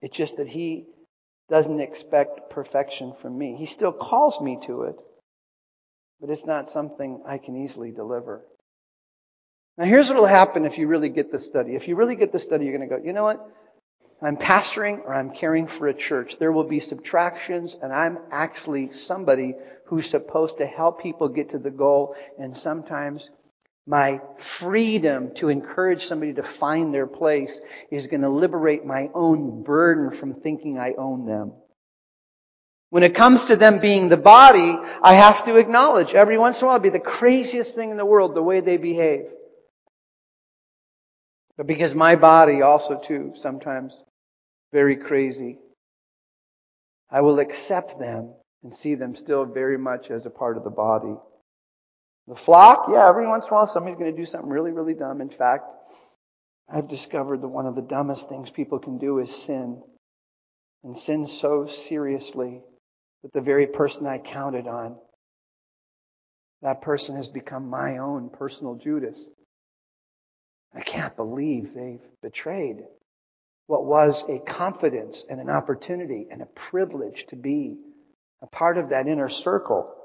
It's 0.00 0.16
just 0.16 0.38
that 0.38 0.48
he 0.48 0.86
doesn't 1.50 1.80
expect 1.80 2.50
perfection 2.50 3.14
from 3.20 3.36
me. 3.36 3.56
He 3.58 3.66
still 3.66 3.92
calls 3.92 4.40
me 4.40 4.58
to 4.66 4.82
it, 4.82 4.96
but 6.20 6.30
it's 6.30 6.46
not 6.46 6.68
something 6.68 7.22
I 7.26 7.38
can 7.38 7.56
easily 7.56 7.90
deliver. 7.90 8.44
Now 9.76 9.84
here's 9.84 10.08
what 10.08 10.16
will 10.16 10.26
happen 10.26 10.64
if 10.64 10.78
you 10.78 10.86
really 10.86 11.08
get 11.08 11.32
the 11.32 11.40
study. 11.40 11.74
If 11.74 11.88
you 11.88 11.96
really 11.96 12.16
get 12.16 12.32
the 12.32 12.38
study, 12.38 12.66
you're 12.66 12.76
going 12.76 12.88
to 12.88 12.96
go, 12.96 13.02
you 13.02 13.12
know 13.12 13.24
what? 13.24 13.46
I'm 14.22 14.36
pastoring 14.36 15.00
or 15.04 15.14
I'm 15.14 15.30
caring 15.30 15.66
for 15.78 15.88
a 15.88 15.94
church. 15.94 16.32
There 16.38 16.52
will 16.52 16.68
be 16.68 16.80
subtractions 16.80 17.74
and 17.82 17.92
I'm 17.92 18.18
actually 18.30 18.90
somebody 18.92 19.54
who's 19.86 20.10
supposed 20.10 20.58
to 20.58 20.66
help 20.66 21.00
people 21.00 21.28
get 21.28 21.50
to 21.50 21.58
the 21.58 21.70
goal 21.70 22.14
and 22.38 22.54
sometimes 22.54 23.28
my 23.90 24.20
freedom 24.60 25.32
to 25.40 25.48
encourage 25.48 25.98
somebody 26.02 26.32
to 26.32 26.44
find 26.60 26.94
their 26.94 27.08
place 27.08 27.60
is 27.90 28.06
going 28.06 28.22
to 28.22 28.30
liberate 28.30 28.86
my 28.86 29.08
own 29.14 29.64
burden 29.64 30.16
from 30.20 30.34
thinking 30.34 30.78
I 30.78 30.92
own 30.96 31.26
them. 31.26 31.52
When 32.90 33.02
it 33.02 33.16
comes 33.16 33.44
to 33.48 33.56
them 33.56 33.80
being 33.80 34.08
the 34.08 34.16
body, 34.16 34.76
I 35.02 35.16
have 35.16 35.44
to 35.44 35.56
acknowledge 35.56 36.14
every 36.14 36.38
once 36.38 36.58
in 36.58 36.62
a 36.62 36.66
while 36.68 36.76
it'll 36.76 36.84
be 36.84 36.96
the 36.96 37.00
craziest 37.00 37.74
thing 37.74 37.90
in 37.90 37.96
the 37.96 38.06
world, 38.06 38.36
the 38.36 38.42
way 38.42 38.60
they 38.60 38.76
behave. 38.76 39.24
But 41.56 41.66
because 41.66 41.92
my 41.92 42.14
body 42.14 42.62
also 42.62 43.00
too, 43.06 43.32
sometimes 43.34 43.92
very 44.72 44.96
crazy, 44.96 45.58
I 47.10 47.22
will 47.22 47.40
accept 47.40 47.98
them 47.98 48.34
and 48.62 48.72
see 48.72 48.94
them 48.94 49.16
still 49.16 49.46
very 49.46 49.78
much 49.78 50.10
as 50.10 50.26
a 50.26 50.30
part 50.30 50.56
of 50.56 50.62
the 50.62 50.70
body. 50.70 51.16
The 52.30 52.36
flock, 52.46 52.86
yeah, 52.88 53.08
every 53.08 53.26
once 53.26 53.46
in 53.46 53.52
a 53.52 53.56
while 53.56 53.66
somebody's 53.66 53.98
going 53.98 54.14
to 54.14 54.16
do 54.16 54.24
something 54.24 54.48
really, 54.48 54.70
really 54.70 54.94
dumb. 54.94 55.20
In 55.20 55.30
fact, 55.30 55.64
I've 56.72 56.88
discovered 56.88 57.40
that 57.40 57.48
one 57.48 57.66
of 57.66 57.74
the 57.74 57.82
dumbest 57.82 58.28
things 58.28 58.48
people 58.54 58.78
can 58.78 58.98
do 58.98 59.18
is 59.18 59.46
sin. 59.46 59.82
And 60.84 60.96
sin 60.96 61.26
so 61.26 61.66
seriously 61.88 62.60
that 63.24 63.32
the 63.32 63.40
very 63.40 63.66
person 63.66 64.06
I 64.06 64.18
counted 64.18 64.68
on, 64.68 64.96
that 66.62 66.82
person 66.82 67.16
has 67.16 67.26
become 67.26 67.68
my 67.68 67.98
own 67.98 68.30
personal 68.30 68.76
Judas. 68.76 69.20
I 70.72 70.82
can't 70.82 71.16
believe 71.16 71.70
they've 71.74 71.98
betrayed 72.22 72.84
what 73.66 73.86
was 73.86 74.24
a 74.28 74.38
confidence 74.38 75.24
and 75.28 75.40
an 75.40 75.50
opportunity 75.50 76.28
and 76.30 76.42
a 76.42 76.70
privilege 76.70 77.24
to 77.30 77.36
be 77.36 77.76
a 78.40 78.46
part 78.46 78.78
of 78.78 78.90
that 78.90 79.08
inner 79.08 79.30
circle. 79.30 79.96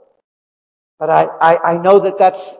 But 0.99 1.09
I, 1.09 1.23
I, 1.23 1.71
I 1.71 1.81
know 1.81 2.03
that 2.03 2.15
that's 2.17 2.57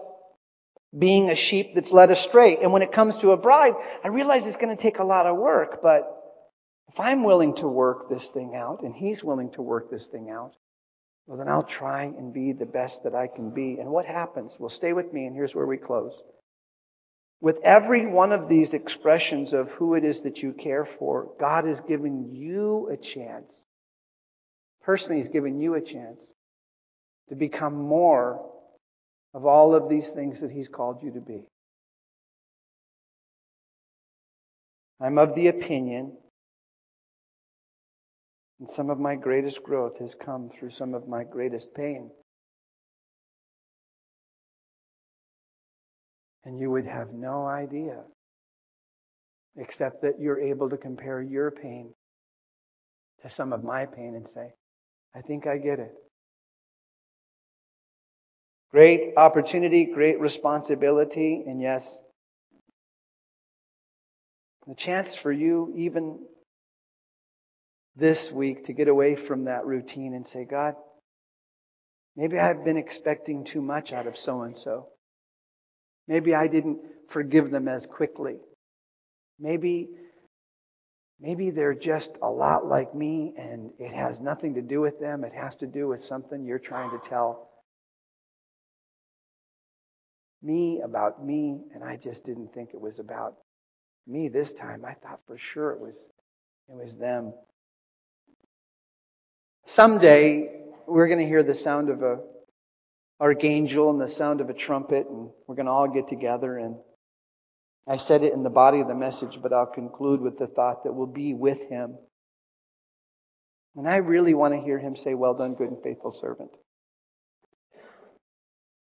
being 0.97 1.29
a 1.29 1.35
sheep 1.35 1.71
that's 1.75 1.91
led 1.91 2.11
astray. 2.11 2.57
And 2.61 2.71
when 2.71 2.81
it 2.81 2.93
comes 2.93 3.17
to 3.21 3.31
a 3.31 3.37
bride, 3.37 3.73
I 4.03 4.09
realize 4.09 4.43
it's 4.45 4.61
going 4.61 4.75
to 4.75 4.81
take 4.81 4.99
a 4.99 5.03
lot 5.03 5.25
of 5.25 5.37
work, 5.37 5.81
but 5.81 6.11
if 6.91 6.99
I'm 6.99 7.23
willing 7.23 7.55
to 7.57 7.67
work 7.67 8.09
this 8.09 8.29
thing 8.33 8.53
out 8.55 8.81
and 8.83 8.95
he's 8.95 9.23
willing 9.23 9.51
to 9.53 9.61
work 9.61 9.89
this 9.91 10.07
thing 10.11 10.29
out, 10.29 10.53
well 11.27 11.37
then 11.37 11.49
I'll 11.49 11.67
try 11.67 12.03
and 12.03 12.33
be 12.33 12.53
the 12.53 12.65
best 12.65 13.01
that 13.03 13.15
I 13.15 13.27
can 13.27 13.49
be. 13.49 13.77
And 13.79 13.89
what 13.89 14.05
happens? 14.05 14.53
Well, 14.59 14.69
stay 14.69 14.93
with 14.93 15.11
me 15.11 15.25
and 15.25 15.35
here's 15.35 15.53
where 15.53 15.65
we 15.65 15.77
close. 15.77 16.13
With 17.41 17.57
every 17.63 18.07
one 18.07 18.31
of 18.31 18.47
these 18.47 18.73
expressions 18.73 19.51
of 19.53 19.67
who 19.71 19.95
it 19.95 20.05
is 20.05 20.23
that 20.23 20.37
you 20.37 20.53
care 20.53 20.87
for, 20.97 21.31
God 21.39 21.67
is 21.67 21.81
giving 21.87 22.29
you 22.31 22.89
a 22.91 22.95
chance. 22.95 23.51
Personally, 24.83 25.21
He's 25.21 25.31
giving 25.31 25.59
you 25.59 25.73
a 25.73 25.81
chance 25.81 26.19
to 27.29 27.35
become 27.35 27.73
more 27.75 28.51
of 29.33 29.45
all 29.45 29.75
of 29.75 29.89
these 29.89 30.09
things 30.15 30.41
that 30.41 30.51
He's 30.51 30.67
called 30.67 31.03
you 31.03 31.11
to 31.11 31.19
be. 31.19 31.43
I'm 35.01 35.17
of 35.17 35.35
the 35.35 35.47
opinion, 35.47 36.13
and 38.59 38.69
some 38.75 38.89
of 38.89 38.97
my 38.97 39.15
greatest 39.15 39.61
growth 39.61 39.99
has 39.99 40.15
come 40.23 40.49
through 40.57 40.71
some 40.71 40.93
of 40.93 41.07
my 41.07 41.23
greatest 41.23 41.73
pain. 41.75 42.11
And 46.45 46.59
you 46.59 46.69
would 46.71 46.85
have 46.85 47.11
no 47.11 47.45
idea, 47.45 48.03
except 49.57 50.03
that 50.03 50.19
you're 50.19 50.39
able 50.39 50.69
to 50.69 50.77
compare 50.77 51.21
your 51.21 51.51
pain 51.51 51.93
to 53.23 53.29
some 53.29 53.51
of 53.51 53.63
my 53.63 53.85
pain 53.85 54.13
and 54.15 54.27
say, 54.29 54.53
I 55.15 55.21
think 55.21 55.47
I 55.47 55.57
get 55.57 55.79
it. 55.79 55.93
Great 58.75 59.13
opportunity, 59.15 59.85
great 59.85 60.19
responsibility, 60.19 61.45
and 61.47 61.61
yes, 61.61 61.81
the 64.67 64.75
chance 64.77 65.17
for 65.23 65.31
you 65.31 65.73
even 65.77 66.19
this 67.95 68.33
week 68.35 68.65
to 68.65 68.73
get 68.73 68.89
away 68.89 69.15
from 69.29 69.45
that 69.45 69.65
routine 69.65 70.13
and 70.13 70.27
say, 70.27 70.43
God, 70.43 70.75
maybe 72.17 72.37
I've 72.37 72.65
been 72.65 72.75
expecting 72.75 73.45
too 73.49 73.61
much 73.61 73.93
out 73.93 74.07
of 74.07 74.17
so 74.17 74.41
and 74.41 74.57
so. 74.57 74.89
Maybe 76.09 76.35
I 76.35 76.47
didn't 76.47 76.79
forgive 77.13 77.51
them 77.51 77.69
as 77.69 77.87
quickly. 77.95 78.39
Maybe 79.39 79.87
maybe 81.17 81.49
they're 81.49 81.75
just 81.75 82.09
a 82.21 82.29
lot 82.29 82.65
like 82.65 82.93
me 82.93 83.35
and 83.37 83.71
it 83.79 83.93
has 83.93 84.19
nothing 84.19 84.55
to 84.55 84.61
do 84.61 84.81
with 84.81 84.99
them. 84.99 85.23
It 85.23 85.31
has 85.33 85.55
to 85.61 85.65
do 85.65 85.87
with 85.87 86.01
something 86.01 86.43
you're 86.43 86.59
trying 86.59 86.89
to 86.89 87.09
tell 87.09 87.54
me 90.45 90.81
about 90.83 91.25
me, 91.25 91.59
and 91.73 91.83
I 91.83 91.97
just 91.97 92.23
didn't 92.23 92.53
think 92.53 92.69
it 92.73 92.79
was 92.79 92.99
about 92.99 93.35
me 94.07 94.29
this 94.29 94.53
time. 94.53 94.85
I 94.85 94.93
thought 94.93 95.19
for 95.27 95.37
sure 95.37 95.71
it 95.71 95.79
was 95.79 95.95
it 96.69 96.75
was 96.75 96.95
them. 96.99 97.33
Someday 99.67 100.61
we're 100.87 101.07
going 101.07 101.19
to 101.19 101.25
hear 101.25 101.43
the 101.43 101.55
sound 101.55 101.89
of 101.89 102.03
a 102.03 102.19
archangel 103.19 103.89
and 103.89 103.99
the 103.99 104.13
sound 104.13 104.41
of 104.41 104.49
a 104.49 104.53
trumpet, 104.53 105.07
and 105.09 105.29
we're 105.47 105.55
going 105.55 105.65
to 105.65 105.71
all 105.71 105.87
get 105.87 106.07
together. 106.07 106.57
And 106.57 106.75
I 107.87 107.97
said 107.97 108.23
it 108.23 108.33
in 108.33 108.43
the 108.43 108.49
body 108.49 108.81
of 108.81 108.87
the 108.87 108.95
message, 108.95 109.39
but 109.41 109.53
I'll 109.53 109.65
conclude 109.65 110.21
with 110.21 110.37
the 110.37 110.47
thought 110.47 110.83
that 110.83 110.93
we'll 110.93 111.07
be 111.07 111.33
with 111.33 111.59
him. 111.69 111.97
And 113.75 113.87
I 113.87 113.97
really 113.97 114.33
want 114.33 114.53
to 114.53 114.61
hear 114.61 114.79
him 114.79 114.95
say, 114.95 115.13
Well 115.13 115.33
done, 115.33 115.55
good 115.55 115.69
and 115.69 115.83
faithful 115.83 116.11
servant. 116.11 116.51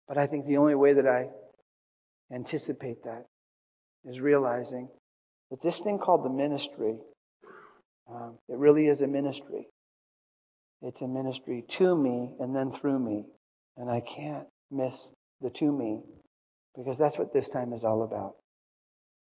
But 0.07 0.17
I 0.17 0.27
think 0.27 0.45
the 0.45 0.57
only 0.57 0.75
way 0.75 0.93
that 0.93 1.07
I 1.07 1.27
anticipate 2.33 3.03
that 3.03 3.25
is 4.05 4.19
realizing 4.19 4.89
that 5.51 5.61
this 5.61 5.79
thing 5.83 5.99
called 5.99 6.25
the 6.25 6.29
ministry, 6.29 6.95
um, 8.09 8.37
it 8.49 8.57
really 8.57 8.87
is 8.87 9.01
a 9.01 9.07
ministry. 9.07 9.67
It's 10.81 11.01
a 11.01 11.07
ministry 11.07 11.63
to 11.77 11.95
me 11.95 12.31
and 12.39 12.55
then 12.55 12.73
through 12.79 12.99
me. 12.99 13.25
And 13.77 13.89
I 13.89 14.01
can't 14.01 14.47
miss 14.71 14.93
the 15.41 15.49
to 15.51 15.71
me 15.71 16.01
because 16.75 16.97
that's 16.97 17.17
what 17.17 17.33
this 17.33 17.49
time 17.51 17.73
is 17.73 17.83
all 17.83 18.03
about. 18.03 18.35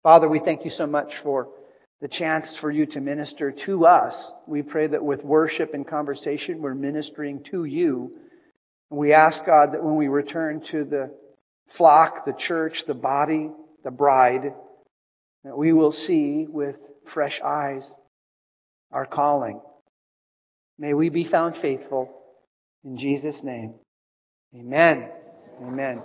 Father, 0.02 0.28
we 0.28 0.40
thank 0.40 0.64
you 0.64 0.70
so 0.70 0.86
much 0.86 1.12
for 1.22 1.48
the 2.00 2.08
chance 2.08 2.56
for 2.60 2.70
you 2.70 2.86
to 2.86 3.00
minister 3.00 3.52
to 3.66 3.86
us. 3.86 4.32
We 4.46 4.62
pray 4.62 4.86
that 4.86 5.04
with 5.04 5.22
worship 5.22 5.74
and 5.74 5.86
conversation, 5.86 6.62
we're 6.62 6.74
ministering 6.74 7.44
to 7.50 7.64
you. 7.64 8.12
And 8.90 8.98
we 8.98 9.12
ask 9.12 9.44
God 9.44 9.72
that 9.74 9.84
when 9.84 9.96
we 9.96 10.08
return 10.08 10.62
to 10.70 10.84
the 10.84 11.14
flock, 11.76 12.24
the 12.24 12.34
church, 12.38 12.82
the 12.86 12.94
body, 12.94 13.50
the 13.84 13.90
bride, 13.90 14.54
that 15.44 15.56
we 15.56 15.72
will 15.72 15.92
see 15.92 16.46
with 16.48 16.76
fresh 17.12 17.40
eyes 17.44 17.90
our 18.92 19.06
calling. 19.06 19.60
May 20.78 20.94
we 20.94 21.08
be 21.08 21.24
found 21.24 21.56
faithful. 21.60 22.10
In 22.84 22.96
Jesus' 22.96 23.42
name. 23.44 23.74
Amen. 24.54 25.10
Amen. 25.62 26.02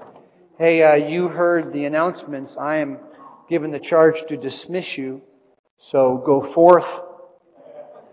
Hey, 0.57 0.83
uh, 0.83 1.07
you 1.07 1.29
heard 1.29 1.73
the 1.73 1.85
announcements. 1.85 2.55
I 2.59 2.77
am 2.77 2.99
given 3.49 3.71
the 3.71 3.79
charge 3.79 4.15
to 4.27 4.37
dismiss 4.37 4.97
you. 4.97 5.21
So 5.79 6.21
go 6.25 6.53
forth 6.53 6.83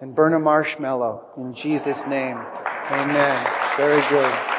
and 0.00 0.14
burn 0.14 0.34
a 0.34 0.38
marshmallow 0.38 1.26
in 1.36 1.54
Jesus' 1.54 2.00
name. 2.08 2.36
Amen. 2.36 3.46
Very 3.76 4.02
good. 4.10 4.51